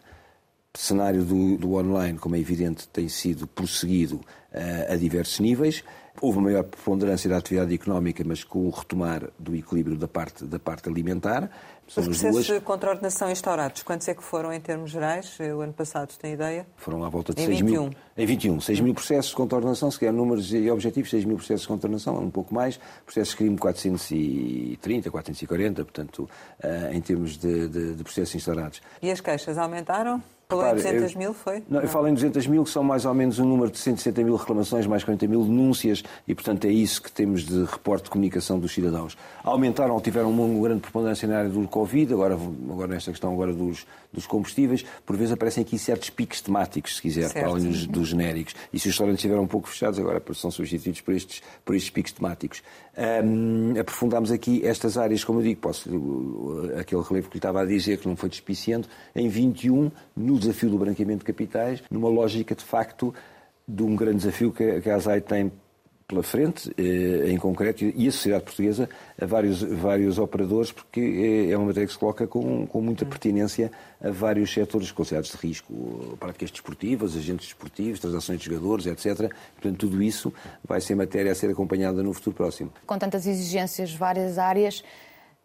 Cenário 0.75 1.23
do, 1.23 1.57
do 1.57 1.73
online, 1.73 2.19
como 2.19 2.35
é 2.35 2.39
evidente, 2.39 2.87
tem 2.87 3.09
sido 3.09 3.47
prosseguido 3.47 4.17
uh, 4.17 4.93
a 4.93 4.95
diversos 4.95 5.39
níveis. 5.39 5.83
Houve 6.21 6.37
uma 6.37 6.49
maior 6.49 6.63
preponderância 6.63 7.29
da 7.29 7.37
atividade 7.37 7.73
económica, 7.73 8.23
mas 8.25 8.43
com 8.43 8.67
o 8.67 8.69
retomar 8.69 9.29
do 9.39 9.55
equilíbrio 9.55 9.97
da 9.97 10.07
parte, 10.07 10.45
da 10.45 10.59
parte 10.59 10.87
alimentar. 10.87 11.49
São 11.89 12.03
Os 12.03 12.07
processos 12.07 12.45
duas... 12.45 12.59
de 12.59 12.65
contraordenação 12.65 13.31
instaurados, 13.31 13.81
quantos 13.81 14.07
é 14.07 14.13
que 14.13 14.23
foram 14.23 14.53
em 14.53 14.61
termos 14.61 14.91
gerais? 14.91 15.37
O 15.39 15.61
ano 15.61 15.73
passado, 15.73 16.13
tem 16.19 16.33
ideia? 16.33 16.67
Foram 16.77 17.03
à 17.03 17.09
volta 17.09 17.33
de 17.33 17.41
em 17.41 17.45
6 17.47 17.59
21. 17.61 17.81
mil. 17.81 17.93
Em 18.15 18.25
21. 18.27 18.61
6 18.61 18.79
mil 18.81 18.93
processos 18.93 19.31
de 19.31 19.35
contraordenação, 19.35 19.89
se 19.89 19.97
quer 19.97 20.13
números 20.13 20.53
e 20.53 20.69
objetivos, 20.69 21.09
6 21.09 21.25
mil 21.25 21.37
processos 21.37 21.63
de 21.63 21.67
contraordenação, 21.67 22.15
um 22.19 22.29
pouco 22.29 22.53
mais. 22.53 22.79
Processos 23.03 23.31
de 23.31 23.37
crime, 23.37 23.57
430, 23.57 25.09
440, 25.09 25.83
portanto, 25.83 26.29
uh, 26.63 26.93
em 26.93 27.01
termos 27.01 27.37
de, 27.37 27.67
de, 27.67 27.95
de 27.95 28.03
processos 28.03 28.35
instaurados. 28.35 28.81
E 29.01 29.09
as 29.09 29.19
queixas 29.19 29.57
aumentaram? 29.57 30.21
Falou 30.51 30.67
em 30.67 30.73
200 30.73 31.13
mil, 31.13 31.31
foi? 31.31 31.63
Não, 31.69 31.79
eu 31.79 31.87
falo 31.87 32.07
em 32.07 32.13
200 32.15 32.47
mil, 32.47 32.63
que 32.63 32.71
são 32.71 32.81
mais 32.81 33.05
ou 33.05 33.13
menos 33.13 33.37
um 33.37 33.45
número 33.45 33.69
de 33.69 33.77
160 33.77 34.23
mil 34.23 34.35
reclamações, 34.35 34.87
mais 34.87 35.03
40 35.03 35.27
mil 35.27 35.43
denúncias, 35.43 36.03
e 36.27 36.33
portanto 36.33 36.65
é 36.65 36.71
isso 36.71 37.03
que 37.03 37.11
temos 37.11 37.43
de 37.43 37.65
reporte 37.65 38.05
de 38.05 38.09
comunicação 38.09 38.59
dos 38.59 38.73
cidadãos. 38.73 39.15
Aumentaram 39.43 39.93
ou 39.93 40.01
tiveram 40.01 40.31
uma 40.31 40.67
grande 40.67 40.81
preponderância 40.81 41.27
na 41.27 41.37
área 41.37 41.49
do 41.51 41.67
Covid, 41.79 42.11
agora, 42.11 42.33
agora 42.33 42.87
nesta 42.87 43.09
questão 43.09 43.31
agora 43.31 43.53
dos, 43.53 43.87
dos 44.11 44.27
combustíveis, 44.27 44.83
por 45.05 45.15
vezes 45.15 45.31
aparecem 45.31 45.63
aqui 45.63 45.79
certos 45.79 46.09
picos 46.09 46.41
temáticos, 46.41 46.97
se 46.97 47.01
quiser, 47.01 47.31
para 47.31 47.47
além 47.47 47.69
dos, 47.69 47.87
dos, 47.87 48.09
genéricos. 48.09 48.53
E 48.73 48.77
se 48.77 48.87
os 48.87 48.91
restaurantes 48.91 49.19
estiveram 49.19 49.43
um 49.43 49.47
pouco 49.47 49.69
fechados, 49.69 49.97
agora 49.97 50.21
são 50.33 50.51
substituídos 50.51 50.99
por 50.99 51.13
estes, 51.13 51.41
por 51.63 51.73
estes 51.73 51.89
picos 51.89 52.11
temáticos. 52.11 52.61
Um, 53.23 53.79
aprofundámos 53.79 54.29
aqui 54.29 54.65
estas 54.65 54.97
áreas, 54.97 55.23
como 55.23 55.39
eu 55.39 55.43
digo, 55.43 55.61
posso, 55.61 55.89
aquele 56.77 57.01
relevo 57.01 57.29
que 57.29 57.35
lhe 57.35 57.39
estava 57.39 57.61
a 57.61 57.65
dizer, 57.65 57.97
que 57.97 58.09
não 58.09 58.17
foi 58.17 58.27
despiciando, 58.27 58.85
em 59.15 59.29
21, 59.29 59.89
no 60.17 60.37
desafio 60.37 60.69
do 60.69 60.77
branqueamento 60.77 61.19
de 61.19 61.25
capitais, 61.25 61.81
numa 61.89 62.09
lógica 62.09 62.53
de 62.53 62.63
facto 62.63 63.13
de 63.65 63.83
um 63.83 63.95
grande 63.95 64.17
desafio 64.17 64.51
que 64.51 64.89
a 64.89 64.95
ASAI 64.95 65.21
tem 65.21 65.49
pela 66.09 66.23
frente, 66.23 66.73
eh, 66.75 67.29
em 67.29 67.37
concreto, 67.37 67.85
e 67.85 68.07
a 68.07 68.11
sociedade 68.11 68.43
portuguesa, 68.43 68.89
a 69.21 69.25
vários, 69.27 69.61
vários 69.61 70.17
operadores, 70.17 70.71
porque 70.71 70.99
é, 70.99 71.51
é 71.51 71.57
uma 71.57 71.67
matéria 71.67 71.85
que 71.85 71.93
se 71.93 71.99
coloca 71.99 72.25
com, 72.25 72.65
com 72.65 72.81
muita 72.81 73.05
pertinência 73.05 73.71
a 74.01 74.09
vários 74.09 74.51
setores 74.51 74.91
considerados 74.91 75.29
de 75.29 75.37
risco, 75.37 76.17
práticas 76.19 76.49
desportivas, 76.49 77.15
agentes 77.15 77.45
desportivos, 77.45 77.99
transações 77.99 78.39
de 78.39 78.45
jogadores, 78.47 78.87
etc. 78.87 79.31
Portanto, 79.53 79.77
tudo 79.77 80.01
isso 80.01 80.33
vai 80.67 80.81
ser 80.81 80.95
matéria 80.95 81.31
a 81.31 81.35
ser 81.35 81.51
acompanhada 81.51 82.01
no 82.01 82.11
futuro 82.11 82.35
próximo. 82.35 82.73
Com 82.87 82.97
tantas 82.97 83.27
exigências, 83.27 83.93
várias 83.93 84.39
áreas, 84.39 84.83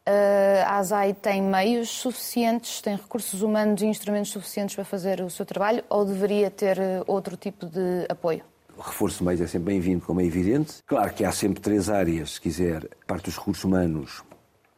eh, 0.06 0.64
a 0.66 0.78
ASAI 0.78 1.12
tem 1.12 1.42
meios 1.42 1.90
suficientes, 1.90 2.80
tem 2.80 2.96
recursos 2.96 3.42
humanos 3.42 3.82
e 3.82 3.86
instrumentos 3.86 4.30
suficientes 4.30 4.74
para 4.74 4.84
fazer 4.84 5.20
o 5.20 5.28
seu 5.28 5.44
trabalho 5.44 5.84
ou 5.90 6.06
deveria 6.06 6.50
ter 6.50 6.78
eh, 6.78 7.02
outro 7.06 7.36
tipo 7.36 7.66
de 7.66 8.06
apoio? 8.08 8.53
Reforço 8.78 9.24
meios 9.24 9.40
é 9.40 9.46
sempre 9.46 9.72
bem-vindo, 9.72 10.04
como 10.04 10.20
é 10.20 10.24
evidente. 10.24 10.74
Claro 10.86 11.12
que 11.12 11.24
há 11.24 11.32
sempre 11.32 11.60
três 11.60 11.88
áreas, 11.88 12.32
se 12.32 12.40
quiser. 12.40 12.88
Parte 13.06 13.26
dos 13.26 13.38
recursos 13.38 13.64
humanos. 13.64 14.22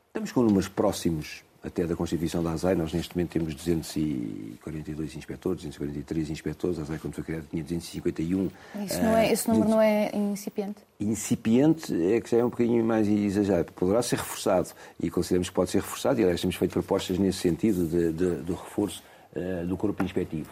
Estamos 0.08 0.32
com 0.32 0.42
números 0.42 0.68
próximos 0.68 1.44
até 1.66 1.84
da 1.84 1.96
constituição 1.96 2.42
da 2.42 2.52
ASAI. 2.52 2.74
Nós, 2.74 2.92
neste 2.92 3.16
momento, 3.16 3.32
temos 3.32 3.54
242 3.54 5.16
inspectores, 5.16 5.58
243 5.58 6.30
inspectores. 6.30 6.78
A 6.78 6.82
ASAI, 6.82 6.98
quando 6.98 7.14
foi 7.14 7.24
criada, 7.24 7.44
tinha 7.50 7.62
251. 7.62 8.50
Isso 8.84 9.02
não 9.02 9.16
é, 9.16 9.32
esse 9.32 9.48
número 9.48 9.68
não 9.68 9.80
é 9.80 10.10
incipiente? 10.14 10.78
Incipiente 11.00 11.92
é 12.12 12.20
que 12.20 12.30
já 12.30 12.38
é 12.38 12.44
um 12.44 12.50
bocadinho 12.50 12.84
mais 12.84 13.08
exagerado. 13.08 13.72
Poderá 13.72 14.00
ser 14.02 14.16
reforçado 14.16 14.68
e 15.00 15.10
consideramos 15.10 15.48
que 15.48 15.54
pode 15.54 15.70
ser 15.70 15.78
reforçado. 15.78 16.20
E, 16.20 16.22
aliás, 16.22 16.40
temos 16.40 16.56
feito 16.56 16.72
propostas 16.72 17.18
nesse 17.18 17.38
sentido 17.38 17.86
de, 17.86 18.12
de, 18.12 18.42
de 18.42 18.52
reforço 18.52 19.02
uh, 19.34 19.66
do 19.66 19.76
corpo 19.76 20.02
inspectivo. 20.04 20.50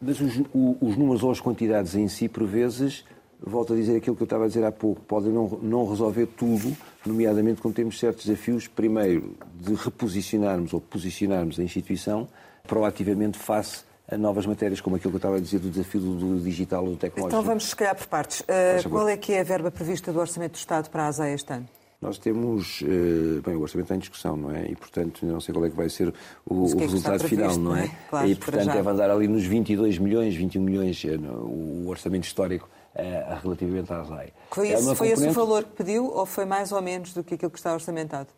Mas 0.00 0.20
os, 0.20 0.36
os, 0.54 0.96
números 0.96 1.22
ou 1.22 1.30
as 1.30 1.40
quantidades 1.40 1.94
em 1.94 2.06
si, 2.08 2.28
por 2.28 2.44
vezes, 2.44 3.04
volto 3.40 3.72
a 3.72 3.76
dizer 3.76 3.96
aquilo 3.96 4.14
que 4.14 4.22
eu 4.22 4.26
estava 4.26 4.44
a 4.44 4.48
dizer 4.48 4.64
há 4.64 4.72
pouco, 4.72 5.00
podem 5.02 5.32
não, 5.32 5.48
não 5.62 5.88
resolver 5.88 6.26
tudo, 6.26 6.76
nomeadamente 7.04 7.60
quando 7.62 7.74
temos 7.74 7.98
certos 7.98 8.26
desafios, 8.26 8.68
primeiro, 8.68 9.34
de 9.54 9.74
reposicionarmos 9.74 10.74
ou 10.74 10.80
posicionarmos 10.80 11.58
a 11.58 11.62
instituição 11.62 12.28
proativamente 12.66 13.38
face 13.38 13.84
a 14.08 14.16
novas 14.16 14.46
matérias, 14.46 14.80
como 14.80 14.96
aquilo 14.96 15.10
que 15.10 15.16
eu 15.16 15.18
estava 15.18 15.36
a 15.36 15.40
dizer 15.40 15.58
do 15.58 15.68
desafio 15.68 16.00
do, 16.00 16.40
digital 16.40 16.84
ou 16.84 16.90
do 16.90 16.96
tecnológico. 16.96 17.28
Então 17.28 17.42
vamos, 17.42 17.68
se 17.68 17.74
calhar, 17.76 17.96
por 17.96 18.06
partes. 18.06 18.40
Uh, 18.40 18.88
qual 18.88 19.08
é 19.08 19.16
que 19.16 19.32
é 19.32 19.40
a 19.40 19.44
verba 19.44 19.70
prevista 19.70 20.12
do 20.12 20.20
Orçamento 20.20 20.52
do 20.52 20.58
Estado 20.58 20.88
para 20.90 21.04
a 21.04 21.06
ASA 21.08 21.28
este 21.28 21.52
ano? 21.52 21.66
Nós 22.00 22.18
temos, 22.18 22.82
eh, 22.82 23.40
bem, 23.40 23.56
o 23.56 23.62
orçamento 23.62 23.86
está 23.86 23.94
em 23.94 23.98
discussão, 23.98 24.36
não 24.36 24.50
é? 24.50 24.70
E, 24.70 24.76
portanto, 24.76 25.24
não 25.24 25.40
sei 25.40 25.54
qual 25.54 25.64
é 25.64 25.70
que 25.70 25.76
vai 25.76 25.88
ser 25.88 26.12
o, 26.44 26.54
o 26.54 26.78
é 26.78 26.82
resultado 26.82 27.18
previsto, 27.18 27.28
final, 27.28 27.56
não 27.58 27.76
é? 27.76 27.90
Claro, 28.10 28.28
e, 28.28 28.34
portanto, 28.34 28.72
deve 28.72 28.90
andar 28.90 29.10
ali 29.10 29.26
nos 29.26 29.44
22 29.44 29.98
milhões, 29.98 30.34
21 30.34 30.62
milhões, 30.62 31.02
eh, 31.04 31.16
o 31.16 31.88
orçamento 31.88 32.24
histórico 32.24 32.68
uh, 32.94 33.40
relativamente 33.42 33.92
à 33.92 34.00
ASAI. 34.00 34.32
Foi, 34.50 34.68
esse, 34.68 34.74
é 34.74 34.94
foi 34.94 35.08
componente... 35.08 35.20
esse 35.20 35.28
o 35.28 35.32
valor 35.32 35.64
que 35.64 35.70
pediu 35.70 36.06
ou 36.06 36.26
foi 36.26 36.44
mais 36.44 36.70
ou 36.70 36.82
menos 36.82 37.14
do 37.14 37.24
que 37.24 37.34
aquilo 37.34 37.50
que 37.50 37.58
está 37.58 37.72
orçamentado? 37.72 38.28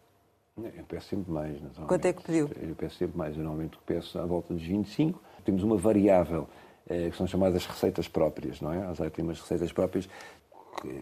Eu 0.57 0.85
peço 0.88 1.09
sempre 1.09 1.33
mais, 1.33 1.53
naturalmente. 1.55 1.88
Quanto 1.88 2.05
é 2.07 2.12
que 2.12 2.23
pediu? 2.23 2.51
Eu 2.61 2.75
peço 2.77 2.97
sempre 2.97 3.18
mais. 3.18 3.37
Eu 3.37 3.42
normalmente 3.42 3.79
peço 3.85 4.18
à 4.18 4.27
volta 4.27 4.55
dos 4.55 4.62
25. 4.62 5.21
Temos 5.44 5.62
uma 5.62 5.77
variável, 5.77 6.49
que 6.85 7.16
são 7.16 7.29
chamadas 7.29 7.64
receitas 7.64 8.09
próprias, 8.09 8.61
não 8.61 8.73
é? 8.73 8.83
A 8.83 8.90
ASAI 8.90 9.11
tem 9.11 9.25
umas 9.25 9.40
receitas 9.40 9.73
próprias 9.73 10.09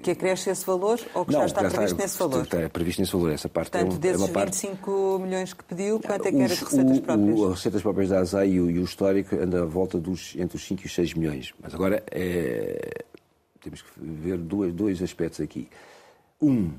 que 0.02 0.10
acresce 0.10 0.50
esse 0.50 0.64
valor 0.64 0.98
ou 1.14 1.24
que 1.24 1.32
não, 1.32 1.40
já 1.40 1.46
está 1.46 1.60
previsto 1.60 1.84
está, 1.84 2.02
nesse 2.02 2.18
valor? 2.18 2.42
Está 2.42 2.68
previsto 2.70 3.00
nesse 3.00 3.12
valor, 3.12 3.32
essa 3.32 3.48
parte. 3.48 3.70
Portanto, 3.70 3.96
é, 3.96 3.98
desses 3.98 4.20
é 4.20 4.24
uma 4.24 4.32
parte... 4.32 4.52
25 4.52 5.18
milhões 5.18 5.52
que 5.52 5.64
pediu, 5.64 6.00
quanto 6.00 6.26
é 6.26 6.30
que 6.30 6.40
era 6.40 6.54
de 6.54 6.64
receitas 6.64 7.00
próprias? 7.00 7.40
as 7.40 7.50
receitas 7.50 7.82
próprias 7.82 8.08
da 8.08 8.18
ASAI 8.20 8.48
e 8.50 8.60
o, 8.60 8.70
e 8.70 8.78
o 8.78 8.84
histórico 8.84 9.36
anda 9.36 9.62
à 9.62 9.66
volta 9.66 9.98
dos, 9.98 10.34
entre 10.36 10.56
os 10.56 10.66
5 10.66 10.82
e 10.82 10.86
os 10.86 10.94
6 10.94 11.14
milhões. 11.14 11.52
Mas 11.62 11.74
agora 11.74 12.02
é, 12.10 13.04
temos 13.60 13.82
que 13.82 13.90
ver 13.96 14.38
dois, 14.38 14.72
dois 14.72 15.02
aspectos 15.02 15.40
aqui. 15.40 15.68
Um, 16.40 16.70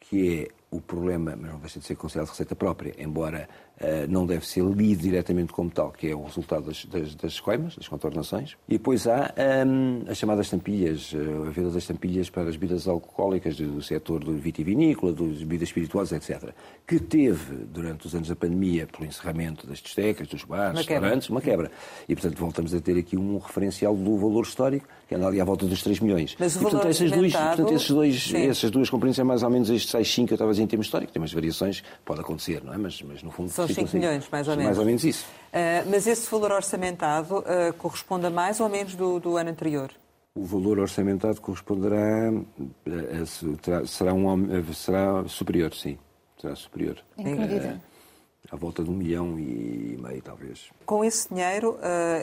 que 0.00 0.40
é 0.42 0.48
o 0.76 0.80
problema, 0.80 1.36
mas 1.36 1.50
não 1.50 1.58
deixa 1.58 1.80
de 1.80 1.86
ser 1.86 1.96
considerado 1.96 2.28
receita 2.28 2.54
própria, 2.54 2.94
embora 2.98 3.48
uh, 3.80 4.10
não 4.10 4.26
deve 4.26 4.46
ser 4.46 4.64
lido 4.64 5.02
diretamente 5.02 5.52
como 5.52 5.70
tal, 5.70 5.90
que 5.90 6.08
é 6.08 6.14
o 6.14 6.24
resultado 6.24 6.66
das, 6.66 6.84
das, 6.84 7.14
das 7.14 7.40
coimas, 7.40 7.76
das 7.76 7.88
contornações. 7.88 8.56
E 8.68 8.72
depois 8.72 9.06
há 9.06 9.34
um, 9.66 10.04
as 10.08 10.18
chamadas 10.18 10.46
estampilhas, 10.46 11.12
uh, 11.12 11.46
a 11.46 11.50
venda 11.50 11.70
das 11.70 11.82
estampilhas 11.82 12.30
para 12.30 12.48
as 12.48 12.56
bebidas 12.56 12.86
alcoólicas 12.86 13.56
do 13.56 13.82
setor 13.82 14.22
do 14.22 14.34
vitivinícola, 14.36 15.12
das 15.12 15.38
bebidas 15.38 15.68
espirituosas, 15.68 16.12
etc., 16.12 16.50
que 16.86 16.98
teve, 16.98 17.64
durante 17.66 18.06
os 18.06 18.14
anos 18.14 18.28
da 18.28 18.36
pandemia, 18.36 18.86
pelo 18.86 19.06
encerramento 19.06 19.66
das 19.66 19.78
discotecas, 19.78 20.28
dos 20.28 20.44
bares, 20.44 20.72
uma 20.72 20.78
restaurantes, 20.78 21.28
uma 21.30 21.40
quebra. 21.40 21.70
E, 22.08 22.14
portanto, 22.14 22.38
voltamos 22.38 22.74
a 22.74 22.80
ter 22.80 22.98
aqui 22.98 23.16
um 23.16 23.38
referencial 23.38 23.96
do 23.96 24.16
valor 24.16 24.44
histórico, 24.44 24.86
que 25.08 25.14
anda 25.14 25.26
ali 25.28 25.40
à 25.40 25.44
volta 25.44 25.66
dos 25.66 25.82
3 25.82 26.00
milhões. 26.00 26.36
Mas 26.38 26.56
o 26.56 26.58
e, 26.58 26.62
portanto, 26.62 26.88
essas, 26.88 27.10
dois, 27.10 27.32
portanto, 27.32 27.72
esses 27.72 27.90
dois, 27.90 28.34
essas 28.34 28.70
duas 28.70 28.90
componentes 28.90 29.18
é 29.20 29.24
mais 29.24 29.42
ou 29.42 29.50
menos 29.50 29.70
estes 29.70 29.90
6, 29.90 30.14
5 30.14 30.26
que 30.26 30.32
eu 30.32 30.34
estava 30.34 30.50
a 30.50 30.52
dizer 30.52 30.64
em 30.64 30.66
termos 30.66 30.86
históricos. 30.86 31.12
Tem 31.12 31.22
umas 31.22 31.32
variações, 31.32 31.84
pode 32.04 32.20
acontecer, 32.20 32.62
não 32.64 32.74
é? 32.74 32.78
Mas, 32.78 33.00
mas 33.02 33.22
no 33.22 33.30
fundo... 33.30 33.50
São 33.50 33.68
5 33.68 33.82
assim. 33.82 33.98
milhões, 33.98 34.28
mais 34.30 34.48
ou 34.48 34.54
menos. 34.54 34.66
Mais 34.66 34.78
ou 34.78 34.84
menos 34.84 35.04
isso. 35.04 35.26
Uh, 35.26 35.88
mas 35.88 36.06
esse 36.06 36.28
valor 36.28 36.52
orçamentado 36.52 37.38
uh, 37.38 37.72
corresponde 37.78 38.26
a 38.26 38.30
mais 38.30 38.58
ou 38.60 38.68
menos 38.68 38.96
do, 38.96 39.20
do 39.20 39.36
ano 39.36 39.50
anterior? 39.50 39.90
O 40.34 40.44
valor 40.44 40.80
orçamentado 40.80 41.40
corresponderá, 41.40 42.28
a, 42.28 43.22
a, 43.22 43.86
será, 43.86 44.12
um, 44.12 44.72
será 44.74 45.24
superior, 45.28 45.72
sim. 45.72 45.96
Será 46.38 46.54
superior. 46.56 46.98
Em 47.16 47.24
que 47.24 47.34
medida? 47.34 47.80
Uh, 47.80 48.54
à 48.54 48.56
volta 48.56 48.82
de 48.82 48.90
um 48.90 48.94
milhão 48.94 49.38
e 49.38 49.98
meio, 50.00 50.20
talvez. 50.20 50.66
Com 50.84 51.04
esse 51.04 51.28
dinheiro, 51.28 51.78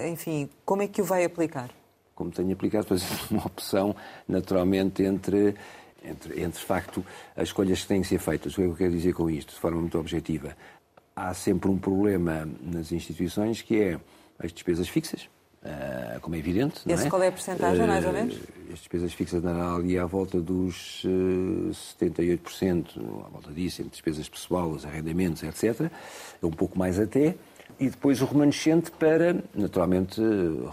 enfim, 0.10 0.50
como 0.64 0.82
é 0.82 0.88
que 0.88 1.02
o 1.02 1.06
vai 1.06 1.26
aplicar? 1.26 1.70
Como 2.16 2.32
tenho 2.32 2.54
aplicado, 2.54 2.86
pois 2.88 3.04
uma 3.32 3.46
opção, 3.46 3.96
naturalmente, 4.28 5.04
entre 5.04 5.56
entre, 6.04 6.42
entre 6.42 6.60
de 6.60 6.66
facto 6.66 7.06
as 7.36 7.44
escolhas 7.44 7.82
que 7.82 7.88
têm 7.88 8.02
que 8.02 8.08
ser 8.08 8.20
feitas. 8.20 8.54
O 8.54 8.56
que 8.56 8.62
é 8.62 8.66
que 8.66 8.72
eu 8.72 8.76
quero 8.76 8.92
dizer 8.92 9.14
com 9.14 9.30
isto, 9.30 9.54
de 9.54 9.60
forma 9.60 9.80
muito 9.80 9.98
objetiva? 9.98 10.56
Há 11.16 11.34
sempre 11.34 11.70
um 11.70 11.78
problema 11.78 12.48
nas 12.62 12.92
instituições 12.92 13.62
que 13.62 13.82
é 13.82 14.00
as 14.40 14.52
despesas 14.52 14.90
fixas, 14.90 15.30
Uh, 15.64 16.20
como 16.20 16.36
é 16.36 16.40
evidente. 16.40 16.82
Esse 16.86 17.08
é? 17.08 17.10
qual 17.10 17.24
é 17.24 17.30
a 17.30 17.32
porcentagem, 17.32 17.86
uh, 17.86 17.88
mais 17.88 18.06
ou 18.06 18.12
menos? 18.12 18.38
As 18.70 18.80
despesas 18.80 19.14
fixas 19.14 19.40
andarão 19.40 19.78
ali 19.78 19.98
à 19.98 20.06
volta 20.06 20.42
dos 20.42 21.06
uh, 21.06 21.72
78%, 22.02 23.00
à 23.26 23.30
volta 23.30 23.50
disso, 23.50 23.82
entre 23.82 23.92
despesas 23.92 24.28
pessoal, 24.28 24.70
os 24.70 24.86
arrendamentos, 24.86 25.42
etc. 25.42 25.90
É 26.42 26.46
um 26.46 26.52
pouco 26.52 26.78
mais 26.78 27.00
até. 27.00 27.36
E 27.80 27.90
depois 27.90 28.22
o 28.22 28.26
remanescente 28.26 28.92
para, 28.92 29.44
naturalmente, 29.54 30.22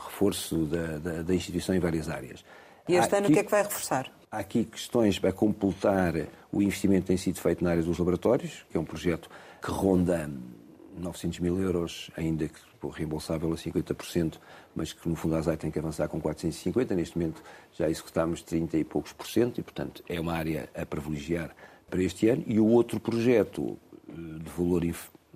reforço 0.04 0.66
da, 0.66 0.98
da, 0.98 1.22
da 1.22 1.34
instituição 1.34 1.74
em 1.74 1.78
várias 1.78 2.08
áreas. 2.08 2.44
E 2.88 2.94
este 2.94 3.16
ano 3.16 3.28
o 3.28 3.32
que 3.32 3.38
é 3.38 3.44
que 3.44 3.50
vai 3.50 3.62
reforçar? 3.62 4.10
Há 4.30 4.38
aqui 4.38 4.64
questões 4.64 5.18
para 5.18 5.32
completar 5.32 6.14
o 6.52 6.62
investimento 6.62 7.02
que 7.02 7.08
tem 7.08 7.16
sido 7.16 7.40
feito 7.40 7.64
na 7.64 7.70
área 7.70 7.82
dos 7.82 7.98
laboratórios, 7.98 8.64
que 8.70 8.76
é 8.76 8.80
um 8.80 8.84
projeto 8.84 9.28
que 9.60 9.70
ronda 9.70 10.30
900 10.96 11.40
mil 11.40 11.60
euros, 11.60 12.10
ainda 12.16 12.48
que 12.48 12.60
reembolsável 12.88 13.52
a 13.52 13.56
50%, 13.56 14.38
mas 14.74 14.92
que 14.92 15.08
no 15.08 15.16
fundo 15.16 15.34
a 15.34 15.38
ASAI 15.38 15.56
tem 15.56 15.70
que 15.70 15.78
avançar 15.78 16.08
com 16.08 16.20
450. 16.20 16.94
Neste 16.94 17.18
momento 17.18 17.42
já 17.72 17.88
executámos 17.90 18.42
30 18.42 18.78
e 18.78 18.84
poucos 18.84 19.12
por 19.12 19.26
cento 19.26 19.58
e, 19.58 19.62
portanto, 19.62 20.02
é 20.08 20.18
uma 20.20 20.32
área 20.32 20.68
a 20.74 20.86
privilegiar 20.86 21.54
para 21.88 22.02
este 22.02 22.28
ano. 22.28 22.42
E 22.46 22.58
o 22.58 22.66
outro 22.66 22.98
projeto 23.00 23.76
eh, 24.08 24.12
de 24.12 24.50
valor 24.56 24.84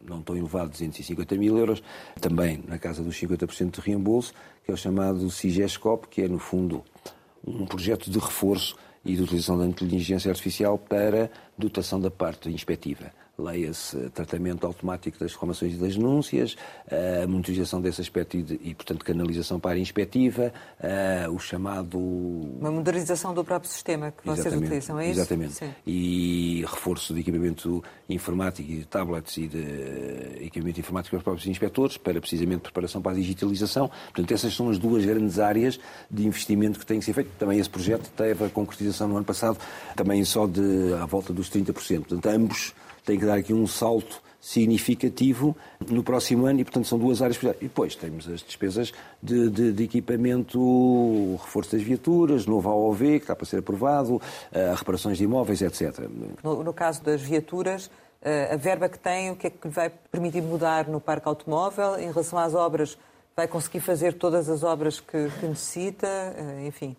não 0.05 0.22
tão 0.22 0.36
elevado, 0.36 0.70
250 0.70 1.34
mil 1.36 1.57
euros, 1.59 1.82
também 2.20 2.62
na 2.66 2.78
casa 2.78 3.02
dos 3.02 3.16
50% 3.16 3.80
de 3.80 3.80
reembolso, 3.80 4.32
que 4.64 4.70
é 4.70 4.74
o 4.74 4.76
chamado 4.76 5.30
CIGESCOP, 5.30 6.09
que 6.09 6.22
é, 6.22 6.28
no 6.28 6.38
fundo, 6.38 6.84
um 7.46 7.66
projeto 7.66 8.11
de 8.11 8.18
reforço 8.18 8.76
e 9.05 9.14
de 9.14 9.22
utilização 9.22 9.59
da 9.59 9.66
inteligência 9.66 10.30
artificial 10.30 10.78
para 10.78 11.30
dotação 11.59 12.00
da 12.00 12.11
parte 12.11 12.48
inspectiva 12.48 13.12
leia-se 13.39 14.11
tratamento 14.11 14.66
automático 14.66 15.18
das 15.18 15.32
reclamações 15.32 15.74
e 15.74 15.76
das 15.76 15.97
denúncias, 15.97 16.57
a 17.22 17.26
monitorização 17.26 17.80
desse 17.80 18.01
aspecto 18.01 18.37
e, 18.37 18.43
de, 18.43 18.61
e 18.62 18.74
portanto, 18.74 19.05
canalização 19.05 19.59
para 19.59 19.70
a 19.70 19.72
área 19.72 19.80
inspectiva, 19.80 20.53
o 21.32 21.39
chamado... 21.39 21.99
Uma 21.99 22.70
modernização 22.70 23.35
do 23.35 23.45
próprio 23.45 23.70
sistema 23.70 24.12
que 24.12 24.24
vocês 24.24 24.47
exatamente, 24.47 24.66
utilizam, 24.66 25.01
é 25.01 25.11
isso? 25.11 25.20
Exatamente. 25.20 25.55
Sim. 25.55 25.70
E 25.87 26.64
reforço 26.66 27.12
de 27.14 27.20
equipamento 27.20 27.82
informático 28.09 28.70
e 28.70 28.76
de 28.78 28.85
tablets 28.85 29.37
e 29.37 29.49
de 29.49 30.45
equipamento 30.45 30.80
informático 30.80 31.11
para 31.11 31.18
os 31.18 31.24
próprios 31.24 31.47
inspectores, 31.47 31.97
para 31.97 32.20
precisamente 32.20 32.62
preparação 32.62 33.03
para 33.03 33.12
a 33.12 33.14
digitalização. 33.14 33.91
Portanto, 34.12 34.32
essas 34.32 34.55
são 34.55 34.70
as 34.70 34.78
duas 34.78 35.05
grandes 35.05 35.39
áreas 35.39 35.78
de 36.11 36.26
investimento 36.26 36.78
que 36.78 36.87
têm 36.87 36.99
que 36.99 37.05
ser 37.05 37.12
feito. 37.12 37.30
Também 37.39 37.59
esse 37.59 37.70
projeto 37.70 38.11
teve 38.16 38.45
a 38.45 38.49
concretização 38.49 39.09
no 39.09 39.16
ano 39.16 39.24
passado, 39.24 39.59
também 39.97 40.24
só 40.24 40.47
de 40.47 40.95
à 41.01 41.07
volta 41.07 41.32
dos 41.32 41.51
30%. 41.51 41.72
Portanto, 42.05 42.26
ambos 42.26 42.74
tem 43.05 43.18
que 43.18 43.26
dar 43.26 43.34
aqui 43.34 43.52
um 43.52 43.66
salto 43.66 44.22
significativo 44.44 45.57
no 45.88 46.02
próximo 46.02 46.44
ano 46.44 46.61
e, 46.61 46.64
portanto, 46.64 46.86
são 46.86 46.98
duas 46.98 47.22
áreas. 47.22 47.38
E 47.42 47.64
depois 47.64 47.96
temos 47.96 48.28
as 48.28 48.42
despesas 48.42 48.92
de, 49.22 49.48
de, 49.48 49.72
de 49.72 49.84
equipamento, 49.84 51.38
reforço 51.42 51.72
das 51.72 51.82
viaturas, 51.82 52.44
novo 52.44 52.68
AOV, 52.68 52.98
que 52.98 53.16
está 53.16 53.34
para 53.34 53.46
ser 53.46 53.61
aprovado, 53.61 54.16
uh, 54.16 54.20
reparações 54.76 55.16
de 55.16 55.24
imóveis, 55.24 55.62
etc. 55.62 55.98
No, 56.42 56.62
no 56.62 56.74
caso 56.74 57.02
das 57.02 57.22
viaturas, 57.22 57.86
uh, 57.86 58.52
a 58.52 58.57
verba 58.57 58.86
que 58.86 58.98
tem, 58.98 59.30
o 59.30 59.36
que 59.36 59.46
é 59.46 59.50
que 59.50 59.66
vai 59.68 59.88
permitir 59.88 60.42
mudar 60.42 60.88
no 60.88 61.00
parque 61.00 61.26
automóvel? 61.26 61.98
Em 61.98 62.09
relação 62.09 62.38
às 62.38 62.55
obras, 62.55 62.98
vai 63.34 63.48
conseguir 63.48 63.80
fazer 63.80 64.12
todas 64.12 64.50
as 64.50 64.62
obras 64.62 65.00
que, 65.00 65.30
que 65.40 65.46
necessita? 65.46 66.07
Uh, 66.38 66.66
enfim. 66.66 66.94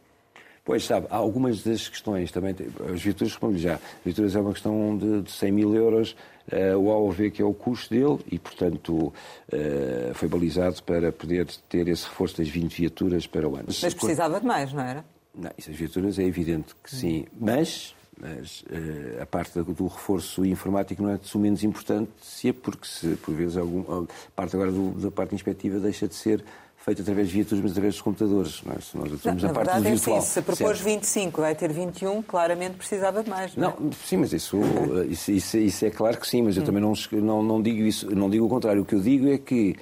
Pois, 0.66 0.84
sabe, 0.84 1.05
há 1.11 1.16
algumas 1.16 1.61
das 1.61 1.88
questões 1.88 2.32
também. 2.32 2.55
As 2.91 2.99
viaturas, 2.99 3.34
respondo 3.34 3.55
já. 3.55 3.76
As 3.76 3.82
viaturas 4.03 4.36
é 4.36 4.39
uma 4.39 4.51
questão 4.51 4.97
de, 4.97 5.22
de 5.22 5.32
100 5.32 5.51
mil 5.51 5.76
euros, 5.76 6.16
uh, 6.51 6.76
o 6.76 6.91
AOV 6.91 7.30
que 7.30 7.39
é 7.39 7.45
o 7.45 7.53
custo 7.53 7.93
dele, 7.93 8.18
e, 8.32 8.39
portanto, 8.39 8.91
uh, 8.93 10.13
foi 10.16 10.28
balizado 10.28 10.82
para 10.82 11.11
poder 11.11 11.45
ter 11.70 11.88
esse 11.88 12.07
reforço 12.07 12.38
das 12.39 12.49
20 12.49 12.82
viaturas 12.82 13.28
para 13.28 13.47
o 13.47 13.55
ano. 13.55 13.66
Mas 13.68 13.93
precisava 13.93 14.39
de 14.39 14.45
mais, 14.47 14.74
não 14.74 14.82
era? 14.82 15.05
Não, 15.36 15.51
isso 15.55 15.70
as 15.70 15.76
viaturas 15.76 16.18
é 16.18 16.24
evidente 16.24 16.74
que 16.84 16.95
sim. 16.95 17.26
Mas 17.39 17.93
mas 18.18 18.61
uh, 18.61 19.22
a 19.22 19.26
parte 19.26 19.59
do 19.59 19.88
reforço 19.88 20.45
informático 20.45 21.03
não 21.03 21.11
é 21.11 21.18
de 21.18 21.38
menos 21.38 21.63
importante, 21.63 22.09
se 22.22 22.47
é 22.47 22.53
porque, 22.53 22.88
se, 22.88 23.16
por 23.18 23.36
vezes, 23.36 23.57
algum, 23.57 24.07
parte 24.34 24.55
agora 24.55 24.72
do, 24.72 24.91
da 24.91 25.11
parte 25.11 25.36
inspectiva 25.36 25.80
deixa 25.80 26.07
de 26.07 26.16
ser 26.16 26.43
feito 26.86 27.02
através 27.02 27.30
de 27.30 27.34
viaturas, 27.34 27.62
mas 27.64 27.72
através 27.72 27.96
dos 27.96 28.02
computadores. 28.02 28.62
Não 28.64 28.74
é? 28.74 28.80
Se 28.80 28.96
nós 28.96 29.12
atuamos 29.12 29.44
não, 29.44 29.50
a 29.50 29.54
parte 29.54 29.82
do 29.82 29.88
é 29.88 29.92
virtual. 29.92 30.22
Sim, 30.22 30.28
se 30.28 30.42
propôs 30.44 30.80
25, 30.80 31.42
vai 31.42 31.56
ter 31.56 31.74
21, 31.74 32.22
claramente 32.22 32.76
precisava 32.76 33.24
de 33.24 33.30
mais. 33.30 33.56
Não, 33.56 33.76
não 33.80 33.90
é? 33.90 33.92
sim, 34.06 34.18
mas 34.18 34.32
isso, 34.32 34.62
isso, 35.10 35.32
isso, 35.32 35.58
isso, 35.58 35.86
é 35.86 35.90
claro 35.90 36.18
que 36.20 36.28
sim, 36.28 36.44
mas 36.44 36.56
eu 36.56 36.62
hum. 36.62 36.66
também 36.66 36.82
não, 36.82 36.94
não, 37.12 37.44
não 37.44 37.62
digo 37.62 37.82
isso, 37.82 38.14
não 38.16 38.30
digo 38.30 38.46
o 38.46 38.50
contrário. 38.50 38.84
O 38.84 38.86
que 38.86 38.94
eu 38.94 39.02
digo 39.02 39.28
é 39.28 39.40
que 39.40 39.76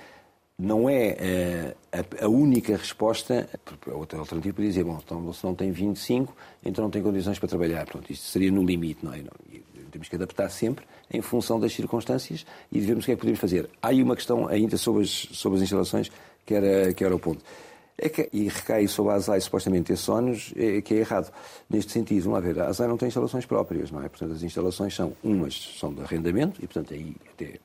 não 0.58 0.90
é 0.90 1.76
uh, 1.92 1.98
a, 2.22 2.26
a, 2.26 2.30
única 2.30 2.78
resposta. 2.78 3.50
A 3.86 3.94
outra 3.94 4.20
alternativa 4.20 4.54
poderia 4.54 4.72
dizer, 4.72 4.86
bom, 4.86 4.98
então 5.04 5.34
se 5.34 5.44
não 5.44 5.54
tem 5.54 5.72
25, 5.72 6.34
então 6.64 6.86
não 6.86 6.90
tem 6.90 7.04
condições 7.04 7.38
para 7.38 7.50
trabalhar. 7.50 7.86
Portanto, 7.86 8.12
isto 8.12 8.26
seria 8.28 8.50
no 8.50 8.64
limite, 8.64 9.04
não 9.04 9.14
é? 9.14 9.18
Não, 9.18 9.32
temos 9.92 10.10
que 10.10 10.16
adaptar 10.16 10.50
sempre 10.50 10.86
em 11.12 11.22
função 11.22 11.60
das 11.60 11.72
circunstâncias 11.74 12.46
e 12.72 12.80
devemos 12.80 13.04
o 13.04 13.06
que 13.06 13.12
é 13.12 13.16
que 13.16 13.20
podemos 13.20 13.40
fazer. 13.40 13.70
Há 13.82 13.90
aí 13.90 14.02
uma 14.02 14.16
questão 14.16 14.48
ainda 14.48 14.76
sobre 14.76 15.04
as, 15.04 15.10
sobre 15.10 15.58
as 15.58 15.64
instalações 15.64 16.10
que 16.46 16.54
era, 16.54 16.94
que 16.94 17.04
era 17.04 17.16
o 17.16 17.20
ponto. 17.20 17.44
É 17.98 18.10
que, 18.10 18.28
e 18.34 18.48
recai 18.48 18.88
sobre 18.88 19.14
a 19.14 19.16
ASAI 19.16 19.40
supostamente 19.40 19.94
esses 19.94 20.08
ónus, 20.10 20.52
é, 20.56 20.82
que 20.82 20.96
é 20.96 20.98
errado. 20.98 21.32
Neste 21.70 21.92
sentido, 21.92 22.24
vamos 22.24 22.40
lá 22.40 22.54
ver, 22.54 22.60
a 22.60 22.68
ASAI 22.68 22.88
não 22.88 22.98
tem 22.98 23.08
instalações 23.08 23.46
próprias, 23.46 23.92
não 23.92 24.04
é? 24.04 24.10
Portanto, 24.10 24.34
as 24.34 24.42
instalações 24.42 24.96
são, 24.96 25.14
umas 25.24 25.78
são 25.80 25.94
de 25.94 26.02
arrendamento, 26.02 26.60
e 26.64 26.68
portanto 26.68 26.94
aí 26.94 27.16
até, 27.32 27.60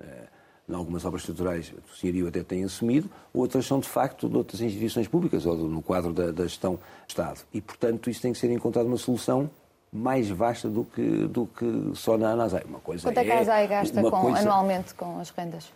uh, 0.00 0.28
em 0.68 0.74
algumas 0.74 1.04
obras 1.04 1.22
estruturais, 1.22 1.72
o 1.72 1.96
senhorio 1.96 2.26
até 2.28 2.42
tem 2.42 2.64
assumido, 2.64 3.10
outras 3.32 3.66
são 3.66 3.78
de 3.78 3.88
facto 3.88 4.28
de 4.28 4.36
outras 4.36 4.62
instituições 4.62 5.06
públicas, 5.06 5.44
ou 5.44 5.56
no 5.56 5.82
quadro 5.82 6.12
da, 6.12 6.30
da 6.30 6.44
gestão 6.44 6.74
do 6.74 6.80
Estado. 7.06 7.40
E 7.52 7.60
portanto 7.60 8.08
isso 8.08 8.22
tem 8.22 8.32
que 8.32 8.38
ser 8.38 8.50
encontrado 8.50 8.86
uma 8.86 8.96
solução 8.96 9.50
mais 9.92 10.28
vasta 10.28 10.68
do 10.68 10.84
que, 10.84 11.28
do 11.28 11.46
que 11.46 11.92
só 11.94 12.18
na 12.18 12.32
ASAI. 12.42 12.64
Uma 12.64 12.80
coisa 12.80 13.04
Quanto 13.04 13.18
é 13.18 13.24
que 13.24 13.30
a 13.30 13.40
ASAI 13.40 13.68
gasta 13.68 14.02
com, 14.02 14.10
coisa... 14.10 14.38
anualmente 14.38 14.94
com 14.94 15.20
as 15.20 15.30
rendas? 15.30 15.70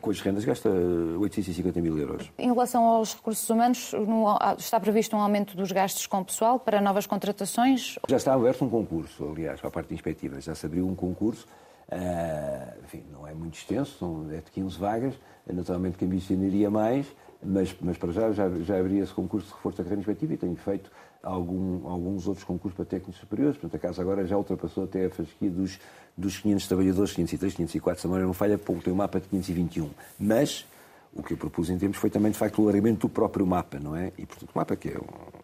Com 0.00 0.10
as 0.10 0.20
rendas 0.20 0.44
gasta 0.44 0.68
850 0.68 1.80
mil 1.80 1.98
euros. 1.98 2.30
Em 2.38 2.46
relação 2.46 2.84
aos 2.84 3.14
recursos 3.14 3.48
humanos, 3.48 3.92
está 4.58 4.78
previsto 4.80 5.16
um 5.16 5.20
aumento 5.20 5.56
dos 5.56 5.70
gastos 5.72 6.06
com 6.06 6.20
o 6.20 6.24
pessoal 6.24 6.58
para 6.58 6.80
novas 6.80 7.06
contratações? 7.06 7.98
Já 8.08 8.16
está 8.16 8.34
aberto 8.34 8.64
um 8.64 8.68
concurso, 8.68 9.30
aliás, 9.30 9.60
para 9.60 9.68
a 9.68 9.72
parte 9.72 9.94
inspectiva. 9.94 10.40
Já 10.40 10.54
se 10.54 10.66
abriu 10.66 10.86
um 10.86 10.94
concurso, 10.94 11.46
uh, 11.90 12.84
enfim, 12.84 13.04
não 13.12 13.26
é 13.26 13.34
muito 13.34 13.54
extenso, 13.54 13.98
são 13.98 14.26
é 14.30 14.36
de 14.36 14.50
15 14.50 14.78
vagas, 14.78 15.14
naturalmente 15.46 15.98
que 15.98 16.04
ambicionaria 16.04 16.70
mais, 16.70 17.06
mas, 17.42 17.74
mas 17.80 17.98
para 17.98 18.12
já, 18.12 18.32
já, 18.32 18.48
já 18.48 18.78
abriu 18.78 19.02
esse 19.02 19.12
concurso 19.12 19.48
de 19.48 19.54
reforço 19.54 19.78
da 19.78 19.84
carreira 19.84 20.00
inspectiva 20.00 20.34
e 20.34 20.36
tenho 20.36 20.56
feito 20.56 20.90
algum, 21.22 21.86
alguns 21.86 22.26
outros 22.26 22.44
concursos 22.44 22.76
para 22.76 22.84
técnicos 22.84 23.20
superiores. 23.20 23.56
Portanto, 23.56 23.76
a 23.76 23.88
casa 23.88 24.02
agora 24.02 24.26
já 24.26 24.36
ultrapassou 24.36 24.84
até 24.84 25.06
a 25.06 25.10
fasquia 25.10 25.50
dos, 25.50 25.78
dos 26.16 26.38
500 26.38 26.66
trabalhadores, 26.66 27.12
503, 27.12 27.54
504, 27.54 28.00
se 28.00 28.06
a 28.06 28.08
memória 28.08 28.26
não 28.26 28.34
falha, 28.34 28.58
pouco, 28.58 28.82
tem 28.82 28.92
um 28.92 28.96
mapa 28.96 29.20
de 29.20 29.28
521. 29.28 29.90
Mas 30.18 30.66
o 31.14 31.22
que 31.22 31.34
eu 31.34 31.36
propus 31.36 31.68
em 31.68 31.78
termos 31.78 31.98
foi 31.98 32.08
também, 32.08 32.32
de 32.32 32.38
facto, 32.38 32.58
o 32.58 32.62
alargamento 32.62 33.06
do 33.06 33.08
próprio 33.08 33.46
mapa, 33.46 33.78
não 33.78 33.94
é? 33.94 34.12
E, 34.16 34.24
portanto, 34.24 34.50
o 34.54 34.58
mapa 34.58 34.76
que 34.76 34.88
é, 34.88 34.96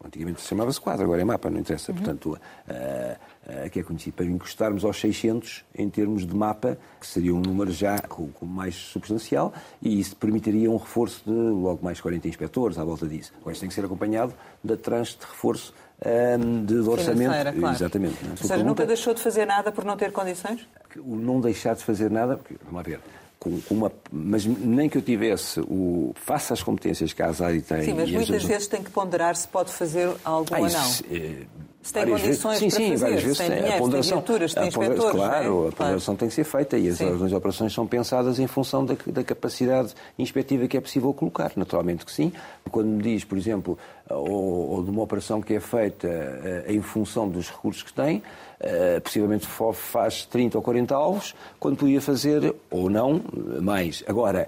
antigamente 0.04 0.40
se 0.40 0.48
chamava-se 0.48 0.80
quadro, 0.80 1.04
agora 1.04 1.20
é 1.20 1.24
mapa, 1.24 1.50
não 1.50 1.60
interessa. 1.60 1.92
Uhum. 1.92 1.98
Portanto, 1.98 2.26
uh, 2.30 3.66
uh, 3.66 3.70
que 3.70 3.80
é 3.80 3.82
conhecido 3.82 4.14
para 4.14 4.24
encostarmos 4.24 4.84
aos 4.84 4.98
600 4.98 5.64
em 5.74 5.90
termos 5.90 6.26
de 6.26 6.34
mapa, 6.34 6.78
que 6.98 7.06
seria 7.06 7.34
um 7.34 7.40
número 7.40 7.70
já 7.70 7.98
com, 7.98 8.28
com 8.28 8.46
mais 8.46 8.74
substancial, 8.74 9.52
e 9.82 10.00
isso 10.00 10.16
permitiria 10.16 10.70
um 10.70 10.78
reforço 10.78 11.22
de 11.26 11.30
logo 11.30 11.84
mais 11.84 12.00
40 12.00 12.26
inspectores 12.26 12.78
à 12.78 12.84
volta 12.84 13.06
disso. 13.06 13.32
Agora, 13.38 13.52
isso 13.52 13.60
tem 13.60 13.68
que 13.68 13.74
ser 13.74 13.84
acompanhado 13.84 14.32
da 14.64 14.76
tranche 14.76 15.18
de 15.18 15.26
reforço 15.26 15.74
um, 16.04 16.08
ehm, 16.08 16.64
de, 16.64 16.82
de 16.82 16.88
orçamento. 16.88 17.58
Claro. 17.58 17.76
Exatamente. 17.76 18.16
É? 18.24 18.30
Ou 18.30 18.36
seja, 18.36 18.48
pergunta, 18.48 18.68
nunca 18.68 18.86
deixou 18.86 19.12
de 19.12 19.20
fazer 19.20 19.46
nada 19.46 19.70
por 19.70 19.84
não 19.84 19.96
ter 19.98 20.12
condições? 20.12 20.66
O 20.96 21.14
não 21.14 21.40
deixar 21.40 21.74
de 21.74 21.84
fazer 21.84 22.10
nada, 22.10 22.38
porque, 22.38 22.56
vamos 22.64 22.74
lá 22.74 22.82
ver, 22.82 23.00
com 23.38 23.60
uma, 23.70 23.92
mas 24.10 24.44
nem 24.44 24.88
que 24.88 24.98
eu 24.98 25.02
tivesse 25.02 25.60
o 25.60 26.12
face 26.14 26.52
às 26.52 26.62
competências 26.62 27.12
que 27.12 27.22
a 27.22 27.26
Azari 27.26 27.62
tem. 27.62 27.82
Sim, 27.82 27.94
mas 27.94 28.10
muitas 28.10 28.44
vezes 28.44 28.66
tem 28.66 28.82
que 28.82 28.90
ponderar 28.90 29.36
se 29.36 29.46
pode 29.46 29.72
fazer 29.72 30.10
algo 30.24 30.48
ah, 30.52 30.60
ou 30.60 30.68
não. 30.68 30.90
É, 31.10 31.42
se 31.88 31.94
tem 31.94 32.06
condições 32.06 32.58
sim, 32.58 32.68
para 32.68 32.76
sim, 32.76 32.90
fazer, 32.90 32.96
várias 32.96 33.22
vezes 33.22 33.38
tem 33.38 33.48
dinheiro, 33.48 33.74
a 33.74 33.78
ponderação, 33.78 34.22
tem 34.22 34.36
tem. 34.54 34.70
Claro, 35.10 35.64
é? 35.64 35.68
a 35.68 35.72
ponderação 35.72 36.16
tem 36.16 36.28
que 36.28 36.34
ser 36.34 36.44
feita 36.44 36.78
e 36.78 36.88
as 36.88 37.00
ordens 37.00 37.30
de 37.30 37.34
operações 37.34 37.72
são 37.72 37.86
pensadas 37.86 38.38
em 38.38 38.46
função 38.46 38.84
da, 38.84 38.94
da, 39.06 39.24
capacidade 39.24 39.94
inspectiva 40.18 40.68
que 40.68 40.76
é 40.76 40.80
possível 40.80 41.14
colocar. 41.14 41.52
Naturalmente 41.56 42.04
que 42.04 42.12
sim. 42.12 42.30
Quando 42.70 42.88
me 42.88 43.02
diz, 43.02 43.24
por 43.24 43.38
exemplo, 43.38 43.78
ou, 44.10 44.70
ou 44.70 44.84
de 44.84 44.90
uma 44.90 45.02
operação 45.02 45.40
que 45.40 45.54
é 45.54 45.60
feita 45.60 46.06
uh, 46.06 46.70
em 46.70 46.82
função 46.82 47.26
dos 47.26 47.48
recursos 47.50 47.82
que 47.82 47.92
tem, 47.92 48.18
uh, 48.18 49.00
possivelmente 49.00 49.46
faz 49.72 50.26
30 50.26 50.58
ou 50.58 50.62
40 50.62 50.94
alvos, 50.94 51.34
quando 51.58 51.78
podia 51.78 52.02
fazer, 52.02 52.54
ou 52.70 52.90
não, 52.90 53.22
mais. 53.60 54.04
Agora, 54.06 54.46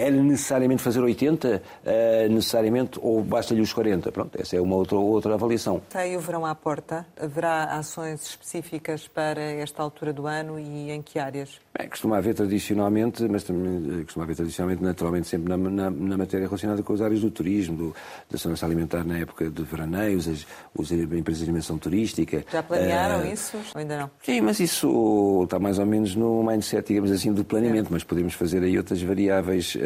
é 0.00 0.10
necessariamente 0.10 0.82
fazer 0.82 1.00
80, 1.00 1.62
é 1.84 2.28
necessariamente, 2.28 2.98
ou 3.02 3.22
basta-lhe 3.22 3.60
os 3.60 3.72
40? 3.72 4.10
Pronto, 4.10 4.40
essa 4.40 4.56
é 4.56 4.60
uma 4.60 4.76
outra, 4.76 4.96
outra 4.96 5.34
avaliação. 5.34 5.80
Tem 5.90 6.16
o 6.16 6.20
verão 6.20 6.46
à 6.46 6.54
porta. 6.54 7.06
Haverá 7.20 7.64
ações 7.64 8.22
específicas 8.22 9.06
para 9.06 9.40
esta 9.40 9.82
altura 9.82 10.12
do 10.12 10.26
ano 10.26 10.58
e 10.58 10.90
em 10.90 11.02
que 11.02 11.18
áreas? 11.18 11.60
Bem, 11.78 11.88
costuma 11.88 12.18
haver 12.18 12.34
tradicionalmente, 12.34 13.22
mas 13.28 13.44
também 13.44 14.00
eh, 14.00 14.04
costuma 14.04 14.24
haver 14.24 14.34
tradicionalmente, 14.34 14.82
naturalmente, 14.82 15.28
sempre 15.28 15.48
na, 15.48 15.56
na, 15.56 15.88
na 15.88 16.18
matéria 16.18 16.46
relacionada 16.46 16.82
com 16.82 16.92
as 16.92 17.00
áreas 17.00 17.20
do 17.20 17.30
turismo, 17.30 17.76
do, 17.76 17.96
da 18.28 18.36
segurança 18.36 18.66
alimentar 18.66 19.04
na 19.04 19.18
época 19.18 19.48
de 19.48 19.62
veraneios, 19.62 20.26
as, 20.26 20.46
as 20.76 20.90
empresas 20.90 21.38
de 21.38 21.44
dimensão 21.44 21.78
turística. 21.78 22.44
Já 22.50 22.60
planearam 22.60 23.20
uh, 23.24 23.32
isso 23.32 23.56
ou 23.56 23.80
ainda 23.80 23.98
não? 24.00 24.10
Sim, 24.20 24.40
mas 24.40 24.58
isso 24.58 25.42
está 25.44 25.60
mais 25.60 25.78
ou 25.78 25.86
menos 25.86 26.16
no 26.16 26.42
mindset, 26.42 26.88
digamos 26.88 27.12
assim, 27.12 27.32
do 27.32 27.44
planeamento, 27.44 27.88
é. 27.88 27.92
mas 27.92 28.02
podemos 28.02 28.34
fazer 28.34 28.64
aí 28.64 28.76
outras 28.76 29.00
variáveis 29.00 29.76
uh, 29.76 29.78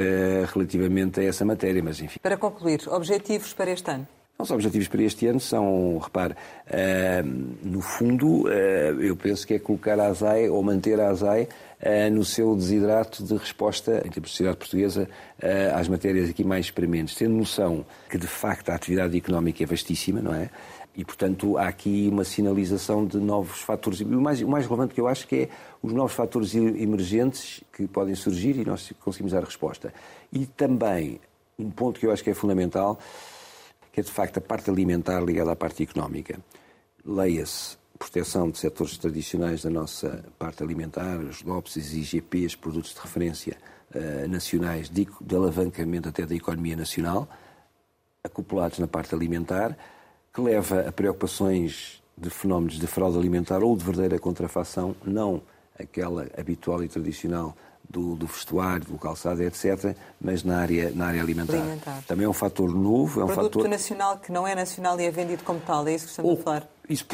relativamente 0.54 1.20
a 1.20 1.24
essa 1.24 1.44
matéria, 1.44 1.82
mas 1.82 2.00
enfim. 2.00 2.18
Para 2.22 2.38
concluir, 2.38 2.80
objetivos 2.88 3.52
para 3.52 3.70
este 3.70 3.90
ano? 3.90 4.08
Os 4.36 4.50
objetivos 4.50 4.88
para 4.88 5.02
este 5.02 5.28
ano 5.28 5.38
são, 5.38 5.96
repare, 5.98 6.34
uh, 6.34 7.56
no 7.62 7.80
fundo, 7.80 8.42
uh, 8.42 8.48
eu 9.00 9.14
penso 9.14 9.46
que 9.46 9.54
é 9.54 9.58
colocar 9.60 9.98
a 9.98 10.08
ASAI 10.08 10.48
ou 10.48 10.60
manter 10.60 11.00
a 11.00 11.08
ASAI 11.10 11.42
uh, 11.44 12.12
no 12.12 12.24
seu 12.24 12.56
desidrato 12.56 13.22
de 13.22 13.36
resposta, 13.36 14.02
em 14.04 14.10
termos 14.10 14.30
de 14.30 14.30
sociedade 14.30 14.56
portuguesa, 14.56 15.08
às 15.74 15.86
matérias 15.88 16.28
aqui 16.28 16.42
mais 16.42 16.66
experimentes, 16.66 17.14
tendo 17.14 17.34
noção 17.34 17.86
que, 18.10 18.18
de 18.18 18.26
facto, 18.26 18.70
a 18.70 18.74
atividade 18.74 19.16
económica 19.16 19.62
é 19.62 19.66
vastíssima, 19.66 20.20
não 20.20 20.34
é? 20.34 20.50
E, 20.96 21.04
portanto, 21.04 21.56
há 21.56 21.68
aqui 21.68 22.08
uma 22.10 22.24
sinalização 22.24 23.06
de 23.06 23.18
novos 23.18 23.60
fatores. 23.60 24.00
O 24.00 24.20
mais, 24.20 24.40
o 24.40 24.48
mais 24.48 24.64
relevante 24.64 24.94
que 24.94 25.00
eu 25.00 25.08
acho 25.08 25.28
que 25.28 25.36
é 25.36 25.48
os 25.82 25.92
novos 25.92 26.12
fatores 26.12 26.54
emergentes 26.54 27.62
que 27.72 27.86
podem 27.86 28.14
surgir 28.14 28.56
e 28.56 28.64
nós 28.64 28.92
conseguimos 29.00 29.32
dar 29.32 29.44
resposta. 29.44 29.92
E 30.32 30.46
também, 30.46 31.20
um 31.58 31.70
ponto 31.70 32.00
que 32.00 32.06
eu 32.06 32.12
acho 32.12 32.22
que 32.22 32.30
é 32.30 32.34
fundamental, 32.34 32.98
que 33.94 34.00
é 34.00 34.02
de 34.02 34.10
facto 34.10 34.38
a 34.38 34.40
parte 34.40 34.68
alimentar 34.68 35.20
ligada 35.20 35.52
à 35.52 35.56
parte 35.56 35.84
económica. 35.84 36.40
Leia-se 37.06 37.76
proteção 37.96 38.50
de 38.50 38.58
setores 38.58 38.98
tradicionais 38.98 39.62
da 39.62 39.70
nossa 39.70 40.24
parte 40.36 40.64
alimentar, 40.64 41.20
os 41.20 41.42
DOPS, 41.42 41.76
os 41.76 41.94
IGPs, 41.94 42.56
produtos 42.56 42.92
de 42.92 43.00
referência 43.00 43.56
uh, 43.94 44.28
nacionais 44.28 44.90
de, 44.90 45.06
de 45.20 45.36
alavancamento 45.36 46.08
até 46.08 46.26
da 46.26 46.34
economia 46.34 46.74
nacional, 46.74 47.28
acoplados 48.24 48.80
na 48.80 48.88
parte 48.88 49.14
alimentar, 49.14 49.78
que 50.32 50.40
leva 50.40 50.88
a 50.88 50.90
preocupações 50.90 52.02
de 52.18 52.30
fenómenos 52.30 52.80
de 52.80 52.88
fraude 52.88 53.16
alimentar 53.16 53.62
ou 53.62 53.76
de 53.76 53.84
verdadeira 53.84 54.18
contrafação, 54.18 54.96
não 55.04 55.40
aquela 55.78 56.26
habitual 56.36 56.82
e 56.82 56.88
tradicional 56.88 57.56
do, 57.88 58.16
do, 58.16 58.26
vestuário, 58.26 58.84
do 58.86 58.98
calçado, 58.98 59.42
etc., 59.42 59.96
mas 60.20 60.42
na 60.42 60.58
área, 60.58 60.90
na 60.90 61.06
área 61.06 61.22
alimentar. 61.22 61.54
alimentar. 61.54 62.02
Também 62.06 62.26
é 62.26 62.28
um 62.28 62.32
fator 62.32 62.74
novo. 62.74 63.20
É 63.20 63.24
um 63.24 63.28
Produto 63.28 63.54
fator... 63.54 63.68
nacional 63.68 64.18
que 64.18 64.32
não 64.32 64.46
é 64.46 64.54
nacional 64.54 65.00
e 65.00 65.04
é 65.04 65.10
vendido 65.10 65.44
como 65.44 65.60
tal, 65.60 65.86
é 65.86 65.94
isso 65.94 66.04
que 66.06 66.10
estamos 66.10 66.32
ou, 66.32 66.38
a 66.38 66.42
falar? 66.42 66.73
Isso, 66.86 67.06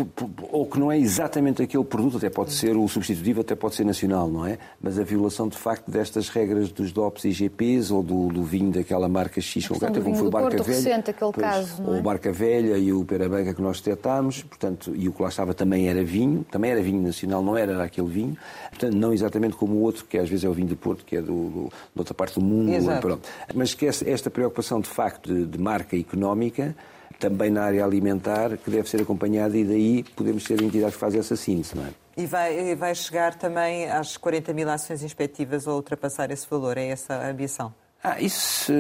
ou 0.51 0.67
que 0.67 0.81
não 0.81 0.91
é 0.91 0.99
exatamente 0.99 1.63
aquele 1.63 1.85
produto, 1.85 2.17
até 2.17 2.29
pode 2.29 2.53
ser 2.53 2.77
o 2.77 2.89
substitutivo, 2.89 3.43
até 3.43 3.55
pode 3.55 3.77
ser 3.77 3.85
nacional, 3.85 4.29
não 4.29 4.45
é? 4.45 4.59
Mas 4.83 4.99
a 4.99 5.05
violação, 5.05 5.47
de 5.47 5.57
facto, 5.57 5.89
destas 5.89 6.29
regras 6.29 6.73
dos 6.73 6.91
DOPs 6.91 7.25
e 7.27 7.31
GPs 7.31 7.93
ou 7.93 8.03
do, 8.03 8.29
do 8.29 8.43
vinho 8.43 8.73
daquela 8.73 9.09
marca 9.09 9.41
X, 9.41 9.69
concreta, 9.69 10.01
como 10.01 10.17
foi 10.17 10.27
o 10.27 10.31
Barca 10.31 10.57
Porto, 10.57 10.65
Velha. 10.65 10.77
Recente, 10.77 11.11
aquele 11.11 11.33
pois, 11.33 11.47
caso, 11.47 11.83
não 11.83 11.91
é? 11.91 11.93
Ou 11.95 12.01
o 12.01 12.03
Barca 12.03 12.33
Velha 12.33 12.77
e 12.79 12.93
o 12.93 13.05
Perabanca 13.05 13.55
que 13.55 13.63
nós 13.63 13.81
detectámos, 13.81 14.43
portanto, 14.43 14.93
e 14.97 15.09
o 15.09 15.13
que 15.13 15.23
lá 15.23 15.29
estava 15.29 15.55
também 15.55 15.89
era 15.89 16.03
vinho, 16.03 16.45
também 16.51 16.73
era 16.73 16.83
vinho 16.83 17.03
nacional, 17.03 17.41
não 17.41 17.57
era 17.57 17.85
aquele 17.85 18.09
vinho, 18.09 18.37
portanto, 18.71 18.95
não 18.95 19.13
exatamente 19.13 19.55
como 19.55 19.75
o 19.75 19.83
outro, 19.83 20.05
que 20.05 20.19
às 20.19 20.29
vezes 20.29 20.45
é 20.45 20.49
o 20.49 20.53
vinho 20.53 20.69
de 20.69 20.77
Porto, 20.77 21.05
que 21.05 21.15
é 21.15 21.23
do, 21.23 21.27
do, 21.49 21.69
de 21.69 21.99
outra 21.99 22.13
parte 22.13 22.35
do 22.35 22.45
mundo. 22.45 22.73
Pronto. 23.01 23.29
Mas 23.55 23.73
que 23.73 23.87
esta 23.87 24.31
preocupação, 24.31 24.81
de 24.81 24.89
facto, 24.89 25.33
de, 25.33 25.47
de 25.47 25.59
marca 25.59 25.97
económica 25.97 26.75
também 27.19 27.51
na 27.51 27.65
área 27.65 27.85
alimentar, 27.85 28.57
que 28.57 28.71
deve 28.71 28.89
ser 28.89 29.03
acompanhada 29.03 29.57
e 29.57 29.65
daí 29.65 30.05
podemos 30.17 30.45
ser 30.45 30.61
a 30.61 30.65
entidade 30.65 30.93
que 30.93 30.99
faz 30.99 31.15
essa 31.15 31.37
síntese, 31.37 31.77
não 31.77 31.85
é? 31.85 31.91
E 32.17 32.27
vai, 32.27 32.75
vai 32.75 32.95
chegar 32.95 33.35
também 33.35 33.91
às 33.91 34.17
40 34.17 34.53
mil 34.53 34.69
ações 34.69 35.03
inspectivas 35.03 35.67
ou 35.67 35.77
ultrapassar 35.77 36.31
esse 36.31 36.47
valor? 36.49 36.77
É 36.77 36.89
essa 36.89 37.15
a 37.15 37.31
ambição? 37.31 37.73
Ah, 38.03 38.19
isso, 38.19 38.73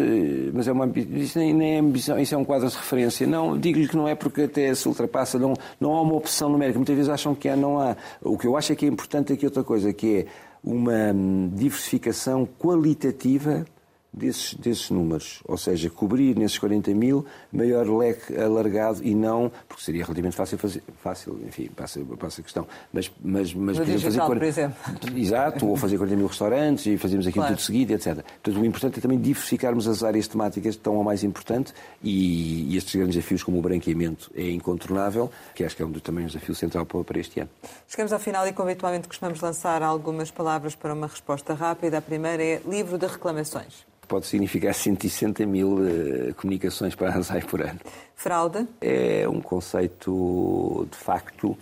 mas 0.54 0.66
é 0.66 0.72
uma 0.72 0.90
isso 0.96 1.38
nem, 1.38 1.52
nem 1.52 1.74
é 1.74 1.78
ambição, 1.78 2.18
isso 2.18 2.34
é 2.34 2.38
um 2.38 2.44
quadro 2.44 2.68
de 2.68 2.76
referência. 2.76 3.26
Não, 3.26 3.58
digo-lhe 3.58 3.86
que 3.86 3.96
não 3.96 4.08
é 4.08 4.14
porque 4.14 4.42
até 4.42 4.74
se 4.74 4.88
ultrapassa, 4.88 5.38
não, 5.38 5.52
não 5.78 5.94
há 5.94 6.00
uma 6.00 6.14
opção 6.14 6.48
numérica. 6.48 6.78
Muitas 6.78 6.96
vezes 6.96 7.10
acham 7.10 7.34
que 7.34 7.46
há, 7.46 7.54
não 7.54 7.78
há. 7.78 7.96
O 8.22 8.38
que 8.38 8.46
eu 8.46 8.56
acho 8.56 8.72
é 8.72 8.76
que 8.76 8.86
é 8.86 8.88
importante 8.88 9.32
aqui 9.34 9.44
outra 9.44 9.62
coisa, 9.62 9.92
que 9.92 10.20
é 10.20 10.26
uma 10.64 11.12
hum, 11.12 11.50
diversificação 11.52 12.48
qualitativa 12.58 13.66
desses, 14.12 14.54
desses 14.54 14.90
números, 14.90 15.40
ou 15.44 15.56
seja, 15.56 15.88
cobrir 15.88 16.36
nesses 16.36 16.58
40 16.58 16.92
mil 16.94 17.24
maior 17.52 17.88
leque 17.88 18.36
alargado 18.36 19.00
e 19.04 19.14
não, 19.14 19.50
porque 19.68 19.82
seria 19.82 20.02
relativamente 20.02 20.36
fácil 20.36 20.58
fazer, 20.58 20.82
fácil, 21.02 21.40
enfim, 21.46 21.68
passa, 21.68 22.00
passa 22.18 22.40
a 22.40 22.44
questão, 22.44 22.66
mas, 22.92 23.10
mas, 23.22 23.54
mas 23.54 23.78
no 23.78 23.84
digital, 23.84 24.10
fazer 24.10 24.18
40, 24.18 24.34
por 24.34 24.42
exemplo. 24.42 25.18
Exato, 25.18 25.66
ou 25.66 25.76
fazer 25.76 25.96
40 25.96 26.16
mil 26.16 26.26
restaurantes 26.26 26.86
e 26.86 26.96
fazermos 26.96 27.26
aquilo 27.26 27.42
claro. 27.42 27.56
tudo 27.56 27.64
seguido, 27.64 27.92
etc. 27.92 28.14
Portanto, 28.14 28.60
o 28.60 28.64
importante 28.64 28.98
é 28.98 29.02
também 29.02 29.20
diversificarmos 29.20 29.86
as 29.86 30.02
áreas 30.02 30.26
temáticas 30.26 30.74
que 30.74 30.80
estão 30.80 30.96
ao 30.96 31.04
mais 31.04 31.22
importante 31.22 31.72
e, 32.02 32.72
e, 32.72 32.76
estes 32.76 32.94
grandes 32.94 33.14
desafios 33.14 33.42
como 33.42 33.58
o 33.58 33.62
branqueamento 33.62 34.30
é 34.34 34.50
incontornável, 34.50 35.30
que 35.54 35.64
acho 35.64 35.76
que 35.76 35.82
é 35.82 35.86
um 35.86 35.90
dos, 35.90 36.02
também 36.02 36.24
um 36.24 36.26
desafio 36.26 36.54
central 36.54 36.84
para, 36.84 37.04
para 37.04 37.18
este 37.20 37.40
ano. 37.40 37.50
Chegamos 37.86 38.12
ao 38.12 38.18
final 38.18 38.46
e, 38.46 38.52
como 38.52 38.68
habitualmente, 38.68 39.06
costumamos 39.06 39.40
lançar 39.40 39.82
algumas 39.82 40.30
palavras 40.30 40.74
para 40.74 40.92
uma 40.92 41.06
resposta 41.06 41.54
rápida. 41.54 41.98
A 41.98 42.02
primeira 42.02 42.42
é 42.42 42.60
livro 42.66 42.98
de 42.98 43.06
reclamações 43.06 43.90
pode 44.10 44.26
significar 44.26 44.74
160 44.74 45.46
mil 45.46 45.74
uh, 45.74 46.34
comunicações 46.34 46.96
para 46.96 47.12
a 47.12 47.16
ANSAI 47.16 47.42
por 47.42 47.62
ano. 47.62 47.78
Fraude? 48.16 48.66
É 48.80 49.28
um 49.28 49.40
conceito, 49.40 50.88
de 50.90 50.96
facto, 50.96 51.56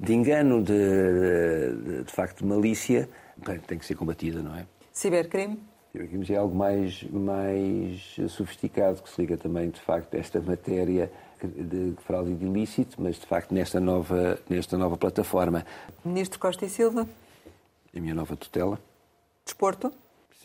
de 0.00 0.14
engano, 0.14 0.62
de, 0.62 0.72
de, 0.72 2.04
de 2.04 2.10
facto, 2.10 2.38
de 2.38 2.46
malícia, 2.46 3.06
tem 3.66 3.78
que 3.78 3.84
ser 3.84 3.94
combatida, 3.94 4.42
não 4.42 4.56
é? 4.56 4.64
Cibercrime? 4.90 5.60
Cibercrime 5.92 6.24
é 6.30 6.36
algo 6.36 6.56
mais, 6.56 7.02
mais 7.10 8.16
sofisticado, 8.30 9.02
que 9.02 9.10
se 9.10 9.20
liga 9.20 9.36
também, 9.36 9.68
de 9.68 9.80
facto, 9.80 10.14
a 10.14 10.18
esta 10.18 10.40
matéria 10.40 11.12
de 11.44 11.92
fraude 12.06 12.34
de 12.34 12.46
ilícito, 12.46 12.96
mas, 13.02 13.16
de 13.16 13.26
facto, 13.26 13.52
nesta 13.52 13.78
nova, 13.78 14.38
nesta 14.48 14.78
nova 14.78 14.96
plataforma. 14.96 15.66
Ministro 16.02 16.38
Costa 16.38 16.64
e 16.64 16.70
Silva? 16.70 17.06
A 17.94 18.00
minha 18.00 18.14
nova 18.14 18.34
tutela. 18.34 18.80
Desporto? 19.44 19.92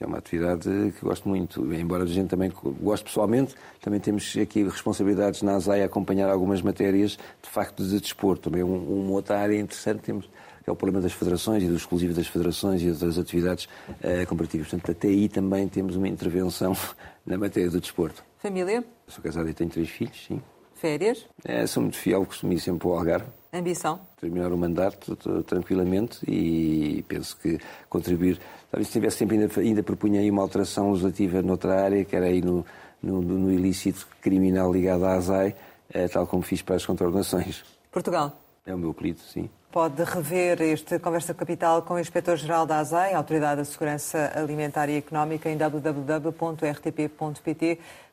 É 0.04 0.08
uma 0.08 0.18
atividade 0.18 0.70
que 0.98 1.06
gosto 1.06 1.28
muito. 1.28 1.74
Embora 1.74 2.04
a 2.04 2.08
gente 2.08 2.30
também 2.30 2.52
goste 2.82 3.06
pessoalmente, 3.06 3.56
também 3.82 4.00
temos 4.00 4.36
aqui 4.38 4.64
responsabilidades 4.64 5.42
na 5.42 5.56
ASAI 5.56 5.82
a 5.82 5.86
acompanhar 5.86 6.30
algumas 6.30 6.62
matérias 6.62 7.18
de 7.42 7.50
facto 7.50 7.84
de 7.84 8.00
desporto. 8.00 8.50
Também 8.50 8.64
um, 8.64 9.04
uma 9.04 9.12
outra 9.12 9.40
área 9.40 9.60
interessante 9.60 10.02
temos, 10.02 10.30
é 10.66 10.72
o 10.72 10.76
problema 10.76 11.02
das 11.02 11.14
federações 11.14 11.64
e 11.64 11.68
do 11.68 11.76
exclusivo 11.76 12.14
das 12.14 12.28
federações 12.28 12.82
e 12.82 12.90
outras 12.90 13.18
atividades 13.18 13.66
uh, 13.66 14.28
comparativas. 14.28 14.68
Portanto, 14.68 14.92
até 14.92 15.08
aí 15.08 15.30
também 15.30 15.68
temos 15.68 15.96
uma 15.96 16.08
intervenção 16.08 16.76
na 17.26 17.38
matéria 17.38 17.70
do 17.70 17.80
desporto. 17.80 18.24
Família? 18.38 18.84
sou 19.08 19.24
casado 19.24 19.50
e 19.50 19.54
tenho 19.54 19.70
três 19.70 19.90
filhos, 19.90 20.26
sim. 20.28 20.42
Férias? 20.78 21.26
É, 21.44 21.66
sou 21.66 21.84
muito 21.84 21.98
fiel, 21.98 22.26
costumo 22.26 22.54
ir 22.54 22.60
sempre 22.60 22.80
para 22.80 22.88
o 22.88 22.94
Algarve. 22.94 23.26
Ambição? 23.52 24.00
Terminar 24.20 24.52
o 24.52 24.58
mandato 24.58 25.16
tranquilamente 25.44 26.20
e 26.30 27.04
penso 27.08 27.36
que 27.38 27.58
contribuir. 27.90 28.40
Talvez 28.70 28.88
se 28.88 28.94
tivesse 28.94 29.20
tempo 29.20 29.34
ainda, 29.34 29.60
ainda 29.60 29.84
propunha 29.84 30.20
aí 30.20 30.30
uma 30.30 30.42
alteração 30.42 30.92
legislativa 30.92 31.42
noutra 31.42 31.84
área, 31.84 32.06
que 32.06 32.16
era 32.16 32.26
aí 32.26 32.42
no, 32.42 32.66
no, 33.02 33.22
no 33.22 33.52
ilícito 33.52 34.08
criminal 34.22 34.72
ligado 34.72 35.06
à 35.06 35.14
ASAI, 35.14 35.56
eh, 35.92 36.08
tal 36.08 36.28
como 36.28 36.44
fiz 36.44 36.62
para 36.62 36.76
as 36.76 36.86
contraordenações. 36.86 37.64
Portugal? 37.92 38.38
É 38.68 38.76
o 38.76 38.78
meu 38.78 38.92
apelido, 38.92 39.20
sim. 39.20 39.50
Pode 39.72 40.04
rever 40.04 40.62
este 40.62 41.00
Conversa 41.00 41.34
Capital 41.34 41.82
com 41.84 41.94
o 41.94 42.00
Inspetor-Geral 42.00 42.66
da 42.66 42.80
ASAI, 42.80 43.14
Autoridade 43.14 43.58
da 43.58 43.66
Segurança 43.66 44.34
Alimentar 44.36 44.90
e 44.90 44.98
Económica, 44.98 45.50
em 45.50 45.56
www.rtp.pt. 45.58 46.30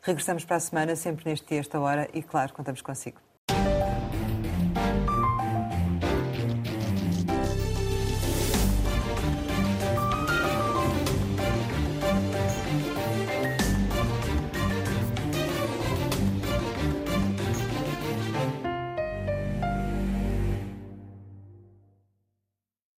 Regressamos 0.00 0.44
para 0.44 0.56
a 0.56 0.60
semana, 0.60 0.94
sempre 0.94 1.28
neste 1.28 1.48
dia, 1.48 1.58
esta 1.58 1.80
hora, 1.80 2.08
e 2.14 2.22
claro, 2.22 2.52
contamos 2.52 2.80
consigo. 2.80 3.23